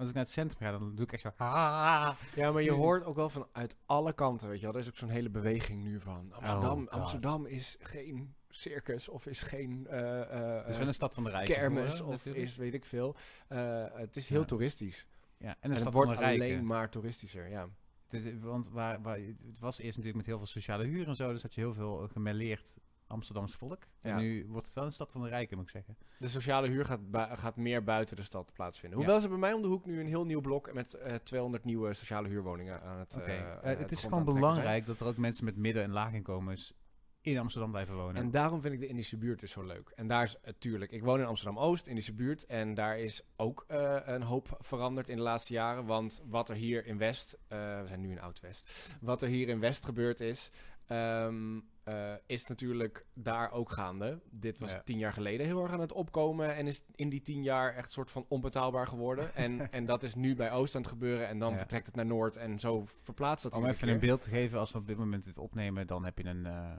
als 0.00 0.08
ik 0.08 0.14
naar 0.14 0.24
het 0.24 0.32
centrum 0.32 0.58
ga, 0.60 0.70
dan 0.78 0.94
doe 0.94 1.04
ik 1.04 1.12
echt 1.12 1.22
zo... 1.22 1.30
"Ah." 1.36 2.10
Ja, 2.34 2.52
maar 2.52 2.62
je 2.62 2.72
hoort 2.72 3.04
ook 3.04 3.16
wel 3.16 3.30
van 3.30 3.46
uit 3.52 3.76
alle 3.86 4.12
kanten, 4.12 4.48
weet 4.48 4.58
je 4.60 4.64
wel. 4.66 4.74
Er 4.74 4.80
is 4.80 4.88
ook 4.88 4.96
zo'n 4.96 5.08
hele 5.08 5.30
beweging 5.30 5.82
nu 5.82 6.00
van. 6.00 6.32
Amsterdam, 6.32 6.78
God. 6.78 6.90
Amsterdam 6.90 7.46
is 7.46 7.76
geen 7.80 8.34
circus 8.48 9.08
of 9.08 9.26
is 9.26 9.42
geen 9.42 9.86
eh, 9.86 10.20
eh, 10.20 10.56
Het 10.60 10.68
is 10.68 10.78
wel 10.78 10.86
een 10.86 10.94
stad 10.94 11.14
van 11.14 11.24
de 11.24 11.30
rijken. 11.30 11.54
kermis 11.54 12.00
of 12.00 12.10
natuurlijk. 12.10 12.44
is 12.44 12.56
weet 12.56 12.74
ik 12.74 12.84
veel. 12.84 13.16
Eh, 13.48 13.84
het 13.92 14.16
is 14.16 14.28
heel 14.28 14.40
Ja. 14.40 14.44
toeristisch. 14.46 15.06
Ja, 15.38 15.48
en 15.48 15.56
En 15.60 15.70
het 15.70 15.78
stad 15.78 15.92
wordt 15.94 16.20
alleen 16.20 16.66
maar 16.66 16.90
toeristischer, 16.90 17.48
ja. 17.48 17.68
Het 18.08 18.24
is- 18.24 18.32
want 18.40 18.68
waar, 18.68 19.02
waar, 19.02 19.18
het 19.46 19.58
was 19.58 19.78
eerst 19.78 19.96
natuurlijk 19.96 20.16
met 20.16 20.26
heel 20.26 20.36
veel 20.38 20.46
sociale 20.46 20.84
huur 20.84 21.08
en 21.08 21.16
zo, 21.16 21.32
dus 21.32 21.42
had 21.42 21.54
je 21.54 21.60
heel 21.60 21.74
veel 21.74 22.02
eh, 22.02 22.08
gemêleerd 22.08 22.74
Amsterdams 23.10 23.54
volk. 23.54 23.82
Ja. 24.02 24.10
En 24.10 24.16
nu 24.18 24.46
wordt 24.48 24.66
het 24.66 24.74
wel 24.74 24.84
een 24.84 24.92
stad 24.92 25.10
van 25.10 25.22
de 25.22 25.28
rijken, 25.28 25.56
moet 25.56 25.66
ik 25.66 25.72
zeggen. 25.72 25.96
De 26.18 26.26
sociale 26.28 26.68
huur 26.68 26.84
gaat, 26.84 27.00
gaat 27.38 27.56
meer 27.56 27.84
buiten 27.84 28.16
de 28.16 28.22
stad 28.22 28.52
plaatsvinden. 28.52 28.98
Ja. 28.98 29.04
Hoewel 29.04 29.22
ze 29.22 29.28
bij 29.28 29.38
mij 29.38 29.52
om 29.52 29.62
de 29.62 29.68
hoek 29.68 29.86
nu 29.86 30.00
een 30.00 30.06
heel 30.06 30.24
nieuw 30.26 30.40
blok 30.40 30.72
met 30.72 30.94
eh 30.94 31.14
200 31.14 31.64
nieuwe 31.64 31.94
sociale 31.94 32.28
huurwoningen 32.28 32.82
aan 32.82 32.98
het 32.98 33.14
Oké. 33.16 33.24
eh, 33.24 33.38
Eh, 33.40 33.72
eh, 33.72 33.78
het 33.78 33.92
is 33.92 34.02
gewoon 34.02 34.22
zijn. 34.24 34.34
belangrijk 34.34 34.86
dat 34.86 35.00
er 35.00 35.06
ook 35.06 35.16
mensen 35.16 35.44
met 35.44 35.56
midden- 35.56 35.82
en 35.82 35.90
laaginkomens 35.90 36.74
in 37.22 37.38
Amsterdam 37.38 37.70
blijven 37.70 37.94
wonen. 37.94 38.14
En 38.22 38.30
daarom 38.30 38.60
vind 38.60 38.74
ik 38.74 38.80
de 38.80 38.86
Indische 38.86 39.16
buurt 39.16 39.40
dus 39.40 39.50
zo 39.50 39.62
leuk. 39.62 39.92
En 39.94 40.06
daar 40.06 40.22
is 40.22 40.36
natuurlijk, 40.44 40.90
ik 40.92 41.02
woon 41.02 41.20
in 41.20 41.26
Amsterdam-Oost, 41.26 41.86
Indische 41.86 42.14
buurt. 42.14 42.46
En 42.46 42.74
daar 42.74 42.98
is 42.98 43.22
ook 43.36 43.64
eh, 43.68 43.96
een 44.04 44.22
hoop 44.22 44.56
veranderd 44.60 45.08
in 45.08 45.16
de 45.16 45.22
laatste 45.22 45.52
jaren. 45.52 45.84
Want 45.86 46.22
wat 46.28 46.48
er 46.48 46.54
hier 46.54 46.86
in 46.86 46.98
West, 46.98 47.38
eh, 47.48 47.58
we 47.80 47.86
zijn 47.86 48.00
nu 48.00 48.10
in 48.10 48.20
Oud-West. 48.20 48.88
Wat 49.00 49.22
er 49.22 49.28
hier 49.28 49.48
in 49.48 49.60
West 49.60 49.84
gebeurd 49.84 50.20
is, 50.20 50.50
ehm, 50.86 51.60
eh, 51.90 52.14
is 52.26 52.46
natuurlijk 52.46 53.06
daar 53.14 53.50
ook 53.52 53.70
gaande. 53.70 54.20
Dit 54.30 54.58
was 54.58 54.72
Ja. 54.72 54.82
tien 54.82 54.98
jaar 54.98 55.12
geleden 55.12 55.46
heel 55.46 55.62
erg 55.62 55.72
aan 55.72 55.80
het 55.80 55.92
opkomen. 55.92 56.54
En 56.54 56.66
is 56.66 56.82
in 56.94 57.08
die 57.08 57.22
tien 57.22 57.42
jaar 57.42 57.74
echt 57.74 57.92
soort 57.92 58.10
van 58.10 58.24
onbetaalbaar 58.28 58.86
geworden. 58.86 59.34
en, 59.44 59.72
en 59.72 59.86
dat 59.86 60.02
is 60.02 60.14
nu 60.14 60.34
bij 60.36 60.52
Oost 60.52 60.74
aan 60.74 60.80
het 60.82 60.90
gebeuren. 60.90 61.28
En 61.28 61.38
dan 61.38 61.52
Ja. 61.52 61.58
vertrekt 61.58 61.86
het 61.86 61.94
naar 61.94 62.06
Noord. 62.06 62.36
En 62.36 62.58
zo 62.58 62.84
verplaatst 62.86 63.42
dat 63.42 63.54
Om 63.54 63.66
even 63.66 63.78
keer. 63.86 63.88
een 63.94 64.00
beeld 64.00 64.20
te 64.20 64.28
geven, 64.28 64.58
als 64.58 64.72
we 64.72 64.78
op 64.78 64.86
dit 64.86 64.96
moment 64.98 65.24
dit 65.24 65.38
opnemen, 65.38 65.86
dan 65.86 66.04
heb 66.04 66.18
je 66.18 66.24
een 66.24 66.46
eh 66.46 66.70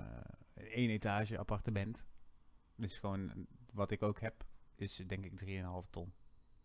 één 0.54 0.90
etage 0.90 1.38
appartement. 1.38 2.06
Dus 2.76 2.98
gewoon, 2.98 3.48
wat 3.74 3.92
ik 3.92 4.02
ook 4.02 4.20
heb, 4.20 4.44
is 4.76 4.96
denk 5.08 5.26
ik 5.26 5.36
3,5 5.36 5.90
ton. 5.90 6.14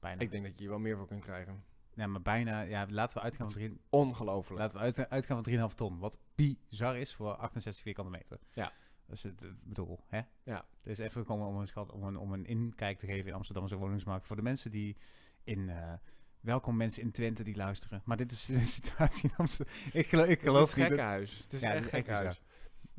Bijna. 0.00 0.20
Ik 0.20 0.30
denk 0.30 0.42
dat 0.44 0.52
je 0.52 0.58
hier 0.60 0.68
wel 0.68 0.78
meer 0.78 0.96
voor 0.96 1.06
kunt 1.06 1.24
krijgen. 1.24 1.64
Ja, 1.96 2.06
maar 2.06 2.22
bijna, 2.22 2.60
ja, 2.60 2.86
laten 2.88 3.16
we 3.16 3.22
uitgaan 3.22 3.50
van, 3.50 3.60
drie, 3.60 3.80
Ongelooflijk. 3.90 4.60
laten 4.60 4.76
we 4.76 4.82
uit- 4.82 5.10
uitgaan 5.10 5.44
van 5.44 5.70
3,5 5.70 5.74
ton. 5.74 5.98
Wat 5.98 6.18
bizar 6.34 6.96
is 6.96 7.14
voor 7.14 7.34
68 7.34 7.82
vierkante 7.82 8.10
meter. 8.10 8.38
Ja. 8.52 8.72
Dus 9.06 9.22
het, 9.22 9.42
ik 9.42 9.64
bedoel, 9.64 10.00
hè? 10.06 10.20
Ja. 10.42 10.64
Het 10.80 10.86
is 10.86 10.98
even 10.98 11.20
gekomen 11.20 11.46
om 11.46 11.56
een, 11.58 11.66
schat, 11.68 11.92
om, 11.92 12.02
een, 12.02 12.16
om 12.16 12.32
een 12.32 12.46
inkijk 12.46 12.98
te 12.98 13.06
geven 13.06 13.26
in 13.28 13.34
Amsterdamse 13.34 13.76
woningsmarkt. 13.76 14.26
Voor 14.26 14.36
de 14.36 14.42
mensen 14.42 14.70
die 14.70 14.96
in... 15.44 15.68
eh, 15.68 15.92
welkom 16.40 16.76
mensen 16.76 17.02
in 17.02 17.10
Twente 17.12 17.42
die 17.44 17.56
luisteren. 17.56 18.02
Maar 18.04 18.16
dit 18.16 18.32
is 18.32 18.44
de 18.46 18.60
situatie 18.80 19.28
in 19.30 19.36
Amsterdam. 19.36 19.74
Ik 19.92 20.06
geloof, 20.06 20.24
ik 20.26 20.30
Het 20.30 20.40
geloof 20.48 20.68
is 20.68 20.74
niet 20.74 20.76
dat- 20.76 20.86
gekkenhuis. 20.88 21.38
Het 21.38 21.52
is 21.52 21.60
Ja, 21.60 21.66
het 21.68 21.76
echt 21.76 21.86
is 21.86 21.92
gekkenhuis. 21.92 22.40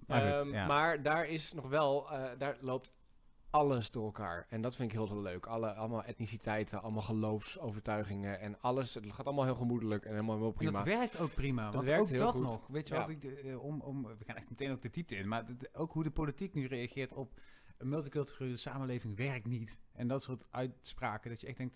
Maar 0.08 0.40
Ehm, 0.40 0.50
ja. 0.54 0.66
maar 0.68 1.02
daar 1.02 1.28
is 1.28 1.54
nog 1.54 1.68
wel, 1.70 2.12
eh, 2.12 2.30
daar 2.38 2.58
loopt 2.62 2.94
alles 3.58 3.92
door 3.92 4.06
elkaar. 4.06 4.46
En 4.50 4.62
dat 4.62 4.76
vind 4.76 4.92
ik 4.92 4.98
heel, 4.98 5.08
heel 5.08 5.22
leuk. 5.22 5.46
Alle, 5.46 5.74
allemaal 5.74 6.04
etniciteiten, 6.04 6.82
allemaal 6.82 7.02
geloofsovertuigingen 7.02 8.40
en 8.40 8.62
alles. 8.62 8.94
Het 8.94 9.14
gaat 9.14 9.26
allemaal 9.26 9.46
heel 9.46 9.56
gemoedelijk 9.56 10.06
en 10.06 10.12
helemaal 10.12 10.46
En 10.46 10.54
prima. 10.54 10.72
dat 10.72 10.84
werkt 10.84 11.20
ook 11.20 11.34
prima. 11.34 11.72
want 11.72 11.86
werkt 11.86 12.02
ook 12.02 12.08
heel 12.10 12.20
dat 12.20 12.30
goed. 12.32 12.42
nog. 12.42 12.68
Weet 12.68 12.88
je 12.88 12.94
Ja. 12.94 13.00
wel, 13.00 13.10
ik, 13.10 13.24
eh, 13.24 13.64
om, 13.64 13.82
om, 13.82 14.04
we 14.04 14.26
gaan 14.26 14.36
echt 14.36 14.50
meteen 14.50 14.72
ook 14.72 14.82
de 14.82 14.90
diepte 14.90 15.16
in. 15.16 15.28
Maar 15.28 15.46
ook 15.74 15.92
hoe 15.94 16.04
de 16.04 16.12
politiek 16.12 16.54
nu 16.54 16.66
reageert 16.68 17.14
op 17.14 17.40
een 17.78 17.90
multiculturele 17.90 18.56
samenleving 18.56 19.18
werkt 19.18 19.46
niet. 19.48 19.80
En 19.94 20.08
dat 20.08 20.24
soort 20.24 20.44
uitspraken 20.52 21.30
dat 21.30 21.42
je 21.42 21.48
echt 21.48 21.58
denkt, 21.58 21.76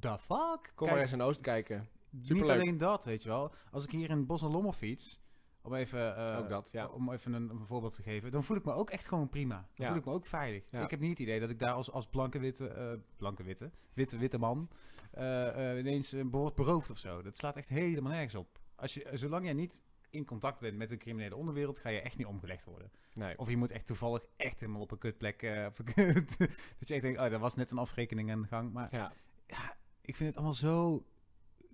the 0.00 0.18
fuck? 0.18 0.72
Kom 0.74 0.86
Kijk, 0.86 0.90
maar 0.90 1.00
eens 1.00 1.12
in 1.12 1.22
Oost 1.22 1.40
kijken. 1.40 1.88
Niet 2.10 2.26
superleuk. 2.26 2.60
alleen 2.60 2.78
dat, 2.78 3.04
weet 3.04 3.22
je 3.22 3.28
wel. 3.28 3.52
Als 3.70 3.84
ik 3.84 3.90
hier 3.90 4.10
in 4.10 4.26
Bos 4.26 4.42
en 4.42 4.50
Lommel 4.50 4.72
fiets, 4.72 5.20
om 5.64 5.74
even, 5.74 6.16
eh, 6.16 6.38
Ook 6.38 6.48
dat, 6.48 6.68
ja. 6.72 6.86
om 6.86 7.12
even 7.12 7.32
een, 7.32 7.50
een 7.50 7.66
voorbeeld 7.66 7.94
te 7.94 8.02
geven, 8.02 8.30
dan 8.30 8.44
voel 8.44 8.56
ik 8.56 8.64
me 8.64 8.72
ook 8.72 8.90
echt 8.90 9.08
gewoon 9.08 9.28
prima. 9.28 9.54
Dan 9.54 9.66
Ja. 9.74 9.88
voel 9.88 9.96
ik 9.98 10.04
me 10.04 10.12
ook 10.12 10.26
veilig. 10.26 10.64
Ja. 10.70 10.82
Ik 10.82 10.90
heb 10.90 11.00
niet 11.00 11.10
het 11.10 11.18
idee 11.18 11.40
dat 11.40 11.50
ik 11.50 11.58
daar 11.58 11.72
als, 11.72 11.90
als 11.90 12.06
blanke 12.08 12.38
witte, 12.38 12.68
eh, 12.68 12.92
blanke 13.16 13.42
witte, 13.42 13.70
witte, 13.92 14.18
witte 14.18 14.38
man 14.38 14.68
eh, 15.10 15.78
ineens 15.78 16.14
wordt 16.30 16.56
beroofd 16.56 16.90
of 16.90 16.98
zo. 16.98 17.22
Dat 17.22 17.36
slaat 17.36 17.56
echt 17.56 17.68
helemaal 17.68 18.12
nergens 18.12 18.34
op. 18.34 18.58
Als 18.76 18.94
je, 18.94 19.10
zolang 19.12 19.44
jij 19.44 19.52
niet 19.54 19.82
in 20.10 20.24
contact 20.24 20.60
bent 20.60 20.76
met 20.76 20.88
de 20.88 20.96
criminele 20.96 21.36
onderwereld, 21.36 21.78
ga 21.78 21.88
je 21.88 22.00
echt 22.00 22.16
niet 22.16 22.26
omgelegd 22.26 22.64
worden. 22.64 22.90
Nee. 23.14 23.38
Of 23.38 23.48
je 23.48 23.56
moet 23.56 23.70
echt 23.70 23.86
toevallig 23.86 24.24
echt 24.36 24.60
helemaal 24.60 24.82
op 24.82 24.90
een 24.90 24.98
kutplek, 24.98 25.42
op 25.66 25.76
de 25.76 25.84
kut, 25.84 26.38
dat 26.78 26.88
je 26.88 26.94
echt 26.94 27.02
denkt, 27.02 27.20
oh, 27.20 27.30
daar 27.30 27.38
was 27.38 27.54
net 27.54 27.70
een 27.70 27.78
afrekening 27.78 28.30
aan 28.32 28.40
de 28.42 28.48
gang. 28.48 28.72
Maar 28.72 28.88
Ja. 28.90 29.12
ja, 29.46 29.76
ik 30.00 30.16
vind 30.16 30.28
het 30.28 30.34
allemaal 30.36 30.54
zo. 30.54 31.04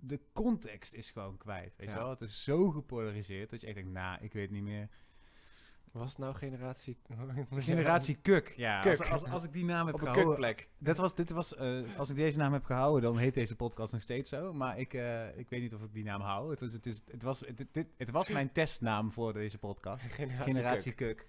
De 0.03 0.19
context 0.33 0.93
is 0.93 1.11
gewoon 1.11 1.37
kwijt. 1.37 1.73
Weet 1.77 1.89
je 1.89 1.95
wel? 1.95 2.09
Het 2.09 2.21
is 2.21 2.43
zo 2.43 2.69
gepolariseerd 2.69 3.49
dat 3.49 3.61
je 3.61 3.67
echt 3.67 3.75
denkt, 3.75 3.91
nou, 3.91 4.17
ik 4.21 4.33
weet 4.33 4.51
niet 4.51 4.63
meer. 4.63 4.89
Was 5.91 6.09
het 6.09 6.17
nou 6.17 6.35
generatie... 6.35 6.97
Generatie 7.59 8.15
Kuk. 8.15 8.53
Ja, 8.57 8.79
Kuk. 8.79 8.97
Als, 8.99 9.09
als, 9.09 9.23
als 9.25 9.43
ik 9.43 9.53
die 9.53 9.65
naam 9.65 9.85
heb 9.85 9.95
Op 9.95 10.01
een 10.01 10.07
gehouden. 10.07 10.41
kutplek. 10.41 10.69
Dat 10.77 10.97
was, 10.97 11.15
dit 11.15 11.29
was, 11.29 11.55
eh, 11.55 11.79
als 11.97 12.09
ik 12.09 12.15
deze 12.15 12.37
naam 12.37 12.53
heb 12.53 12.63
gehouden, 12.63 13.01
dan 13.01 13.17
heet 13.17 13.33
deze 13.33 13.55
podcast 13.55 13.91
nog 13.93 14.01
steeds 14.01 14.29
zo. 14.29 14.53
Maar 14.53 14.79
ik, 14.79 14.93
eh, 14.93 15.37
ik 15.37 15.49
weet 15.49 15.61
niet 15.61 15.73
of 15.73 15.83
ik 15.83 15.93
die 15.93 16.03
naam 16.03 16.21
hou. 16.21 16.49
Het 16.51 16.59
was, 16.59 16.71
het 16.73 16.85
is, 16.85 17.01
het 17.11 17.23
was, 17.23 17.39
het, 17.39 17.65
dit- 17.71 17.87
het 17.97 18.11
was 18.11 18.29
mijn 18.29 18.51
testnaam 18.51 19.11
voor 19.11 19.33
deze 19.33 19.57
podcast. 19.57 20.11
Generatie, 20.13 20.53
Generatie 20.53 20.91
Kuk. 20.93 21.27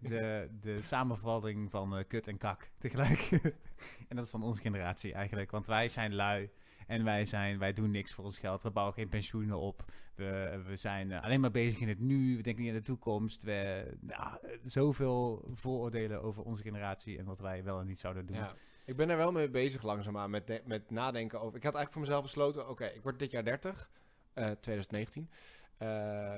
De, 0.00 0.48
de 0.60 0.82
samenvatting 0.82 1.70
van 1.70 1.96
eh, 1.96 2.04
kut 2.08 2.28
en 2.28 2.38
kak 2.38 2.70
tegelijk. 2.78 3.28
en 4.08 4.16
dat 4.16 4.24
is 4.24 4.30
dan 4.30 4.42
onze 4.42 4.60
generatie 4.60 5.12
eigenlijk. 5.12 5.50
Want 5.50 5.66
wij 5.66 5.88
zijn 5.88 6.14
lui. 6.14 6.50
En 6.86 7.04
wij, 7.04 7.24
zijn, 7.24 7.58
wij 7.58 7.72
doen 7.72 7.90
niks 7.90 8.14
voor 8.14 8.24
ons 8.24 8.38
geld. 8.38 8.62
We 8.62 8.70
bouwen 8.70 8.94
geen 8.94 9.08
pensioenen 9.08 9.58
op. 9.58 9.84
We, 10.14 10.62
we 10.66 10.76
zijn 10.76 11.12
eh, 11.12 11.22
alleen 11.22 11.40
maar 11.40 11.50
bezig 11.50 11.80
in 11.80 11.88
het 11.88 12.00
nu. 12.00 12.36
We 12.36 12.42
denken 12.42 12.62
niet 12.62 12.72
aan 12.72 12.78
de 12.78 12.84
toekomst. 12.84 13.42
We, 13.42 13.86
nou, 14.00 14.36
eh, 14.42 14.50
zoveel 14.64 15.48
vooroordelen 15.54 16.22
over 16.22 16.42
onze 16.42 16.62
generatie. 16.62 17.18
En 17.18 17.24
wat 17.24 17.40
wij 17.40 17.64
wel 17.64 17.80
en 17.80 17.86
niet 17.86 17.98
zouden 17.98 18.26
doen. 18.26 18.36
Ja. 18.36 18.54
Ik 18.84 18.96
ben 18.96 19.10
er 19.10 19.16
wel 19.16 19.32
mee 19.32 19.48
bezig 19.50 19.82
langzaamaan 19.82 20.30
met, 20.30 20.46
de- 20.46 20.62
met 20.64 20.90
nadenken 20.90 21.40
over... 21.40 21.56
Ik 21.56 21.62
had 21.64 21.74
eigenlijk 21.74 21.92
voor 21.92 22.00
mezelf 22.02 22.22
besloten, 22.22 22.68
oké, 22.68 22.84
ik 22.86 23.02
word 23.02 23.18
dit 23.18 23.30
jaar 23.30 23.44
30. 23.44 23.90
eh 24.34 24.44
2019. 24.50 25.30
Eh, 25.78 25.88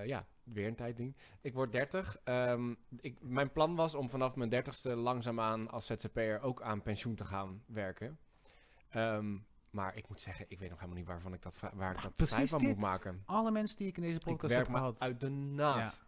ja, 0.06 0.26
weer 0.44 0.66
een 0.66 0.74
tijdding. 0.74 1.16
Ik 1.40 1.54
word 1.54 1.72
30. 1.72 2.16
Ehm, 2.24 2.74
ik, 3.00 3.16
mijn 3.20 3.52
plan 3.52 3.74
was 3.74 3.94
om 3.94 4.10
vanaf 4.10 4.34
mijn 4.36 4.50
30ste 4.50 4.90
langzaamaan 4.94 5.70
als 5.70 5.86
ZZP'er 5.86 6.40
ook 6.40 6.62
aan 6.62 6.82
pensioen 6.82 7.14
te 7.14 7.24
gaan 7.24 7.62
werken. 7.66 8.18
Ehm, 8.90 9.36
maar 9.76 9.96
ik 9.96 10.08
moet 10.08 10.20
zeggen, 10.20 10.46
ik 10.48 10.58
weet 10.58 10.68
nog 10.70 10.78
helemaal 10.78 10.98
niet 10.98 11.08
waarvan 11.08 11.32
ik 11.34 11.42
dat, 11.42 11.60
waar 11.74 11.94
ik 11.96 12.02
dat 12.02 12.14
precies 12.14 12.34
vrij 12.34 12.46
van 12.46 12.62
moet 12.62 12.78
maken. 12.78 13.22
Alle 13.24 13.50
mensen 13.50 13.76
die 13.76 13.86
ik 13.86 13.96
in 13.96 14.02
deze 14.02 14.18
podcast 14.18 14.52
werk 14.54 14.66
heb 14.66 14.76
gehad. 14.76 15.00
uit 15.00 15.20
de 15.20 15.28
naad. 15.30 16.04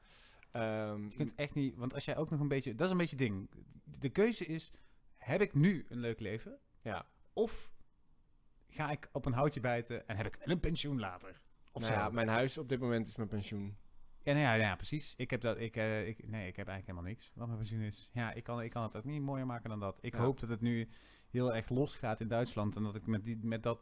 Ehm, 0.50 1.02
Je 1.09 1.16
kunt 1.16 1.35
echt 1.35 1.54
niet, 1.54 1.76
want 1.76 1.94
als 1.94 2.04
jij 2.04 2.16
ook 2.16 2.31
nog 2.31 2.40
een 2.40 2.48
beetje, 2.48 2.74
dat 2.74 2.87
is 2.87 2.92
een 2.92 2.98
beetje 2.98 3.16
het 3.16 3.24
ding. 3.26 3.50
De 3.85 4.09
keuze 4.09 4.46
is, 4.46 4.72
heb 5.16 5.40
ik 5.40 5.54
nu 5.54 5.87
een 5.88 5.98
leuk 5.98 6.20
leven? 6.20 6.59
ja. 6.83 7.07
Of 7.33 7.70
ga 8.68 8.90
ik 8.90 9.09
op 9.12 9.24
een 9.26 9.33
houtje 9.33 9.61
bijten 9.61 10.09
en 10.09 10.16
heb 10.16 10.26
ik 10.26 10.38
een 10.40 10.61
pensioen 10.61 10.98
later? 11.00 11.40
Of 11.72 11.83
Nou 11.83 11.94
ja, 11.94 12.09
mijn 12.11 12.28
huis 12.28 12.59
op 12.59 12.68
dit 12.68 12.81
moment 12.81 13.07
is 13.07 13.16
mijn 13.16 13.28
pensioen. 13.28 13.76
Ja, 14.22 14.33
nou 14.33 14.44
ja, 14.44 14.52
ja, 14.54 14.76
precies. 14.76 15.14
Ik 15.16 15.31
heb 15.31 15.40
dat, 15.40 15.59
ik, 15.59 15.76
eh, 15.76 16.09
ik, 16.09 16.28
nee, 16.28 16.48
ik 16.48 16.57
heb 16.57 16.68
eigenlijk 16.68 16.87
helemaal 16.87 17.02
niks 17.02 17.33
wat 17.35 17.46
mijn 17.46 17.59
pensioen 17.59 17.81
is. 17.81 18.11
Ja, 18.12 18.33
ik 18.33 18.44
kan, 18.44 18.62
ik 18.62 18.70
kan 18.70 18.83
het 18.83 18.96
ook 18.96 19.04
niet 19.04 19.22
mooier 19.22 19.46
maken 19.46 19.68
dan 19.70 19.81
dat. 19.81 19.98
Ik 20.00 20.12
Ja. 20.12 20.18
hoop 20.18 20.40
dat 20.40 20.48
het 20.48 20.61
nu 20.61 20.88
heel 21.30 21.54
erg 21.54 21.68
los 21.68 21.94
gaat 21.94 22.20
in 22.20 22.28
Duitsland 22.28 22.76
en 22.76 22.82
dat 22.82 22.94
ik 22.94 23.06
met, 23.06 23.24
die, 23.24 23.38
met 23.42 23.62
dat 23.62 23.80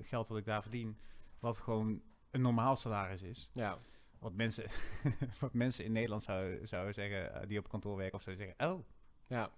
geld 0.00 0.28
dat 0.28 0.36
ik 0.36 0.44
daar 0.44 0.62
verdien, 0.62 0.98
wat 1.38 1.60
gewoon 1.60 2.02
een 2.30 2.40
normaal 2.40 2.76
salaris 2.76 3.22
is. 3.22 3.50
Ja. 3.52 3.78
Wat 4.18 4.32
mensen, 4.32 4.64
wat 5.40 5.52
mensen 5.54 5.84
in 5.84 5.92
Nederland 5.92 6.22
zouden 6.22 6.68
zouden 6.68 6.94
zeggen, 6.94 7.34
eh, 7.34 7.48
die 7.48 7.58
op 7.58 7.68
kantoor 7.68 7.96
werken, 7.96 8.14
of 8.14 8.22
zouden 8.22 8.46
zeggen, 8.46 8.72
oh, 8.72 8.84
ja. 9.26 9.50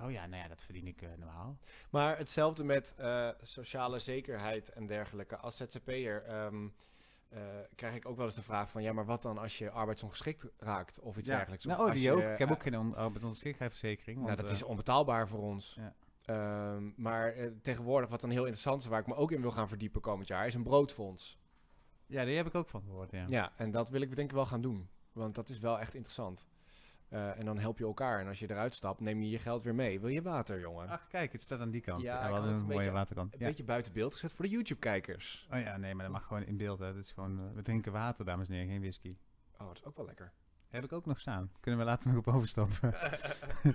oh 0.00 0.10
ja, 0.10 0.26
nou 0.26 0.42
ja, 0.42 0.48
dat 0.48 0.62
verdien 0.62 0.86
ik 0.86 1.02
eh, 1.02 1.08
normaal. 1.16 1.58
Maar 1.90 2.18
hetzelfde 2.18 2.64
met 2.64 2.94
eh, 2.96 3.28
sociale 3.42 3.98
zekerheid 3.98 4.68
en 4.68 4.86
dergelijke. 4.86 5.36
Als 5.36 5.56
ZZP'er 5.56 6.22
eh 6.24 6.46
krijg 7.74 7.94
ik 7.94 8.06
ook 8.08 8.16
wel 8.16 8.24
eens 8.26 8.34
de 8.34 8.42
vraag 8.42 8.70
van... 8.70 8.82
ja, 8.82 8.92
maar 8.92 9.04
wat 9.04 9.22
dan 9.22 9.38
als 9.38 9.58
je 9.58 9.70
arbeidsongeschikt 9.70 10.46
raakt 10.58 11.00
of 11.00 11.16
iets 11.16 11.28
Ja. 11.28 11.36
dergelijks? 11.36 11.66
Of 11.66 11.72
Nou, 11.72 11.88
oh, 11.88 11.92
die 11.94 12.02
je, 12.02 12.12
ook. 12.12 12.22
Ik 12.22 12.38
heb 12.38 12.50
ook 12.50 12.62
geen 12.62 12.78
on- 12.78 12.94
arbeidsongeschiktheidsverzekering. 12.94 14.20
Nou, 14.20 14.36
dat 14.36 14.50
is 14.50 14.62
onbetaalbaar 14.62 15.28
voor 15.28 15.40
ons. 15.40 15.74
Ja. 15.74 15.94
Ehm, 16.28 16.90
maar 16.96 17.32
eh, 17.32 17.50
tegenwoordig, 17.62 18.10
wat 18.10 18.20
dan 18.20 18.30
heel 18.30 18.38
interessant 18.42 18.82
is... 18.82 18.88
waar 18.88 19.00
ik 19.00 19.06
me 19.06 19.14
ook 19.14 19.32
in 19.32 19.40
wil 19.40 19.50
gaan 19.50 19.68
verdiepen 19.68 20.00
komend 20.00 20.28
jaar... 20.28 20.46
is 20.46 20.54
een 20.54 20.62
broodfonds. 20.62 21.38
Ja, 22.06 22.24
die 22.24 22.36
heb 22.36 22.46
ik 22.46 22.54
ook 22.54 22.68
van 22.68 22.82
gehoord, 22.82 23.10
ja. 23.10 23.24
Ja, 23.28 23.52
en 23.56 23.70
dat 23.70 23.90
wil 23.90 24.00
ik 24.00 24.16
denk 24.16 24.28
ik 24.28 24.34
wel 24.36 24.46
gaan 24.46 24.60
doen. 24.60 24.88
Want 25.12 25.34
dat 25.34 25.48
is 25.48 25.58
wel 25.58 25.78
echt 25.80 25.94
interessant. 25.94 26.46
Eh, 27.08 27.38
en 27.38 27.44
dan 27.44 27.58
help 27.58 27.78
je 27.78 27.84
elkaar. 27.84 28.20
En 28.20 28.26
als 28.26 28.38
je 28.38 28.50
eruit 28.50 28.74
stapt, 28.74 29.00
neem 29.00 29.22
je 29.22 29.30
je 29.30 29.38
geld 29.38 29.62
weer 29.62 29.74
mee. 29.74 30.00
Wil 30.00 30.08
je 30.08 30.22
water, 30.22 30.60
jongen? 30.60 30.88
Ach, 30.88 31.06
kijk, 31.08 31.32
het 31.32 31.42
staat 31.42 31.60
aan 31.60 31.70
die 31.70 31.80
kant. 31.80 32.02
Ja, 32.02 32.14
Ja, 32.20 32.26
we 32.26 32.32
hadden 32.32 32.50
een 32.52 32.56
een 32.58 32.62
mooie 32.64 32.76
beetje- 32.76 32.90
waterkant. 32.92 33.32
Een 33.32 33.38
Ja. 33.40 33.46
beetje 33.46 33.64
buiten 33.64 33.92
beeld 33.92 34.12
gezet 34.12 34.32
voor 34.32 34.44
de 34.44 34.50
YouTube-kijkers. 34.50 35.48
Oh 35.52 35.60
ja, 35.60 35.76
nee, 35.76 35.94
maar 35.94 36.04
dat 36.04 36.12
mag 36.14 36.26
gewoon 36.26 36.42
in 36.44 36.56
beeld. 36.56 36.78
Hè. 36.78 36.86
Het 36.86 36.96
is 36.96 37.12
gewoon, 37.12 37.38
eh, 37.38 37.54
we 37.54 37.62
drinken 37.62 37.92
water, 37.92 38.24
dames 38.24 38.48
en 38.48 38.54
heren, 38.54 38.68
geen 38.68 38.80
whisky. 38.80 39.16
Oh, 39.58 39.66
dat 39.66 39.76
is 39.76 39.84
ook 39.84 39.96
wel 39.96 40.06
lekker. 40.06 40.32
Heb 40.68 40.84
ik 40.84 40.92
ook 40.92 41.06
nog 41.06 41.20
staan. 41.20 41.50
Kunnen 41.60 41.80
we 41.80 41.86
later 41.86 42.12
nog 42.12 42.26
op 42.26 42.34
overstappen. 42.34 42.94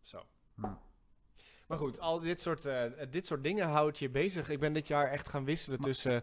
Zo. 0.00 0.22
Hm. 0.54 0.66
Maar 1.72 1.80
goed, 1.80 2.00
al 2.00 2.20
dit 2.20 2.40
soort, 2.40 2.64
eh, 2.66 2.82
dit 3.10 3.26
soort 3.26 3.42
dingen 3.42 3.66
houdt 3.68 3.98
je 3.98 4.10
bezig. 4.10 4.48
Ik 4.48 4.60
ben 4.60 4.72
dit 4.72 4.88
jaar 4.88 5.10
echt 5.10 5.28
gaan 5.28 5.44
wisselen 5.44 5.78
Maar- 5.80 5.88
tussen 5.88 6.22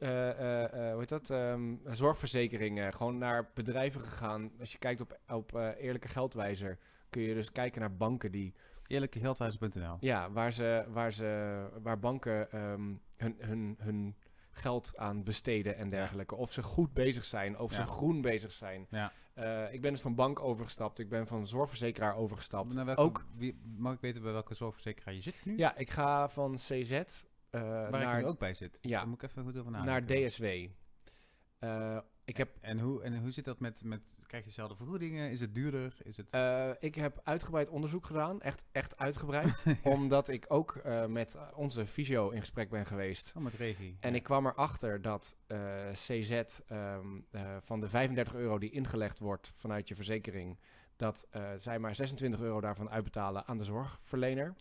eh, 0.00 0.62
eh, 0.64 0.90
hoe 0.90 0.98
heet 1.00 1.08
dat? 1.08 1.30
Ehm, 1.30 1.74
zorgverzekeringen. 1.86 2.92
Gewoon 2.94 3.18
naar 3.18 3.50
bedrijven 3.54 4.00
gegaan. 4.00 4.50
Als 4.60 4.72
je 4.72 4.78
kijkt 4.78 5.00
op, 5.00 5.18
op 5.28 5.54
Eerlijke 5.78 6.08
Geldwijzer, 6.08 6.78
kun 7.10 7.22
je 7.22 7.34
dus 7.34 7.52
kijken 7.52 7.80
naar 7.80 7.96
banken 7.96 8.32
die 8.32 8.54
Eerlijkegeldwijzer.nl. 8.86 9.96
Ja, 10.00 10.30
waar, 10.30 10.52
ze, 10.52 10.84
waar, 10.88 11.12
ze, 11.12 11.58
waar 11.82 11.98
banken 11.98 12.50
ehm, 12.52 12.92
hun, 13.16 13.36
hun, 13.38 13.76
hun 13.78 14.16
geld 14.50 14.92
aan 14.96 15.22
besteden 15.24 15.76
en 15.76 15.90
dergelijke. 15.90 16.34
Of 16.34 16.52
ze 16.52 16.62
goed 16.62 16.92
bezig 16.92 17.24
zijn, 17.24 17.58
of 17.58 17.70
Ja. 17.70 17.76
ze 17.76 17.84
groen 17.84 18.20
bezig 18.20 18.52
zijn. 18.52 18.86
Ja. 18.90 19.12
Eh, 19.38 19.72
ik 19.72 19.80
ben 19.80 19.92
dus 19.92 20.00
van 20.00 20.14
bank 20.14 20.40
overgestapt, 20.40 20.98
ik 20.98 21.08
ben 21.08 21.26
van 21.26 21.46
zorgverzekeraar 21.46 22.16
overgestapt. 22.16 22.74
Naar 22.74 22.84
welke- 22.84 23.00
Ook, 23.00 23.24
wie, 23.36 23.58
mag 23.76 23.94
ik 23.94 24.00
weten 24.00 24.22
bij 24.22 24.32
welke 24.32 24.54
zorgverzekeraar 24.54 25.14
je 25.14 25.20
zit 25.20 25.44
nu? 25.44 25.56
ja, 25.56 25.76
ik 25.76 25.90
ga 25.90 26.28
van 26.28 26.54
CZ 26.54 26.90
eh, 26.90 27.02
Waar 27.50 27.90
naar, 27.90 28.16
ik 28.18 28.22
nu 28.24 28.28
ook 28.30 28.38
bij 28.38 28.54
zit. 28.54 28.78
Dus 28.80 28.90
Ja. 28.90 28.98
daar 28.98 29.08
moet 29.08 29.22
ik 29.22 29.30
even 29.30 29.42
goed 29.44 29.58
over 29.58 29.70
naar 29.70 29.84
nadenken. 29.84 30.28
DSW. 30.28 30.44
Eh, 31.58 31.98
ik 32.28 32.36
heb 32.36 32.56
En 32.60 32.78
hoe, 32.78 33.02
en 33.02 33.18
hoe 33.20 33.30
zit 33.30 33.44
dat 33.44 33.60
met, 33.60 33.82
met, 33.84 34.00
krijg 34.26 34.42
je 34.42 34.48
dezelfde 34.48 34.76
vergoedingen? 34.76 35.30
Is 35.30 35.40
het 35.40 35.54
duurder? 35.54 35.96
Is 36.02 36.16
het... 36.16 36.30
Eh, 36.30 36.70
ik 36.78 36.94
heb 36.94 37.20
uitgebreid 37.24 37.68
onderzoek 37.68 38.06
gedaan, 38.06 38.40
echt, 38.40 38.64
echt 38.72 38.96
uitgebreid. 38.96 39.64
omdat 39.82 40.28
ik 40.28 40.44
ook 40.48 40.76
eh, 40.76 41.06
met 41.06 41.38
onze 41.54 41.86
fysio 41.86 42.30
in 42.30 42.40
gesprek 42.40 42.70
ben 42.70 42.86
geweest. 42.86 43.32
oh, 43.36 43.42
met 43.42 43.54
regie. 43.54 43.96
En 44.00 44.10
Ja. 44.10 44.16
ik 44.16 44.22
kwam 44.22 44.46
erachter 44.46 45.02
dat 45.02 45.36
CZ 45.92 46.30
ehm, 46.30 47.20
eh, 47.30 47.56
van 47.60 47.80
de 47.80 47.88
35 47.88 48.34
euro 48.34 48.58
die 48.58 48.70
ingelegd 48.70 49.18
wordt 49.18 49.52
vanuit 49.54 49.88
je 49.88 49.94
verzekering, 49.94 50.58
dat 50.96 51.28
zij 51.58 51.78
maar 51.78 51.94
26 51.94 52.40
euro 52.40 52.60
daarvan 52.60 52.90
uitbetalen 52.90 53.46
aan 53.46 53.58
de 53.58 53.64
zorgverlener. 53.64 54.54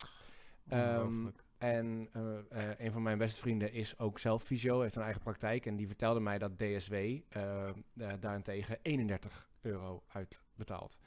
Ongelooflijk. 0.69 1.43
En 1.57 2.09
eh, 2.11 2.69
eh, 2.69 2.79
een 2.79 2.91
van 2.91 3.01
mijn 3.01 3.17
beste 3.17 3.39
vrienden 3.39 3.73
is 3.73 3.99
ook 3.99 4.19
zelf 4.19 4.43
fysio, 4.43 4.81
heeft 4.81 4.95
een 4.95 5.01
eigen 5.01 5.21
praktijk. 5.21 5.65
En 5.65 5.75
die 5.75 5.87
vertelde 5.87 6.19
mij 6.19 6.37
dat 6.37 6.57
DSW 6.57 6.93
eh, 6.93 7.69
daarentegen 8.19 8.77
31 8.81 9.49
euro 9.61 10.03
uitbetaalt. 10.07 10.97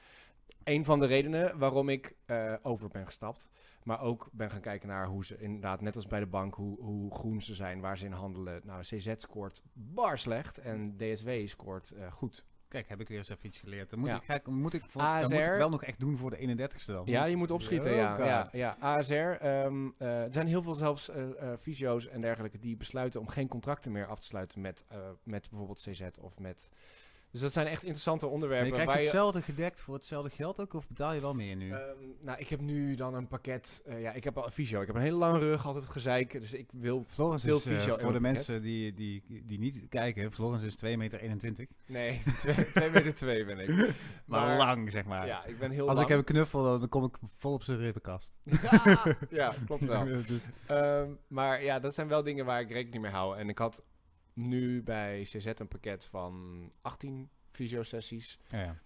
Een 0.65 0.85
van 0.85 1.01
de 1.01 1.07
redenen 1.07 1.59
waarom 1.59 1.89
ik 1.89 2.17
over 2.63 2.89
ben 2.89 3.07
gestapt. 3.07 3.49
Maar 3.83 4.01
ook 4.01 4.29
ben 4.33 4.51
gaan 4.51 4.61
kijken 4.61 4.89
naar 4.89 5.07
hoe 5.07 5.25
ze 5.25 5.39
inderdaad, 5.39 5.81
net 5.81 5.97
als 5.97 6.07
bij 6.07 6.21
de 6.21 6.27
bank, 6.27 6.55
hoe, 6.55 6.81
hoe 6.81 7.15
groen 7.15 7.43
ze 7.43 7.55
zijn, 7.55 7.81
waar 7.81 7.99
ze 7.99 8.05
in 8.05 8.13
handelen. 8.13 8.61
Nou, 8.65 8.83
CZ 8.83 9.15
scoort 9.17 9.63
bar 9.73 10.19
slecht 10.19 10.59
en 10.59 10.97
DSW 10.97 11.31
scoort 11.45 11.95
goed. 12.11 12.45
Kijk, 12.71 12.89
heb 12.89 13.01
ik 13.01 13.09
weer 13.09 13.19
eens 13.19 13.29
even 13.29 13.47
iets 13.47 13.59
geleerd. 13.59 13.91
Dan 13.91 13.99
moet, 13.99 14.09
Ja. 14.09 14.17
ik, 14.17 14.23
ga 14.23 14.35
ik, 14.35 14.47
moet, 14.47 14.75
ik, 14.75 14.83
voor, 14.89 15.03
dan 15.03 15.21
moet 15.23 15.33
ik 15.33 15.45
wel 15.57 15.69
nog 15.71 15.83
echt 15.85 16.01
doen 16.01 16.17
voor 16.17 16.31
de 16.31 16.37
31ste 16.71 16.85
dan. 16.87 17.03
Ja, 17.07 17.25
je 17.25 17.37
moet 17.37 17.51
opschieten. 17.51 17.91
Oh, 17.91 17.97
Ja, 17.97 18.15
God. 18.17 18.25
ja, 18.25 18.49
ja. 18.53 18.77
ASR. 18.81 19.13
ehm, 19.15 19.89
eh, 19.99 20.23
er 20.23 20.33
zijn 20.33 20.47
heel 20.47 20.63
veel 20.63 20.75
zelfs 20.75 21.11
fysio's 21.61 22.07
en 22.09 22.21
dergelijke 22.21 22.59
die 22.59 22.77
besluiten 22.77 23.21
om 23.21 23.29
geen 23.29 23.49
contracten 23.49 23.93
meer 23.93 24.07
af 24.07 24.19
te 24.21 24.27
sluiten 24.27 24.61
met, 24.61 24.85
met 25.23 25.49
bijvoorbeeld 25.51 25.87
CZ 25.91 26.03
of 26.21 26.39
met. 26.39 26.69
Dus 27.31 27.41
dat 27.41 27.53
zijn 27.53 27.67
echt 27.67 27.83
interessante 27.83 28.27
onderwerpen. 28.27 28.67
je 28.67 28.73
krijgt 28.73 28.91
waar 28.91 29.01
je- 29.01 29.05
hetzelfde 29.09 29.43
gedekt 29.43 29.81
voor 29.81 29.95
hetzelfde 29.95 30.31
geld 30.31 30.61
ook, 30.61 30.75
of 30.75 30.89
betaal 30.89 31.13
je 31.13 31.21
wel 31.21 31.35
meer 31.35 31.57
nu? 31.57 31.71
Ehm, 31.73 31.81
nou, 32.21 32.39
ik 32.39 32.49
heb 32.49 32.61
nu 32.61 32.95
dan 32.95 33.15
een 33.15 33.29
pakket. 33.29 33.83
eh, 33.85 34.01
ja, 34.03 34.13
ik 34.13 34.25
heb 34.25 34.37
al 34.39 34.45
een 34.45 34.51
fysio. 34.51 34.81
Ik 34.81 34.87
heb 34.87 34.97
een 34.97 35.03
hele 35.03 35.17
lange 35.17 35.39
rug, 35.39 35.67
altijd 35.67 35.85
gezeik. 35.87 36.33
Dus 36.33 36.53
ik 36.55 36.69
wil. 36.73 37.05
Florence 37.09 37.47
veel 37.47 37.57
is, 37.57 37.67
eh, 37.67 37.77
fysio 37.77 37.99
voor 37.99 38.13
de 38.13 38.21
mensen 38.21 38.63
die, 38.63 38.95
die, 38.95 39.23
die 39.47 39.59
niet 39.59 39.87
kijken, 39.89 40.33
Florence 40.33 40.67
is 40.67 40.77
2 40.77 40.97
meter 40.97 41.21
21. 41.21 41.67
Nee, 41.87 42.23
2 42.73 42.91
meter 42.91 43.15
2 43.15 43.45
ben 43.45 43.59
ik. 43.59 43.69
Maar, 44.25 44.57
lang, 44.57 44.91
zeg 44.91 45.05
maar. 45.05 45.27
Ja, 45.27 45.45
ik 45.45 45.59
ben 45.59 45.71
heel 45.71 45.89
Als 45.89 45.99
lang. 45.99 46.03
ik 46.03 46.09
heb 46.09 46.19
een 46.19 46.35
knuffel, 46.35 46.79
dan 46.79 46.89
kom 46.89 47.05
ik 47.05 47.17
vol 47.39 47.53
op 47.53 47.63
zijn 47.63 47.79
ribbenkast. 47.79 48.39
ja, 48.45 49.17
ja, 49.31 49.53
klopt 49.67 49.85
wel. 49.85 50.05
dus, 50.05 50.49
Ehm, 50.67 51.09
maar 51.29 51.63
ja, 51.63 51.79
dat 51.81 51.95
zijn 51.95 52.09
wel 52.09 52.23
dingen 52.23 52.45
waar 52.45 52.61
ik 52.61 52.71
rekening 52.71 53.03
mee 53.03 53.13
hou. 53.13 53.37
En 53.39 53.49
ik 53.49 53.59
had 53.59 53.85
nu 54.35 54.83
bij 54.83 55.23
CZ 55.23 55.47
een 55.47 55.69
pakket 55.69 56.05
van 56.05 56.73
18 56.81 57.31
fysio-sessies. 57.51 58.39
ja, 58.49 58.61
ja. 58.61 58.79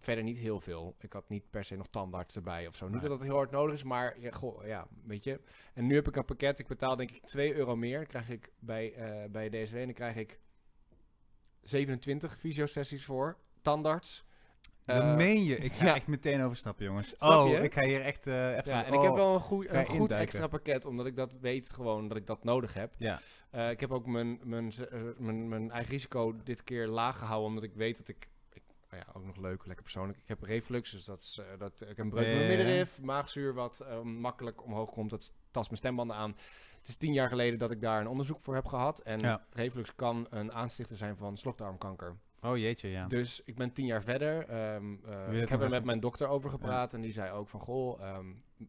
Verder 0.00 0.24
niet 0.24 0.38
heel 0.38 0.60
veel. 0.60 0.96
Ik 1.00 1.12
had 1.12 1.28
niet 1.28 1.50
per 1.50 1.64
se 1.64 1.76
nog 1.76 1.88
tandarts 1.90 2.36
erbij 2.36 2.66
of 2.66 2.76
zo. 2.76 2.84
Niet 2.84 3.00
Nee. 3.00 3.08
dat 3.08 3.18
dat 3.18 3.26
heel 3.28 3.36
hard 3.36 3.50
nodig 3.50 3.74
is, 3.74 3.82
maar 3.82 4.20
ja, 4.20 4.30
goh, 4.30 4.66
ja, 4.66 4.86
weet 5.04 5.24
je. 5.24 5.40
En 5.74 5.86
nu 5.86 5.94
heb 5.94 6.08
ik 6.08 6.16
een 6.16 6.24
pakket. 6.24 6.58
Ik 6.58 6.66
betaal 6.66 6.96
denk 6.96 7.10
ik 7.10 7.24
2 7.26 7.54
euro 7.54 7.76
meer. 7.76 7.96
Dan 7.98 8.06
krijg 8.06 8.28
ik 8.28 8.52
bij, 8.58 8.94
eh, 8.94 9.30
bij 9.30 9.48
DSW 9.48 9.76
en 9.76 9.84
dan 9.84 9.94
krijg 9.94 10.16
ik 10.16 10.40
27 11.62 12.38
fysio-sessies 12.38 13.04
voor. 13.04 13.36
Tandarts. 13.62 14.24
Dat 14.84 15.02
Eh, 15.02 15.16
meen 15.16 15.44
je. 15.44 15.56
Ik 15.56 15.72
ga 15.72 15.84
ja. 15.90 15.94
echt 15.94 16.06
meteen 16.06 16.42
overstappen, 16.42 16.84
jongens. 16.84 17.08
Snap 17.16 17.44
oh, 17.44 17.50
je? 17.50 17.56
ik 17.56 17.72
ga 17.72 17.82
hier 17.82 18.00
echt 18.00 18.26
eh, 18.26 18.56
even... 18.56 18.72
Ja, 18.72 18.84
en 18.84 18.92
oh. 18.92 18.98
ik 19.02 19.08
heb 19.08 19.14
wel 19.16 19.34
een, 19.34 19.76
een 19.78 19.86
goed 19.86 20.12
extra 20.12 20.46
pakket, 20.46 20.84
omdat 20.84 21.06
ik 21.06 21.16
dat 21.16 21.32
weet 21.40 21.70
gewoon 21.70 22.08
dat 22.08 22.16
ik 22.16 22.26
dat 22.26 22.44
nodig 22.44 22.74
heb. 22.74 22.94
Ja, 22.98 23.20
Eh, 23.50 23.70
ik 23.70 23.80
heb 23.80 23.90
ook 23.90 24.06
mijn, 24.06 24.40
mijn, 24.42 24.72
eh, 24.90 25.00
mijn, 25.16 25.48
mijn 25.48 25.70
eigen 25.70 25.90
risico 25.90 26.36
dit 26.44 26.64
keer 26.64 26.86
laag 26.86 27.18
gehouden, 27.18 27.48
omdat 27.48 27.64
ik 27.64 27.74
weet 27.74 27.96
dat 27.96 28.08
ik... 28.08 28.28
ik 28.52 28.62
nou 28.90 29.02
ja, 29.06 29.12
ook 29.12 29.24
nog 29.24 29.36
leuk, 29.36 29.66
lekker 29.66 29.82
persoonlijk. 29.82 30.18
Ik 30.18 30.28
heb 30.28 30.42
reflux, 30.42 30.90
dus 30.90 31.04
dat 31.04 31.20
is, 31.20 31.38
eh, 31.38 31.58
dat, 31.58 31.80
ik 31.80 31.86
heb 31.86 31.98
een 31.98 32.10
breuk 32.10 32.26
in 32.26 32.36
mijn 32.36 32.48
middenrif, 32.48 33.00
maagzuur 33.00 33.54
wat 33.54 33.84
makkelijk 34.02 34.64
omhoog 34.64 34.90
komt. 34.90 35.10
Dat 35.10 35.32
tast 35.50 35.66
mijn 35.66 35.80
stembanden 35.80 36.16
aan. 36.16 36.36
Het 36.78 36.88
is 36.88 36.96
tien 36.96 37.12
jaar 37.12 37.28
geleden 37.28 37.58
dat 37.58 37.70
ik 37.70 37.80
daar 37.80 38.00
een 38.00 38.08
onderzoek 38.08 38.40
voor 38.40 38.54
heb 38.54 38.66
gehad. 38.66 38.98
En 38.98 39.20
Ja. 39.20 39.46
reflux 39.50 39.94
kan 39.94 40.26
een 40.30 40.52
aanstichter 40.52 40.96
zijn 40.96 41.16
van 41.16 41.36
slokdarmkanker. 41.36 42.16
oh 42.40 42.56
jeetje, 42.56 42.88
ja. 42.88 43.06
Dus 43.06 43.42
ik 43.44 43.56
ben 43.56 43.72
tien 43.72 43.86
jaar 43.86 44.02
verder. 44.02 44.50
Het 44.50 45.42
ik 45.42 45.48
heb 45.48 45.60
er 45.60 45.68
met 45.68 45.84
mijn 45.84 46.00
dokter 46.00 46.28
over 46.28 46.50
gepraat. 46.50 46.94
En 46.94 47.00
die 47.00 47.12
zei 47.12 47.30
ook 47.32 47.48
van, 47.48 47.60
goh, 47.60 48.02
ehm, 48.02 48.26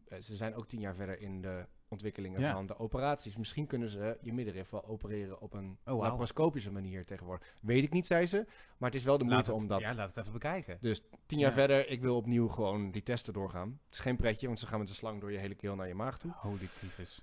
eh, 0.08 0.20
ze 0.20 0.36
zijn 0.36 0.54
ook 0.54 0.66
tien 0.66 0.80
jaar 0.80 0.94
verder 0.94 1.20
in 1.20 1.40
de 1.40 1.66
ontwikkelingen 1.90 2.40
Ja. 2.40 2.52
van 2.52 2.66
de 2.66 2.78
operaties. 2.78 3.36
Misschien 3.36 3.66
kunnen 3.66 3.88
ze 3.88 4.18
je 4.20 4.32
middenrif 4.32 4.70
wel 4.70 4.86
opereren 4.86 5.40
op 5.40 5.52
een 5.52 5.78
wauw. 5.84 6.00
laparoscopische 6.00 6.72
manier 6.72 7.04
tegenwoordig. 7.04 7.48
Weet 7.62 7.82
ik 7.82 7.92
niet, 7.92 8.06
zei 8.06 8.26
ze. 8.26 8.46
Maar 8.78 8.90
het 8.90 8.98
is 8.98 9.04
wel 9.04 9.18
de 9.18 9.24
moeite 9.24 9.52
om 9.52 9.66
dat... 9.66 9.80
Ja, 9.80 9.94
laat 9.94 10.08
het 10.08 10.16
even 10.16 10.32
bekijken. 10.32 10.78
Dus 10.80 11.02
tien 11.26 11.38
jaar 11.38 11.48
Ja. 11.48 11.54
verder, 11.54 11.88
ik 11.88 12.00
wil 12.00 12.16
opnieuw 12.16 12.48
gewoon 12.48 12.90
die 12.90 13.02
testen 13.02 13.32
doorgaan. 13.32 13.80
Het 13.84 13.94
is 13.94 14.00
geen 14.00 14.16
pretje, 14.16 14.46
want 14.46 14.58
ze 14.58 14.66
gaan 14.66 14.78
met 14.78 14.88
de 14.88 14.94
slang 14.94 15.20
door 15.20 15.32
je 15.32 15.38
hele 15.38 15.54
keel 15.54 15.74
naar 15.74 15.88
je 15.88 15.94
maag 15.94 16.18
toe. 16.18 16.32
Holy 16.36 16.68
tyfus. 16.80 17.22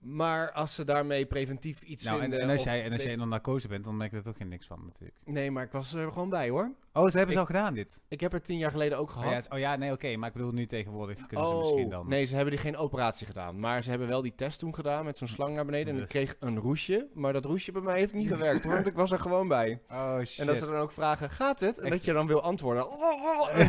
Maar 0.00 0.52
als 0.52 0.74
ze 0.74 0.84
daarmee 0.84 1.26
preventief 1.26 1.82
iets 1.82 2.04
Nou, 2.04 2.16
en, 2.16 2.22
vinden... 2.22 2.40
en 2.40 2.48
als 2.50 2.58
of 2.58 2.64
jij, 2.64 2.84
en 2.84 2.92
als 2.92 3.02
jij 3.02 3.12
in 3.12 3.20
een 3.20 3.28
narcose 3.28 3.68
bent, 3.68 3.84
dan 3.84 3.96
merk 3.96 4.10
je 4.10 4.16
er 4.16 4.22
toch 4.22 4.36
geen 4.36 4.48
niks 4.48 4.66
van 4.66 4.82
natuurlijk. 4.84 5.18
Nee, 5.24 5.50
maar 5.50 5.64
ik 5.64 5.72
was 5.72 5.94
er 5.94 6.12
gewoon 6.12 6.28
bij, 6.28 6.48
hoor. 6.48 6.72
Oh, 6.92 7.08
ze 7.08 7.16
hebben 7.18 7.20
Ik- 7.26 7.32
ze 7.32 7.38
al 7.38 7.44
gedaan 7.44 7.74
dit? 7.74 8.00
Ik 8.08 8.20
heb 8.20 8.32
er 8.32 8.42
tien 8.42 8.58
jaar 8.58 8.70
geleden 8.70 8.98
ook 8.98 9.08
Oh 9.08 9.14
gehad. 9.22 9.44
ja, 9.44 9.54
oh 9.54 9.58
ja, 9.58 9.76
nee, 9.76 9.92
oké. 9.92 10.16
maar 10.16 10.28
ik 10.28 10.34
bedoel 10.34 10.52
nu 10.52 10.66
tegenwoordig 10.66 11.26
kunnen 11.26 11.46
ze 11.46 11.52
Oh, 11.52 11.58
misschien 11.60 11.88
dan... 11.88 12.08
nee, 12.08 12.24
ze 12.24 12.34
hebben 12.34 12.52
die 12.52 12.62
geen 12.62 12.76
operatie 12.76 13.26
gedaan. 13.26 13.60
Maar 13.60 13.82
ze 13.82 13.90
hebben 13.90 14.08
wel 14.08 14.22
die 14.22 14.34
test 14.34 14.58
toen 14.58 14.74
gedaan 14.74 15.04
met 15.04 15.18
zo'n 15.18 15.28
slang 15.28 15.54
naar 15.54 15.64
beneden. 15.64 15.88
En 15.88 15.94
ik 15.94 16.00
Ugh. 16.02 16.10
kreeg 16.10 16.36
een 16.40 16.58
roesje. 16.58 17.08
Maar 17.14 17.32
dat 17.32 17.44
roesje 17.44 17.72
bij 17.72 17.82
mij 17.82 17.98
heeft 17.98 18.12
niet 18.12 18.28
gewerkt 18.28 18.62
hoor, 18.64 18.72
want 18.72 18.86
ik 18.86 18.94
was 18.94 19.10
er 19.10 19.20
gewoon 19.20 19.48
bij. 19.48 19.80
Oh 19.90 20.18
shit. 20.24 20.38
En 20.38 20.46
dat 20.46 20.56
ze 20.56 20.66
dan 20.66 20.74
ook 20.76 20.92
vragen, 20.92 21.30
gaat 21.30 21.60
het? 21.60 21.76
En 21.78 21.82
Echt? 21.84 21.92
dat 21.92 22.04
je 22.04 22.12
dan 22.12 22.26
wil 22.26 22.42
antwoorden. 22.42 22.86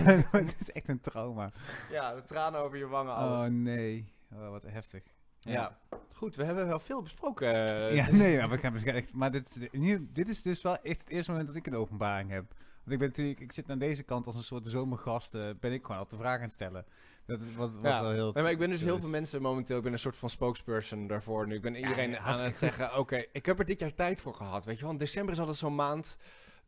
Het 0.32 0.56
is 0.60 0.72
echt 0.72 0.88
een 0.90 1.02
trauma. 1.02 1.52
ja, 1.92 2.16
de 2.16 2.24
tranen 2.24 2.60
over 2.60 2.78
je 2.78 2.88
wangen, 2.88 3.14
Oh 3.14 3.20
alles. 3.20 3.50
nee. 3.52 4.14
Oh, 4.34 4.50
wat 4.50 4.64
heftig. 4.68 5.04
Ja. 5.42 5.78
goed, 6.14 6.36
we 6.36 6.44
hebben 6.44 6.68
wel 6.68 6.80
veel 6.80 7.02
besproken. 7.02 7.50
Ja, 7.96 8.12
nee, 8.12 8.38
maar, 8.38 8.50
we 8.50 8.58
gaan 8.58 8.76
echt, 8.78 9.14
maar 9.14 9.32
dit, 9.32 9.58
is- 9.60 9.80
nu, 9.80 10.10
dit 10.14 10.28
is 10.28 10.42
dus 10.42 10.62
wel 10.62 10.78
echt 10.78 11.00
het 11.00 11.10
eerste 11.10 11.30
moment 11.32 11.48
dat 11.50 11.58
ik 11.58 11.68
een 11.68 11.76
openbaring 11.76 12.30
heb. 12.30 12.46
Want 12.84 12.92
ik 12.92 12.98
ben 13.00 13.08
natuurlijk, 13.08 13.40
ik 13.40 13.52
zit 13.52 13.70
aan 13.70 13.80
deze 13.80 14.04
kant 14.04 14.26
als 14.26 14.36
een 14.36 14.44
soort 14.44 14.66
zomergast, 14.68 15.36
eh, 15.36 15.50
ben 15.60 15.72
ik 15.74 15.82
gewoon 15.86 15.98
al 16.02 16.08
de 16.08 16.16
vraag 16.18 16.36
aan 16.38 16.42
het 16.44 16.52
stellen. 16.54 16.86
Dat 17.26 17.42
is 17.42 17.56
wat, 17.56 17.78
Ja. 17.82 18.02
wel 18.02 18.12
heel... 18.12 18.32
Nee, 18.34 18.44
maar 18.44 18.52
ik 18.52 18.58
ben 18.58 18.70
dus 18.70 18.82
heel 18.82 19.00
veel 19.00 19.10
mensen 19.10 19.42
momenteel, 19.42 19.78
ik 19.78 19.84
ben 19.84 19.92
een 19.94 20.00
soort 20.00 20.18
van 20.18 20.30
spokesperson 20.30 21.08
daarvoor 21.08 21.48
nu. 21.48 21.56
Ik 21.56 21.62
ben 21.62 21.76
iedereen 21.76 22.10
ja, 22.10 22.18
aan 22.20 22.44
het 22.44 22.58
zeggen, 22.58 22.98
oké, 22.98 23.26
ik 23.32 23.46
heb 23.46 23.60
er 23.60 23.66
dit 23.66 23.80
jaar 23.80 23.94
tijd 23.94 24.22
voor 24.22 24.34
gehad, 24.34 24.66
weet 24.66 24.80
je. 24.80 24.86
Want 24.86 25.00
december 25.00 25.34
is 25.34 25.40
altijd 25.40 25.58
zo'n 25.58 25.76
maand 25.76 26.18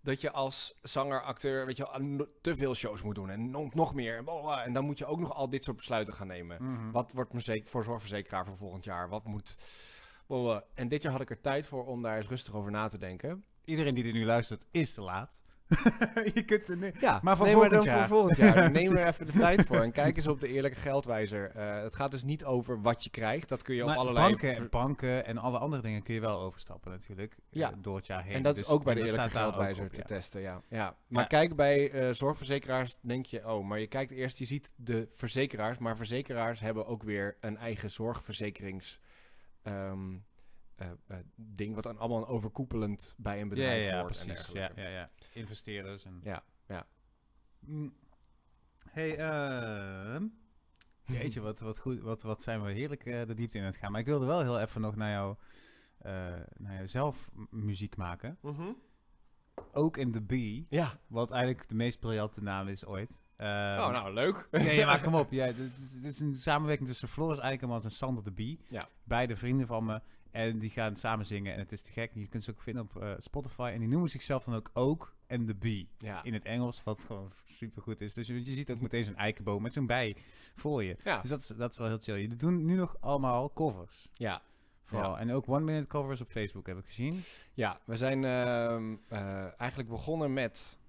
dat 0.03 0.21
je 0.21 0.31
als 0.31 0.75
zanger, 0.81 1.21
acteur, 1.21 1.65
weet 1.65 1.77
je 1.77 1.87
wel, 1.91 2.27
te 2.41 2.55
veel 2.55 2.75
shows 2.75 3.01
moet 3.01 3.15
doen. 3.15 3.29
En 3.29 3.49
nog, 3.49 3.73
nog 3.73 3.93
meer. 3.93 4.23
En, 4.63 4.73
dan 4.73 4.85
moet 4.85 4.97
je 4.97 5.05
ook 5.05 5.19
nog 5.19 5.33
al 5.33 5.49
dit 5.49 5.63
soort 5.63 5.77
besluiten 5.77 6.13
gaan 6.13 6.27
nemen. 6.27 6.63
Mhm. 6.63 6.91
Wat 6.91 7.11
wordt 7.11 7.33
mijn 7.33 7.63
voor 7.65 7.83
zorgverzekeraar 7.83 8.45
voor 8.45 8.57
volgend 8.57 8.83
jaar? 8.83 9.09
Wat 9.09 9.25
moet... 9.25 9.57
En 10.73 10.87
dit 10.87 11.01
jaar 11.01 11.11
had 11.11 11.21
ik 11.21 11.29
er 11.29 11.41
tijd 11.41 11.65
voor 11.65 11.85
om 11.85 12.01
daar 12.01 12.17
eens 12.17 12.27
rustig 12.27 12.53
over 12.53 12.71
na 12.71 12.87
te 12.87 12.97
denken. 12.97 13.45
Iedereen 13.65 13.93
die 13.93 14.03
dit 14.03 14.13
nu 14.13 14.25
luistert, 14.25 14.65
is 14.71 14.93
te 14.93 15.01
laat. 15.01 15.42
je 16.33 16.43
kunt 16.45 16.67
er. 16.67 16.91
Ja, 16.99 17.19
Maar 17.23 17.35
voor 17.37 17.45
nee, 17.45 17.55
volgend 17.55 17.73
dan 17.73 17.83
jaar. 17.83 18.07
voor 18.07 18.17
volgend 18.17 18.37
jaar. 18.37 18.63
Ja, 18.63 18.67
Neem 18.79 18.95
er 18.95 19.07
even 19.07 19.25
de 19.25 19.31
tijd 19.31 19.65
voor 19.65 19.81
en 19.81 19.91
kijk 20.01 20.17
eens 20.17 20.27
op 20.27 20.39
de 20.39 20.47
eerlijke 20.47 20.77
geldwijzer. 20.79 21.51
Eh, 21.55 21.81
het 21.81 21.95
gaat 21.95 22.11
dus 22.11 22.23
niet 22.23 22.45
over 22.45 22.81
wat 22.81 23.03
je 23.03 23.09
krijgt. 23.09 23.49
Dat 23.49 23.61
kun 23.63 23.75
je 23.75 23.83
op 23.83 23.89
allerlei... 23.89 24.27
banken, 24.27 24.55
ver- 24.55 24.69
banken 24.69 25.25
en 25.25 25.37
alle 25.37 25.57
andere 25.57 25.81
dingen 25.81 26.03
kun 26.03 26.13
je 26.13 26.19
wel 26.19 26.39
overstappen 26.39 26.91
natuurlijk. 26.91 27.31
eh, 27.31 27.59
Ja. 27.59 27.71
door 27.81 27.95
het 27.95 28.05
jaar 28.05 28.23
heen. 28.23 28.33
En 28.35 28.43
dat 28.43 28.55
is 28.57 28.61
Dus- 28.63 28.71
ook 28.71 28.83
bij 28.83 28.93
de 28.93 28.99
eerlijke 29.05 29.29
geldwijzer 29.29 29.85
op, 29.85 29.91
te 29.93 29.99
ja. 29.99 30.05
testen, 30.05 30.41
ja. 30.41 30.61
ja. 30.69 30.95
Maar 31.07 31.27
kijk, 31.27 31.55
bij 31.55 31.91
eh, 31.91 32.09
zorgverzekeraars 32.13 32.97
denk 33.01 33.25
je, 33.25 33.47
oh, 33.47 33.65
maar 33.67 33.79
je 33.79 33.87
kijkt 33.87 34.11
eerst, 34.11 34.37
je 34.37 34.45
ziet 34.45 34.73
de 34.75 35.07
verzekeraars, 35.13 35.77
maar 35.77 35.97
verzekeraars 35.97 36.59
hebben 36.59 36.85
ook 36.85 37.03
weer 37.03 37.37
een 37.39 37.57
eigen 37.57 37.91
zorgverzekerings 37.91 38.99
eh, 40.75 40.87
eh, 41.07 41.17
ding, 41.35 41.75
wat 41.75 41.83
dan 41.83 41.97
allemaal 41.97 42.27
overkoepelend 42.27 43.13
bij 43.17 43.33
een 43.33 43.43
Ja, 43.43 43.47
bedrijf 43.49 43.85
ja, 43.85 43.91
ja, 43.91 44.01
hoort 44.01 44.19
en 44.19 44.25
precies. 44.25 44.47
Ja, 44.47 44.53
dergelijke. 44.53 44.81
ja, 44.81 44.89
ja. 44.89 45.09
Investeerders 45.33 46.05
en... 46.05 46.19
Ja, 46.23 46.43
ja. 46.67 46.85
Mm. 47.59 47.93
Hey, 48.89 49.17
ehm 49.17 50.25
jeetje, 51.05 51.41
wat, 51.41 51.59
wat, 51.59 51.79
goed, 51.79 51.99
wat, 52.01 52.21
wat 52.21 52.41
zijn 52.41 52.63
we 52.63 52.71
heerlijk 52.71 53.05
eh, 53.05 53.25
de 53.27 53.33
diepte 53.33 53.57
in 53.57 53.63
het 53.63 53.77
gaan. 53.77 53.91
Maar 53.91 53.99
ik 53.99 54.05
wilde 54.05 54.25
wel 54.25 54.41
heel 54.41 54.59
even 54.59 54.81
nog 54.81 54.95
naar 54.95 55.11
jou, 55.11 55.35
eh, 55.97 56.11
naar 56.57 56.73
jou 56.73 56.87
zelf 56.87 57.29
muziek 57.49 57.95
maken. 57.97 58.37
Mhm. 58.41 58.71
Ook 59.71 59.97
in 59.97 60.11
The 60.11 60.21
Bee, 60.21 60.65
Ja. 60.69 60.99
wat 61.07 61.31
eigenlijk 61.31 61.69
de 61.69 61.75
meest 61.75 61.99
briljante 61.99 62.41
naam 62.43 62.67
is 62.67 62.85
ooit. 62.85 63.21
Ehm, 63.35 63.79
oh, 63.79 63.89
nou, 63.91 64.13
leuk. 64.13 64.47
Nee, 64.51 64.75
ja, 64.75 64.85
maar 64.85 65.01
kom 65.03 65.15
op. 65.23 65.31
Ja, 65.31 65.45
dit, 65.45 65.57
is- 65.57 65.91
dit 66.01 66.11
is 66.11 66.19
een 66.19 66.35
samenwerking 66.35 66.87
tussen 66.89 67.07
Floris 67.07 67.39
Eikemans 67.39 67.83
en 67.83 67.91
Sander 67.91 68.23
de 68.23 68.31
Bie. 68.31 68.59
Ja. 68.69 68.87
Beide 69.03 69.35
vrienden 69.35 69.67
van 69.67 69.85
me. 69.85 70.01
En 70.33 70.59
die 70.59 70.69
gaan 70.69 70.95
samen 70.95 71.25
zingen 71.25 71.53
en 71.53 71.59
het 71.59 71.71
is 71.71 71.81
te 71.81 71.91
gek. 71.91 72.11
Je 72.13 72.27
kunt 72.27 72.43
ze 72.43 72.51
ook 72.51 72.61
vinden 72.61 72.83
op 72.83 73.01
eh, 73.01 73.11
Spotify. 73.17 73.71
En 73.73 73.79
die 73.79 73.87
noemen 73.87 74.09
zichzelf 74.09 74.43
dan 74.43 74.55
ook 74.55 74.69
Ook 74.73 75.15
en 75.27 75.45
The 75.45 75.55
Bee. 75.55 75.87
Ja. 75.97 76.23
In 76.23 76.33
het 76.33 76.43
Engels, 76.43 76.83
wat 76.83 77.03
gewoon 77.03 77.31
super 77.45 77.81
goed 77.81 78.01
is. 78.01 78.13
Dus 78.13 78.27
je, 78.27 78.45
je 78.45 78.51
ziet 78.51 78.71
ook 78.71 78.81
meteen 78.81 79.03
zo'n 79.03 79.15
eikenboom 79.15 79.61
met 79.61 79.73
zo'n 79.73 79.85
bij 79.85 80.15
voor 80.55 80.83
je. 80.83 80.97
Ja. 81.03 81.21
Dus 81.21 81.29
dat 81.29 81.39
is, 81.39 81.47
dat 81.47 81.71
is 81.71 81.77
wel 81.77 81.87
heel 81.87 81.97
chill. 81.97 82.15
Je 82.15 82.35
doen 82.35 82.65
nu 82.65 82.75
nog 82.75 82.97
allemaal 82.99 83.53
covers. 83.53 84.09
Ja. 84.13 84.41
Vooral. 84.83 85.17
En 85.17 85.31
ook 85.31 85.47
one-minute 85.47 85.87
covers 85.87 86.21
op 86.21 86.31
Facebook 86.31 86.67
heb 86.67 86.77
ik 86.77 86.85
gezien. 86.85 87.21
Ja, 87.53 87.79
we 87.85 87.97
zijn 87.97 88.23
ehm, 88.23 88.95
eh, 89.09 89.59
eigenlijk 89.59 89.89
begonnen 89.89 90.33
met... 90.33 90.79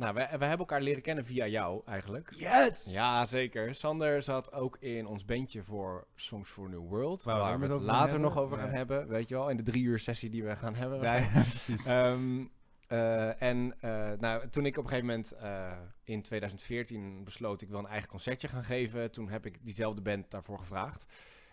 Nou, 0.00 0.14
wij 0.14 0.26
hebben 0.28 0.58
elkaar 0.58 0.80
leren 0.80 1.02
kennen 1.02 1.24
via 1.24 1.46
jou 1.46 1.82
eigenlijk. 1.86 2.32
Yes! 2.36 2.84
Ja, 2.88 3.26
zeker. 3.26 3.74
Sander 3.74 4.22
zat 4.22 4.52
ook 4.52 4.76
in 4.80 5.06
ons 5.06 5.24
bandje 5.24 5.62
voor 5.62 6.06
Songs 6.14 6.50
for 6.50 6.68
New 6.68 6.88
World. 6.88 7.22
Waar 7.22 7.34
we 7.36 7.40
Waar 7.40 7.60
het 7.70 7.78
we 7.78 7.84
later 7.84 8.20
nog 8.20 8.38
over 8.38 8.56
Ja. 8.58 8.62
gaan 8.62 8.72
hebben. 8.72 9.08
Weet 9.08 9.28
je 9.28 9.34
wel, 9.34 9.48
in 9.50 9.56
de 9.56 9.62
drie 9.62 9.82
uur 9.82 9.98
sessie 9.98 10.30
die 10.30 10.44
we 10.44 10.56
gaan 10.56 10.74
hebben. 10.74 11.02
Ja, 11.02 11.14
ja, 11.14 11.28
precies. 11.50 11.86
Ehm, 11.86 12.44
eh, 12.88 13.42
en 13.42 13.74
eh, 13.80 14.10
nou, 14.18 14.48
toen 14.48 14.66
ik 14.66 14.76
op 14.76 14.84
een 14.84 14.88
gegeven 14.90 15.08
moment 15.08 15.32
eh, 15.32 15.72
in 16.04 16.22
2014 16.22 17.24
besloot 17.24 17.62
ik 17.62 17.68
wil 17.68 17.78
een 17.78 17.86
eigen 17.86 18.08
concertje 18.08 18.48
gaan 18.48 18.64
geven, 18.64 19.10
toen 19.10 19.28
heb 19.28 19.46
ik 19.46 19.58
diezelfde 19.62 20.02
band 20.02 20.30
daarvoor 20.30 20.58
gevraagd. 20.58 21.06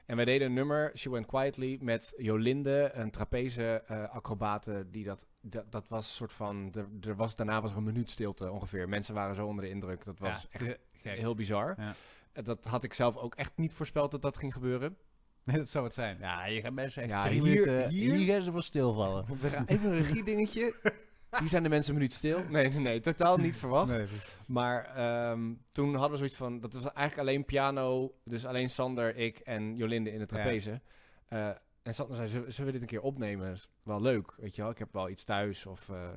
En 0.08 0.16
wij 0.16 0.26
deden 0.26 0.48
een 0.48 0.54
nummer, 0.54 0.92
She 0.98 1.10
Went 1.10 1.26
Quietly, 1.26 1.78
met 1.82 2.14
Jolinde, 2.18 2.90
een 2.94 3.12
trapeze-acrobate. 3.12 4.88
die 4.92 5.04
dat, 5.04 5.28
dat, 5.42 5.72
dat 5.72 5.88
was 5.88 6.08
een 6.10 6.16
soort 6.16 6.34
van, 6.34 6.72
er, 6.76 7.10
er 7.10 7.16
was, 7.16 7.36
daarna 7.36 7.62
was 7.62 7.72
er 7.72 7.78
een 7.78 7.84
minuut 7.84 8.10
stilte 8.10 8.52
ongeveer. 8.52 8.90
Mensen 8.90 9.14
waren 9.14 9.36
zo 9.36 9.48
onder 9.48 9.64
de 9.64 9.70
indruk, 9.70 10.06
dat 10.06 10.20
was 10.20 10.48
Ja, 10.52 10.60
echt 11.02 11.18
heel 11.20 11.36
bizar. 11.36 11.74
Ja. 11.78 11.94
Eh, 12.34 12.44
Dat 12.44 12.66
had 12.66 12.84
ik 12.84 12.94
zelf 12.94 13.16
ook 13.16 13.36
echt 13.36 13.52
niet 13.58 13.74
voorspeld 13.74 14.12
dat 14.12 14.22
dat 14.22 14.38
ging 14.38 14.54
gebeuren. 14.54 14.98
Nee, 15.44 15.58
dat 15.64 15.70
zou 15.70 15.86
het 15.86 15.94
zijn. 15.94 16.18
Ja, 16.20 16.46
je 16.46 16.62
gaat 16.62 16.74
mensen 16.74 17.02
echt 17.02 17.12
Ja, 17.12 17.26
drie 17.26 17.42
hier- 17.42 17.50
minuten... 17.66 17.90
hier- 17.90 18.16
Hier 18.16 18.34
gaan 18.34 18.42
ze 18.44 18.52
voor 18.52 18.64
stilvallen. 18.64 19.26
We 19.42 19.48
gaan 19.50 19.66
even 19.66 19.90
een 19.92 19.98
regie-dingetje. 19.98 20.74
Hier 21.40 21.50
zijn 21.50 21.64
de 21.64 21.70
mensen 21.70 21.94
een 21.94 21.98
minuut 21.98 22.14
stil. 22.14 22.40
Nee, 22.50 22.70
nee, 22.70 22.80
nee, 22.80 23.00
totaal 23.00 23.38
niet 23.38 23.58
verwacht. 23.58 23.88
Nee. 23.88 24.08
Maar 24.48 24.86
ehm, 24.86 25.54
toen 25.72 25.94
hadden 25.94 26.12
we 26.12 26.18
zoiets 26.18 26.36
van, 26.36 26.60
dat 26.60 26.74
was 26.74 26.94
eigenlijk 26.94 27.30
alleen 27.30 27.46
piano, 27.46 28.16
dus 28.24 28.46
alleen 28.46 28.70
Sander, 28.70 29.16
ik 29.16 29.40
en 29.40 29.76
Jolinde 29.76 30.12
in 30.12 30.20
de 30.20 30.26
trapeze. 30.26 30.82
Eh, 31.28 31.50
en 31.84 31.94
Sander 31.94 32.16
zei, 32.16 32.28
zullen, 32.28 32.66
we 32.66 32.72
dit 32.72 32.82
een 32.82 32.88
keer 32.88 33.02
opnemen? 33.02 33.48
Dat 33.48 33.56
is 33.56 33.70
wel 33.84 34.02
leuk, 34.02 34.34
weet 34.38 34.56
je 34.56 34.62
wel. 34.62 34.72
Ik 34.72 34.78
heb 34.78 34.94
wel 34.94 35.10
iets 35.10 35.24
thuis. 35.24 35.66
Of, 35.66 35.90
eh, 35.90 36.10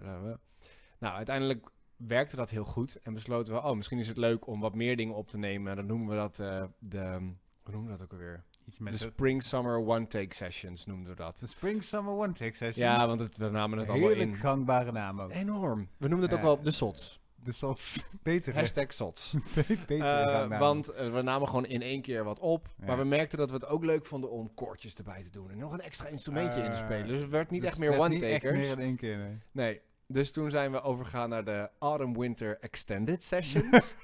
nou, 0.99 1.15
uiteindelijk 1.15 1.71
werkte 1.97 2.37
dat 2.37 2.51
heel 2.51 2.65
goed. 2.65 2.97
En 3.03 3.15
besloten 3.15 3.55
we, 3.55 3.63
oh, 3.63 3.77
misschien 3.77 3.99
is 3.99 4.09
het 4.09 4.17
leuk 4.17 4.47
om 4.47 4.61
wat 4.61 4.75
meer 4.75 4.97
dingen 4.97 5.15
op 5.15 5.29
te 5.29 5.39
nemen. 5.39 5.71
En 5.71 5.77
dan 5.77 5.87
noemen 5.87 6.09
we 6.09 6.15
dat 6.15 6.39
eh, 6.39 6.65
de, 6.79 7.33
hoe 7.63 7.73
noemen 7.73 7.93
we 7.93 7.99
dat 7.99 8.03
ook 8.03 8.13
alweer? 8.13 8.45
Iets 8.71 8.79
met 8.79 8.93
De 8.93 8.99
Spring 8.99 9.43
Summer 9.43 9.77
One 9.87 10.07
Take 10.07 10.35
Sessions 10.35 10.87
noemden 10.87 11.09
we 11.11 11.17
dat. 11.17 11.39
de 11.39 11.47
Spring 11.47 11.85
Summer 11.85 12.13
One 12.15 12.33
Take 12.33 12.55
Sessions. 12.57 12.77
Ja, 12.77 13.07
want 13.07 13.21
het, 13.21 13.37
we 13.37 13.49
namen 13.49 13.79
het 13.79 13.89
allemaal 13.89 14.09
Heerlijk 14.09 14.31
in. 14.31 14.37
gangbare 14.37 14.93
naam 14.93 15.21
ook. 15.21 15.31
Enorm. 15.31 15.89
We 15.97 16.09
noemden 16.09 16.29
het 16.29 16.39
ook 16.39 16.45
wel 16.45 16.61
de 16.61 16.73
SOTS. 16.73 17.21
De 17.45 17.53
sots. 17.53 18.05
Beter. 18.23 18.53
hè? 18.55 18.59
Hashtag 18.61 18.93
SOTS. 18.93 19.35
Beter. 19.87 20.01
Eh, 20.01 20.33
gangnaam. 20.33 20.61
want 20.61 20.89
eh, 20.89 21.13
we 21.13 21.23
namen 21.23 21.49
gewoon 21.49 21.67
in 21.67 21.83
één 21.83 22.03
keer 22.03 22.25
wat 22.25 22.39
op. 22.39 22.69
Ja. 22.79 22.87
Maar 22.87 22.99
we 22.99 23.05
merkten 23.05 23.39
dat 23.39 23.49
we 23.51 23.55
het 23.55 23.67
ook 23.67 23.85
leuk 23.85 24.07
vonden 24.07 24.31
om 24.31 24.55
koortjes 24.55 24.95
erbij 24.95 25.23
te 25.23 25.31
doen. 25.31 25.51
En 25.51 25.59
nog 25.59 25.73
een 25.73 25.81
extra 25.81 26.09
instrumentje 26.09 26.61
in 26.63 26.71
te 26.71 26.77
Eh, 26.77 26.85
spelen. 26.85 27.07
Dus 27.07 27.21
het 27.21 27.31
werd 27.31 27.51
niet 27.51 27.61
Dus 27.61 27.71
echt 27.71 27.79
meer 27.79 27.99
werd 27.99 28.09
niet 28.13 28.23
echt 28.23 28.33
one-takers. 28.45 28.67
meer 28.67 28.79
in 28.79 28.85
één 28.85 28.97
keer, 28.97 29.17
nee. 29.19 29.39
Nee. 29.53 29.81
Dus 30.07 30.31
toen 30.31 30.51
zijn 30.51 30.73
we 30.73 30.81
overgegaan 30.81 31.29
naar 31.29 31.45
de 31.45 31.71
Autumn 31.79 32.19
Winter 32.19 32.59
Extended 32.61 33.25
Sessions. 33.31 33.95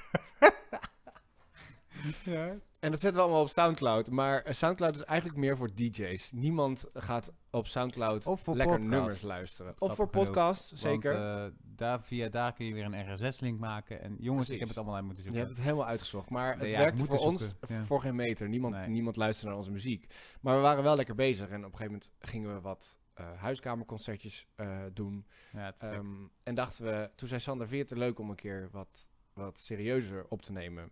Ja. 2.24 2.54
En 2.86 2.92
dat 2.92 3.00
zetten 3.00 3.20
we 3.20 3.26
allemaal 3.26 3.42
op 3.44 3.48
Soundcloud. 3.48 4.10
Maar 4.10 4.42
eh, 4.42 4.54
Soundcloud 4.54 4.94
is 4.94 5.02
eigenlijk 5.02 5.38
meer 5.38 5.56
voor 5.56 5.74
DJ's. 5.74 6.32
Niemand 6.32 6.86
gaat 6.94 7.32
op 7.50 7.66
Soundcloud 7.66 8.26
Of 8.26 8.40
voor 8.40 8.56
lekker 8.56 8.74
podcast. 8.76 8.94
nummers 8.94 9.22
luisteren. 9.22 9.74
Of 9.78 9.94
voor 9.94 10.08
genoeg. 10.10 10.24
podcasts, 10.24 10.72
zeker. 10.72 11.12
Want, 11.12 11.52
eh, 11.52 11.58
daar, 11.62 12.02
via 12.02 12.28
daar 12.28 12.52
kun 12.52 12.66
je 12.66 12.74
weer 12.74 12.84
een 12.84 13.14
RSS-link 13.14 13.58
maken. 13.58 14.00
En 14.02 14.16
jongens, 14.18 14.48
ik 14.50 14.58
heb 14.58 14.68
het 14.68 14.76
allemaal 14.76 14.94
uit 14.94 15.04
moeten 15.04 15.22
Je 15.24 15.28
zoeken. 15.30 15.46
hebt 15.46 15.56
het 15.58 15.66
helemaal 15.68 15.90
uitgezocht. 15.90 16.30
Maar 16.30 16.50
het 16.50 16.60
Nee, 16.60 16.70
ja, 16.70 16.78
werkte 16.78 17.04
voor 17.04 17.18
ons 17.18 17.54
ja. 17.68 17.84
voor 17.84 18.00
geen 18.00 18.14
meter. 18.16 18.48
Niemand, 18.48 18.74
Nee. 18.74 18.88
niemand 18.88 19.16
luisterde 19.16 19.48
naar 19.48 19.58
onze 19.58 19.72
muziek. 19.72 20.06
Maar 20.40 20.54
we 20.56 20.60
waren 20.62 20.82
wel 20.82 20.96
lekker 20.96 21.14
bezig. 21.14 21.48
En 21.48 21.58
op 21.64 21.72
een 21.72 21.78
gegeven 21.78 21.92
moment 21.92 22.10
gingen 22.18 22.54
we 22.54 22.60
wat 22.60 22.98
eh, 23.14 23.26
huiskamerconcertjes 23.36 24.46
eh, 24.54 24.78
doen. 24.92 25.26
Ja. 25.52 25.74
Ehm, 25.78 26.06
en 26.42 26.54
dachten 26.54 26.84
we, 26.84 27.10
toen 27.14 27.28
zei 27.28 27.40
Sander, 27.40 27.68
vind 27.68 27.88
je 27.88 27.94
het 27.94 27.94
te 28.00 28.06
leuk 28.06 28.18
om 28.18 28.30
een 28.30 28.36
keer 28.36 28.68
wat, 28.72 29.08
wat 29.32 29.58
serieuzer 29.58 30.26
op 30.28 30.42
te 30.42 30.52
nemen? 30.52 30.88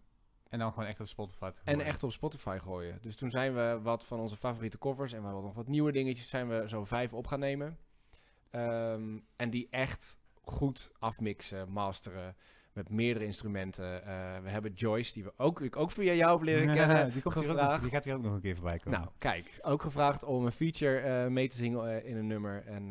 En 0.54 0.60
dan 0.60 0.72
gewoon 0.72 0.88
echt 0.88 1.00
op 1.00 1.08
Spotify 1.08 1.50
En 1.64 1.80
echt 1.80 2.02
op 2.02 2.12
Spotify 2.12 2.58
gooien. 2.62 2.98
Dus 3.00 3.16
toen 3.16 3.30
zijn 3.30 3.54
we 3.54 3.78
wat 3.82 4.04
van 4.04 4.20
onze 4.20 4.36
favoriete 4.36 4.78
covers 4.78 5.12
en 5.12 5.18
we 5.18 5.24
hadden 5.24 5.44
nog 5.44 5.54
wat 5.54 5.68
nieuwe 5.68 5.92
dingetjes, 5.92 6.28
zijn 6.28 6.48
we 6.48 6.68
zo 6.68 6.84
vijf 6.84 7.12
op 7.12 7.26
gaan 7.26 7.38
nemen. 7.38 7.78
Ehm, 8.50 9.18
en 9.36 9.50
die 9.50 9.68
echt 9.70 10.18
goed 10.42 10.90
afmixen, 10.98 11.70
masteren. 11.70 12.36
Met 12.72 12.90
meerdere 12.90 13.24
instrumenten. 13.24 14.04
Eh, 14.04 14.38
we 14.42 14.50
hebben 14.50 14.72
Joyce, 14.72 15.12
die 15.12 15.24
we 15.24 15.32
ook, 15.36 15.60
ik 15.60 15.76
ook 15.76 15.90
via 15.90 16.12
jou 16.12 16.32
heb 16.32 16.42
leren 16.42 16.74
kennen. 16.76 17.10
die, 17.12 17.22
komt 17.22 17.34
hier 17.34 17.72
ook, 17.72 17.80
die 17.80 17.90
gaat 17.90 18.04
hier 18.04 18.14
ook 18.14 18.22
nog 18.22 18.32
een 18.34 18.40
keer 18.40 18.54
voorbij 18.54 18.78
komen. 18.78 18.98
Nou, 18.98 19.12
kijk, 19.18 19.58
ook 19.62 19.82
gevraagd 19.82 20.24
om 20.24 20.46
een 20.46 20.52
feature 20.52 20.98
eh, 20.98 21.30
mee 21.30 21.48
te 21.48 21.56
zingen 21.56 22.02
eh, 22.02 22.10
in 22.10 22.16
een 22.16 22.26
nummer. 22.26 22.66
En, 22.66 22.90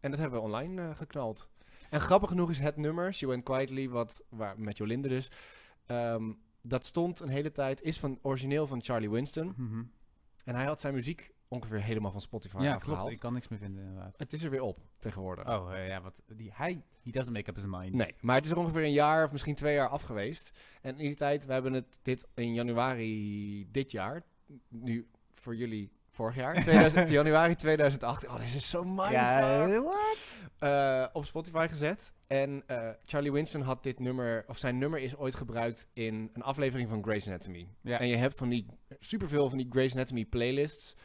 en 0.00 0.10
dat 0.10 0.18
hebben 0.18 0.38
we 0.38 0.44
online 0.44 0.94
geknald. 0.94 1.48
En 1.90 2.00
grappig 2.00 2.28
genoeg 2.28 2.50
is 2.50 2.58
het 2.58 2.76
nummer, 2.76 3.14
She 3.14 3.26
Went 3.26 3.44
Quietly, 3.44 3.88
wat, 3.88 4.24
waar, 4.28 4.58
met 4.58 4.76
Jolinde 4.76 5.08
dus. 5.08 5.30
ehm, 5.86 6.32
dat 6.62 6.84
stond 6.84 7.20
een 7.20 7.28
hele 7.28 7.52
tijd, 7.52 7.82
is 7.82 7.98
van 7.98 8.18
origineel 8.22 8.66
van 8.66 8.82
Charlie 8.82 9.10
Winston. 9.10 9.54
Mhm. 9.56 9.82
En 10.44 10.54
hij 10.54 10.64
had 10.64 10.80
zijn 10.80 10.94
muziek 10.94 11.30
ongeveer 11.48 11.82
helemaal 11.82 12.10
van 12.10 12.20
Spotify 12.20 12.56
Ja, 12.62 12.74
afgehaald. 12.74 12.98
klopt. 12.98 13.14
Ik 13.14 13.20
kan 13.20 13.32
niks 13.32 13.48
meer 13.48 13.58
vinden 13.58 13.82
inderdaad. 13.82 14.14
Het 14.18 14.32
is 14.32 14.42
er 14.42 14.50
weer 14.50 14.62
op 14.62 14.80
tegenwoordig. 14.98 15.48
Oh, 15.48 15.74
eh, 15.74 15.88
ja, 15.88 16.00
wat, 16.00 16.22
die, 16.36 16.50
hij, 16.54 16.82
he 17.02 17.10
doesn't 17.10 17.36
make 17.36 17.50
up 17.50 17.56
his 17.56 17.64
mind. 17.66 17.92
Nee, 17.92 18.14
maar 18.20 18.36
het 18.36 18.44
is 18.44 18.50
er 18.50 18.56
ongeveer 18.58 18.82
een 18.82 18.92
jaar 18.92 19.24
of 19.24 19.32
misschien 19.32 19.54
twee 19.54 19.74
jaar 19.74 19.88
af 19.88 20.02
geweest. 20.02 20.50
En 20.82 20.98
in 20.98 21.06
die 21.06 21.14
tijd, 21.14 21.46
we 21.46 21.52
hebben 21.52 21.72
het 21.72 21.98
dit 22.02 22.26
in 22.34 22.54
januari 22.54 23.66
dit 23.70 23.90
jaar, 23.90 24.22
nu 24.68 25.06
voor 25.34 25.56
jullie 25.56 25.90
vorig 26.12 26.34
jaar, 26.34 26.54
2000, 26.62 27.08
januari 27.18 27.54
2008. 27.54 28.26
Oh, 28.26 28.36
dit 28.38 28.54
is 28.54 28.68
zo 28.68 28.84
mindfuck. 28.84 29.10
Ja, 29.10 29.66
eh, 29.66 29.80
what? 29.80 30.18
eh, 30.58 31.06
op 31.12 31.24
Spotify 31.24 31.66
gezet. 31.68 32.12
En 32.26 32.62
eh, 32.66 32.88
Charlie 33.04 33.32
Winston 33.32 33.62
had 33.62 33.82
dit 33.82 33.98
nummer, 33.98 34.44
of 34.48 34.58
zijn 34.58 34.78
nummer 34.78 35.00
is 35.00 35.16
ooit 35.16 35.34
gebruikt 35.34 35.88
in 35.92 36.30
een 36.32 36.42
aflevering 36.42 36.88
van 36.88 37.02
Grey's 37.02 37.26
Anatomy. 37.26 37.68
Ja. 37.80 37.98
En 37.98 38.06
je 38.06 38.16
hebt 38.16 38.36
van 38.36 38.48
die 38.48 38.66
superveel 39.00 39.48
van 39.48 39.58
die 39.58 39.66
Grey's 39.70 39.94
Anatomy 39.94 40.24
playlists. 40.24 40.96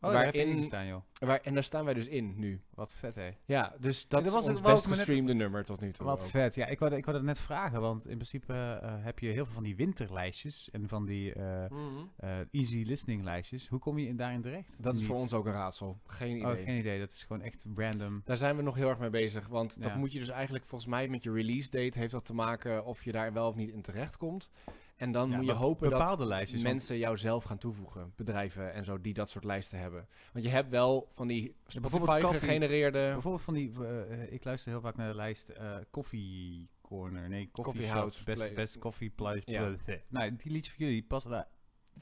Oh, 0.00 0.12
daar 0.12 0.24
heb 0.24 0.34
je 0.34 0.38
waarin, 0.40 0.56
in 0.58 0.64
staan, 0.64 0.86
joh. 0.86 1.02
waar, 1.18 1.40
en 1.40 1.54
daar 1.54 1.62
staan 1.62 1.84
wij 1.84 1.94
dus 1.94 2.06
in 2.08 2.34
nu. 2.38 2.60
Wat 2.74 2.94
vet, 2.94 3.14
hè. 3.14 3.30
Ja, 3.44 3.74
dus 3.80 4.08
dat 4.08 4.24
dat 4.24 4.32
was 4.32 4.46
het- 4.46 4.56
ons 4.56 4.62
best 4.66 4.88
net- 4.88 4.96
gestreamde 4.96 5.34
nummer 5.34 5.64
tot 5.64 5.80
nu 5.80 5.92
toe. 5.92 6.06
Wat 6.06 6.22
ook. 6.22 6.28
vet. 6.28 6.54
Ja, 6.54 6.66
ik 6.66 6.78
wou, 6.78 6.94
ik 6.94 7.04
wou 7.04 7.16
dat 7.16 7.26
net 7.26 7.38
vragen, 7.38 7.80
want 7.80 8.06
in 8.08 8.14
principe 8.14 8.52
eh, 8.82 8.94
heb 9.04 9.18
je 9.18 9.28
heel 9.28 9.44
veel 9.44 9.54
van 9.54 9.62
die 9.62 9.76
winterlijstjes 9.76 10.70
en 10.70 10.88
van 10.88 11.04
die 11.06 11.32
eh, 11.32 11.70
Mhm. 11.70 11.80
eh, 12.16 12.38
easy 12.50 12.82
listening 12.86 13.22
lijstjes. 13.22 13.68
Hoe 13.68 13.78
kom 13.78 13.98
je 13.98 14.06
in, 14.06 14.16
daarin 14.16 14.42
terecht? 14.42 14.74
Dat 14.78 14.96
is 14.96 15.04
voor 15.04 15.16
ons 15.16 15.32
ook 15.32 15.46
een 15.46 15.52
raadsel. 15.52 15.98
Geen 16.06 16.36
idee. 16.36 16.52
Oh, 16.58 16.64
geen 16.64 16.78
idee. 16.78 16.98
Dat 16.98 17.10
is 17.12 17.22
gewoon 17.24 17.42
echt 17.42 17.64
random. 17.76 18.20
Daar 18.24 18.36
zijn 18.36 18.56
we 18.56 18.62
nog 18.62 18.74
heel 18.74 18.88
erg 18.88 18.98
mee 18.98 19.10
bezig. 19.10 19.46
Want 19.48 19.82
dat 19.82 19.94
moet 19.94 20.12
je 20.12 20.18
dus 20.18 20.28
eigenlijk 20.28 20.64
volgens 20.66 20.90
mij 20.90 21.08
met 21.08 21.22
je 21.22 21.32
release 21.32 21.70
date 21.70 21.98
heeft 21.98 22.12
dat 22.12 22.24
te 22.24 22.34
maken 22.34 22.84
of 22.84 23.04
je 23.04 23.12
daar 23.12 23.32
wel 23.32 23.48
of 23.48 23.54
niet 23.54 23.70
in 23.70 23.82
terecht 23.82 24.16
komt. 24.16 24.50
En 24.96 25.12
dan 25.12 25.30
Ja, 25.30 25.36
moet 25.36 25.46
je 25.46 25.52
hopen 25.52 25.90
dat 25.90 26.18
lijstjes. 26.18 26.62
want 26.62 26.72
mensen 26.72 26.98
jou 26.98 27.16
zelf 27.16 27.44
gaan 27.44 27.58
toevoegen. 27.58 28.12
Bedrijven 28.16 28.72
en 28.72 28.84
zo 28.84 29.00
die 29.00 29.14
dat 29.14 29.30
soort 29.30 29.44
lijsten 29.44 29.78
hebben. 29.78 30.08
Want 30.32 30.44
je 30.44 30.50
hebt 30.50 30.70
wel 30.70 31.08
van 31.12 31.26
die 31.26 31.42
bijvoorbeeld 31.64 32.02
Spotify 32.02 32.20
koffie- 32.20 32.40
gegenereerde... 32.40 33.10
Bijvoorbeeld 33.12 33.42
van 33.42 33.54
die, 33.54 33.72
eh, 33.80 34.12
eh, 34.22 34.32
ik 34.32 34.44
luister 34.44 34.70
heel 34.72 34.80
vaak 34.80 34.96
naar 34.96 35.08
de 35.08 35.14
lijst 35.14 35.48
eh 35.48 35.76
Coffee 35.90 36.68
Corner, 36.80 37.28
nee, 37.28 37.48
Coffee, 37.52 37.90
Coffee 37.92 38.24
best, 38.24 38.54
best 38.54 38.78
Coffee 38.78 39.10
Place. 39.10 39.42
Ja. 39.44 39.74
Nou, 40.08 40.36
die 40.36 40.52
liedjes 40.52 40.74
van 40.74 40.86
jullie 40.86 41.02
passen 41.02 41.30
daar 41.30 41.46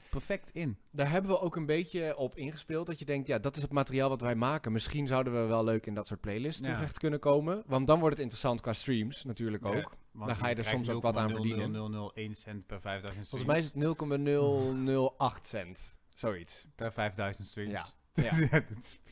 perfect 0.09 0.49
in. 0.49 0.77
Daar 0.91 1.09
hebben 1.09 1.31
we 1.31 1.39
ook 1.39 1.55
een 1.55 1.65
beetje 1.65 2.17
op 2.17 2.35
ingespeeld. 2.37 2.85
Dat 2.87 2.99
je 2.99 3.05
denkt, 3.05 3.27
ja, 3.27 3.39
dat 3.39 3.55
is 3.55 3.61
het 3.61 3.71
materiaal 3.71 4.09
wat 4.09 4.21
wij 4.21 4.35
maken. 4.35 4.71
Misschien 4.71 5.07
zouden 5.07 5.33
we 5.41 5.47
wel 5.47 5.63
leuk 5.63 5.85
in 5.85 5.93
dat 5.93 6.07
soort 6.07 6.21
playlists 6.21 6.67
Ja. 6.67 6.73
terecht 6.75 6.99
kunnen 6.99 7.19
komen. 7.19 7.63
Want 7.65 7.87
dan 7.87 7.99
wordt 7.99 8.13
het 8.15 8.21
interessant 8.23 8.61
qua 8.61 8.73
streams 8.73 9.23
natuurlijk 9.23 9.63
Ja. 9.63 9.69
ook. 9.69 9.95
Want 10.11 10.27
Daar 10.27 10.35
ga 10.35 10.47
je 10.47 10.55
er 10.55 10.65
soms 10.65 10.89
ook 10.89 11.01
wat 11.01 11.17
aan 11.17 11.29
verdienen. 11.29 11.71
0,0001 11.71 12.35
cent 12.35 12.65
per 12.65 12.81
5000 12.81 13.27
Volgens 13.29 13.49
mij 13.49 13.59
is 13.59 13.65
het 13.65 13.75
0,008 13.75 15.45
cent. 15.47 15.95
Zoiets. 16.09 16.65
per 16.75 16.93
5000 16.93 17.47
streams. 17.47 17.71
Ja. 17.71 17.85
Ja. 18.13 18.31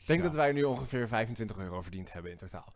Ik 0.04 0.06
denk 0.10 0.22
dat 0.22 0.34
wij 0.34 0.52
nu 0.52 0.62
ongeveer 0.64 1.08
25 1.08 1.56
euro 1.56 1.82
verdiend 1.82 2.12
hebben 2.12 2.30
in 2.30 2.36
totaal. 2.36 2.72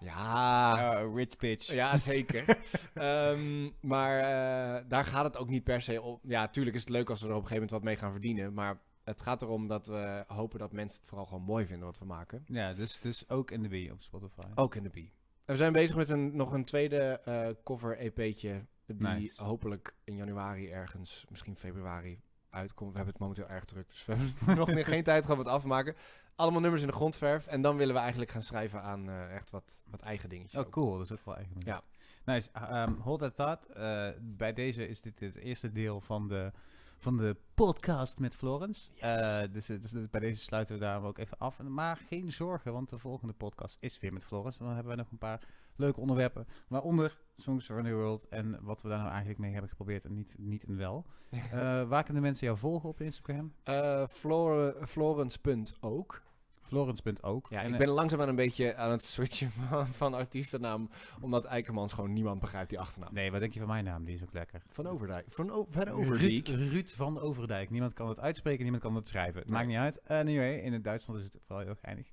Ja, 0.00 0.72
Ah, 0.72 1.14
rich 1.14 1.36
bitch. 1.36 1.72
ja 1.72 1.96
zeker. 1.96 2.44
Ehm, 2.94 3.70
maar 3.80 4.18
eh, 4.18 4.84
daar 4.88 5.04
gaat 5.04 5.24
het 5.24 5.36
ook 5.36 5.48
niet 5.48 5.64
per 5.64 5.82
se 5.82 6.02
om. 6.02 6.18
Ja, 6.22 6.48
tuurlijk 6.48 6.74
is 6.76 6.80
het 6.82 6.90
leuk 6.90 7.10
als 7.10 7.20
we 7.20 7.26
er 7.28 7.34
op 7.34 7.40
een 7.42 7.46
gegeven 7.48 7.62
moment 7.64 7.82
wat 7.84 7.92
mee 7.92 7.96
gaan 8.02 8.12
verdienen. 8.12 8.54
Maar 8.54 8.78
het 9.04 9.22
gaat 9.22 9.42
erom 9.42 9.68
dat 9.68 9.86
we 9.86 10.24
hopen 10.26 10.58
dat 10.58 10.72
mensen 10.72 10.98
het 11.00 11.08
vooral 11.08 11.26
gewoon 11.26 11.42
mooi 11.42 11.66
vinden 11.66 11.86
wat 11.86 11.98
we 11.98 12.04
maken. 12.04 12.44
Ja, 12.46 12.72
dus, 12.74 13.00
dus 13.00 13.28
ook 13.28 13.50
in 13.50 13.62
de 13.62 13.86
B 13.88 13.92
op 13.92 14.02
Spotify. 14.02 14.46
Ook 14.54 14.74
in 14.74 14.82
de 14.82 14.88
B. 14.88 14.96
En 14.96 15.06
we 15.44 15.56
zijn 15.56 15.72
bezig 15.72 15.96
met 15.96 16.08
een, 16.08 16.36
nog 16.36 16.52
een 16.52 16.64
tweede 16.64 17.20
eh, 17.24 17.46
cover 17.64 17.98
EP'tje. 17.98 18.64
Die 18.86 19.06
Nice. 19.08 19.42
hopelijk 19.42 19.94
in 20.04 20.16
januari 20.16 20.70
ergens, 20.70 21.24
misschien 21.30 21.56
februari, 21.56 22.20
uitkomt. 22.50 22.90
We 22.90 22.96
hebben 22.96 23.12
het 23.14 23.22
momenteel 23.22 23.48
erg 23.48 23.64
druk, 23.64 23.88
dus 23.88 24.04
we 24.04 24.14
hebben 24.14 24.56
nog 24.76 24.86
geen 24.86 25.02
tijd 25.02 25.22
gehad 25.24 25.38
om 25.38 25.44
het 25.44 25.54
af 25.54 25.60
te 25.62 25.66
maken. 25.66 25.94
Allemaal 26.36 26.60
nummers 26.60 26.82
in 26.82 26.88
de 26.88 26.94
grondverf. 26.94 27.46
En 27.46 27.62
dan 27.62 27.76
willen 27.76 27.94
we 27.94 28.00
eigenlijk 28.00 28.30
gaan 28.30 28.42
schrijven 28.42 28.82
aan 28.82 29.08
eh, 29.08 29.34
echt 29.34 29.50
wat, 29.50 29.82
wat 29.90 30.00
eigen 30.00 30.28
dingetjes. 30.28 30.60
Oh, 30.60 30.66
ook. 30.66 30.72
cool. 30.72 30.92
Dat 30.92 31.04
is 31.04 31.12
ook 31.12 31.24
wel 31.24 31.36
eigenlijk. 31.36 31.66
Ja. 31.66 31.82
Nice. 32.24 32.48
Um, 32.72 32.96
hold 33.00 33.20
that 33.20 33.34
thought. 33.34 33.66
Eh, 33.66 34.08
bij 34.20 34.52
deze 34.52 34.88
is 34.88 35.00
dit 35.00 35.20
het 35.20 35.36
eerste 35.36 35.72
deel 35.72 36.00
van 36.00 36.28
de, 36.28 36.52
van 36.98 37.16
de 37.16 37.36
podcast 37.54 38.18
met 38.18 38.34
Florence. 38.34 38.90
Yes. 38.94 39.00
Eh, 39.02 39.42
dus, 39.52 39.66
dus, 39.66 39.90
dus 39.90 40.10
bij 40.10 40.20
deze 40.20 40.40
sluiten 40.40 40.74
we 40.74 40.80
daar 40.80 41.02
ook 41.02 41.18
even 41.18 41.38
af. 41.38 41.58
Maar 41.58 41.96
geen 42.08 42.32
zorgen, 42.32 42.72
want 42.72 42.90
de 42.90 42.98
volgende 42.98 43.34
podcast 43.34 43.76
is 43.80 44.00
weer 44.00 44.12
met 44.12 44.24
Florence. 44.24 44.58
En 44.58 44.64
dan 44.64 44.74
hebben 44.74 44.92
we 44.92 44.98
nog 44.98 45.10
een 45.10 45.18
paar 45.18 45.40
leuke 45.76 46.00
onderwerpen. 46.00 46.46
Waaronder 46.68 47.18
Songs 47.36 47.66
for 47.66 47.78
a 47.78 47.82
New 47.82 47.94
World 47.94 48.28
en 48.28 48.58
wat 48.62 48.82
we 48.82 48.88
daar 48.88 48.98
nou 48.98 49.10
eigenlijk 49.10 49.38
mee 49.38 49.50
hebben 49.52 49.70
geprobeerd 49.70 50.04
en 50.04 50.14
niet, 50.14 50.34
niet 50.38 50.64
en 50.64 50.76
wel. 50.76 51.04
Eh, 51.52 51.88
waar 51.88 52.04
kunnen 52.04 52.22
mensen 52.22 52.46
jou 52.46 52.58
volgen 52.58 52.88
op 52.88 53.00
Instagram? 53.00 53.52
Eh, 53.62 54.06
Flor 54.08 54.76
Florence.ook. 54.86 56.22
Florence.ook. 56.62 57.46
Ja, 57.50 57.60
En, 57.60 57.66
ik 57.66 57.72
eh, 57.72 57.78
ben 57.78 57.88
langzaam 57.88 58.20
aan 58.20 58.28
een 58.28 58.34
beetje 58.36 58.76
aan 58.76 58.90
het 58.90 59.04
switchen 59.04 59.50
van, 59.68 59.86
van 59.86 60.14
artiestennaam. 60.14 60.90
Omdat 61.20 61.44
Eikermans 61.44 61.92
gewoon 61.92 62.12
niemand 62.12 62.40
begrijpt 62.40 62.70
die 62.70 62.80
achternaam. 62.80 63.14
Nee, 63.14 63.30
wat 63.30 63.40
denk 63.40 63.52
je 63.52 63.58
van 63.58 63.68
mijn 63.68 63.84
naam? 63.84 64.04
Die 64.04 64.14
is 64.14 64.22
ook 64.22 64.32
lekker. 64.32 64.62
Van 64.68 64.86
Overdijk. 64.88 65.26
Van, 65.28 65.50
o 65.50 65.66
van 65.70 65.88
Overdijk. 65.88 66.48
Ruud 66.48 66.88
van 66.90 67.20
Overdijk. 67.20 67.70
Niemand 67.70 67.92
kan 67.92 68.08
het 68.08 68.20
uitspreken, 68.20 68.62
niemand 68.62 68.82
kan 68.82 68.94
het 68.94 69.08
schrijven. 69.08 69.40
Het 69.40 69.48
Nee. 69.48 69.54
maakt 69.56 69.68
niet 69.68 69.78
uit. 69.78 70.08
Anyway, 70.08 70.58
in 70.58 70.72
het 70.72 70.84
Duitsland 70.84 71.18
is 71.20 71.24
het 71.24 71.38
vooral 71.46 71.64
heel 71.64 71.76
geinig. 71.82 72.10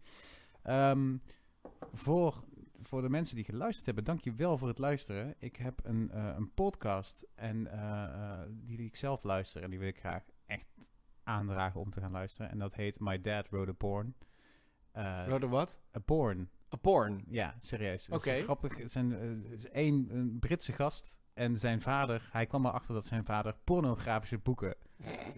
Ehm, 0.64 1.18
voor, 1.94 2.44
voor 2.82 3.02
de 3.02 3.10
mensen 3.10 3.36
die 3.36 3.46
geluisterd 3.46 3.86
hebben, 3.86 4.04
dank 4.04 4.22
je 4.22 4.34
wel 4.34 4.58
voor 4.58 4.68
het 4.68 4.78
luisteren. 4.78 5.36
Ik 5.38 5.56
heb 5.56 5.80
een, 5.84 6.12
eh, 6.12 6.34
een 6.36 6.54
podcast 6.54 7.26
en, 7.36 7.68
eh, 7.72 8.04
eh, 8.04 8.40
die 8.50 8.86
ik 8.86 8.96
zelf 8.96 9.24
luister 9.24 9.64
en 9.64 9.70
die 9.70 9.80
wil 9.80 9.88
ik 9.88 10.00
graag 10.00 10.24
echt 10.46 10.70
aandragen 11.24 11.80
om 11.80 11.92
te 11.92 12.00
gaan 12.00 12.12
luisteren. 12.12 12.52
En 12.52 12.60
dat 12.60 12.74
heet 12.76 13.00
My 13.00 13.22
Dad 13.22 13.50
Wrote 13.50 13.72
a 13.72 13.74
Porn. 13.74 14.16
Eh, 14.92 15.24
Rode 15.28 15.48
wat? 15.48 15.80
a 15.96 16.00
Porn. 16.00 16.50
A 16.74 16.78
porn. 16.78 17.24
Ja, 17.28 17.56
serieus. 17.60 18.10
Oké. 18.10 18.42
grappig. 18.44 18.78
Het 18.78 18.92
zijn, 18.92 19.12
is 19.46 19.70
één 19.70 20.08
een 20.16 20.40
Britse 20.40 20.72
gast 20.72 21.18
en 21.34 21.60
zijn 21.60 21.82
vader, 21.82 22.30
hij 22.32 22.46
kwam 22.46 22.66
erachter 22.66 22.94
dat 22.94 23.06
zijn 23.06 23.26
vader 23.26 23.56
pornografische 23.64 24.38
boeken 24.38 24.76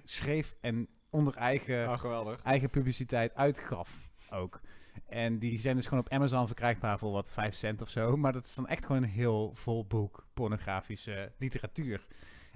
schreef 0.03 0.57
en 0.61 0.87
onder 1.09 1.35
eigen, 1.35 1.89
Oh, 1.89 1.97
geweldig. 1.99 2.41
eigen 2.41 2.69
publiciteit 2.69 3.35
uitgaf 3.35 4.09
ook. 4.29 4.61
En 5.07 5.39
die 5.39 5.59
zijn 5.59 5.75
dus 5.75 5.85
gewoon 5.87 6.03
op 6.03 6.11
Amazon 6.11 6.47
verkrijgbaar 6.47 6.99
voor 6.99 7.11
wat 7.11 7.31
5 7.31 7.55
cent 7.55 7.81
of 7.81 7.89
zo. 7.89 8.15
Maar 8.17 8.33
dat 8.33 8.45
is 8.45 8.55
dan 8.55 8.67
echt 8.67 8.85
gewoon 8.85 9.03
een 9.03 9.09
heel 9.09 9.51
vol 9.53 9.85
boek 9.85 10.27
pornografische 10.33 11.31
literatuur. 11.37 12.07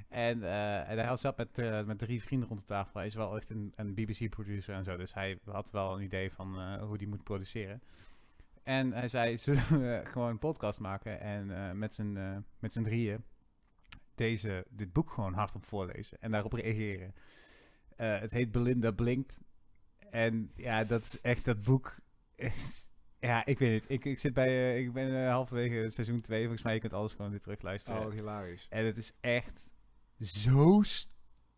En, 0.10 0.44
eh, 0.44 0.90
en 0.90 0.98
hij 0.98 1.06
had 1.06 1.20
zat 1.20 1.38
met, 1.38 1.58
eh, 1.58 1.84
met 1.84 2.00
drie 2.00 2.24
vrienden 2.24 2.48
rond 2.48 2.60
de 2.60 2.66
tafel. 2.66 2.98
Hij 3.00 3.08
is 3.08 3.16
wel 3.16 3.36
echt 3.36 3.50
een, 3.50 3.74
een 3.76 3.94
BBC-producer 3.94 4.76
en 4.76 4.84
zo. 4.84 4.98
Dus 4.98 5.14
hij 5.14 5.40
had 5.46 5.72
wel 5.72 5.96
een 5.96 6.04
idee 6.04 6.32
van 6.32 6.60
eh, 6.60 6.82
hoe 6.82 6.98
die 6.98 7.08
moet 7.08 7.24
produceren. 7.24 7.82
En 8.64 8.94
hij 8.94 9.08
zei, 9.08 9.38
zullen 9.48 10.08
gewoon 10.08 10.30
een 10.30 10.40
podcast 10.40 10.80
maken 10.80 11.20
en 11.20 11.78
met 11.78 11.94
z'n 11.94 12.44
met 12.60 12.74
z'n 12.74 12.84
drieën 12.84 13.24
deze, 14.16 14.66
dit 14.70 14.94
boek 14.94 15.12
gewoon 15.12 15.34
hardop 15.34 15.66
voorlezen 15.66 16.18
en 16.22 16.32
daarop 16.32 16.54
reageren. 16.54 17.14
Het 17.96 18.32
heet 18.32 18.52
Belinda 18.52 18.92
Blinkt. 18.92 19.42
En 20.10 20.52
ja, 20.56 20.84
dat 20.84 21.04
is 21.04 21.22
echt 21.22 21.46
dat 21.46 21.64
boek. 21.64 21.96
Ja, 23.20 23.46
ik 23.46 23.60
weet 23.60 23.82
het. 23.82 23.92
Ik, 23.92 24.06
ik 24.06 24.20
zit 24.20 24.34
bij, 24.34 24.48
eh, 24.48 24.78
ik 24.78 24.94
ben 24.94 25.24
eh, 25.24 25.32
halverwege 25.32 25.90
seizoen 25.90 26.22
2. 26.22 26.42
Volgens 26.42 26.64
mij 26.64 26.74
je 26.74 26.80
kunt 26.80 26.94
alles 26.94 27.14
gewoon 27.14 27.32
weer 27.32 27.40
terug 27.40 27.62
luisteren. 27.62 28.06
Oh, 28.06 28.12
hilarisch. 28.12 28.68
En 28.70 28.86
het 28.86 28.98
is 28.98 29.12
echt 29.22 29.70
zo, 30.20 30.82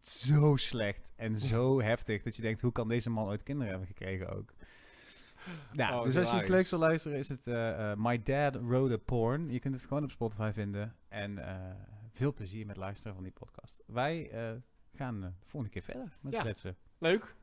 zo 0.02 0.56
slecht 0.56 1.12
en 1.16 1.36
zo 1.38 1.82
heftig 1.82 2.24
dat 2.24 2.36
je 2.36 2.42
denkt, 2.42 2.62
hoe 2.62 2.72
kan 2.72 2.88
deze 2.88 3.10
man 3.10 3.28
ooit 3.28 3.44
kinderen 3.44 3.70
hebben 3.70 3.88
gekregen 3.88 4.30
ook? 4.30 4.54
Nou, 5.74 6.00
Oh, 6.00 6.04
dus 6.04 6.18
als 6.18 6.32
je 6.32 6.38
iets 6.38 6.48
leuks 6.48 6.70
wil 6.70 6.80
luisteren, 6.80 7.18
is 7.18 7.30
het 7.30 7.48
eh, 7.48 7.94
My 7.96 8.24
Dad 8.24 8.56
Wrote 8.56 8.94
a 8.94 8.98
Porn. 8.98 9.50
Je 9.50 9.60
kunt 9.60 9.74
het 9.74 9.86
gewoon 9.86 10.04
op 10.04 10.12
Spotify 10.12 10.52
vinden. 10.54 10.96
En 11.08 11.40
veel 12.10 12.34
plezier 12.34 12.66
met 12.66 12.78
luisteren 12.78 13.14
van 13.14 13.24
die 13.24 13.32
podcast. 13.32 13.84
Wij 13.86 14.32
gaan 14.94 15.22
de 15.22 15.32
volgende 15.40 15.74
keer 15.74 15.84
verder 15.84 16.18
met 16.22 16.34
Ja. 16.34 16.74
Leuk. 16.98 17.36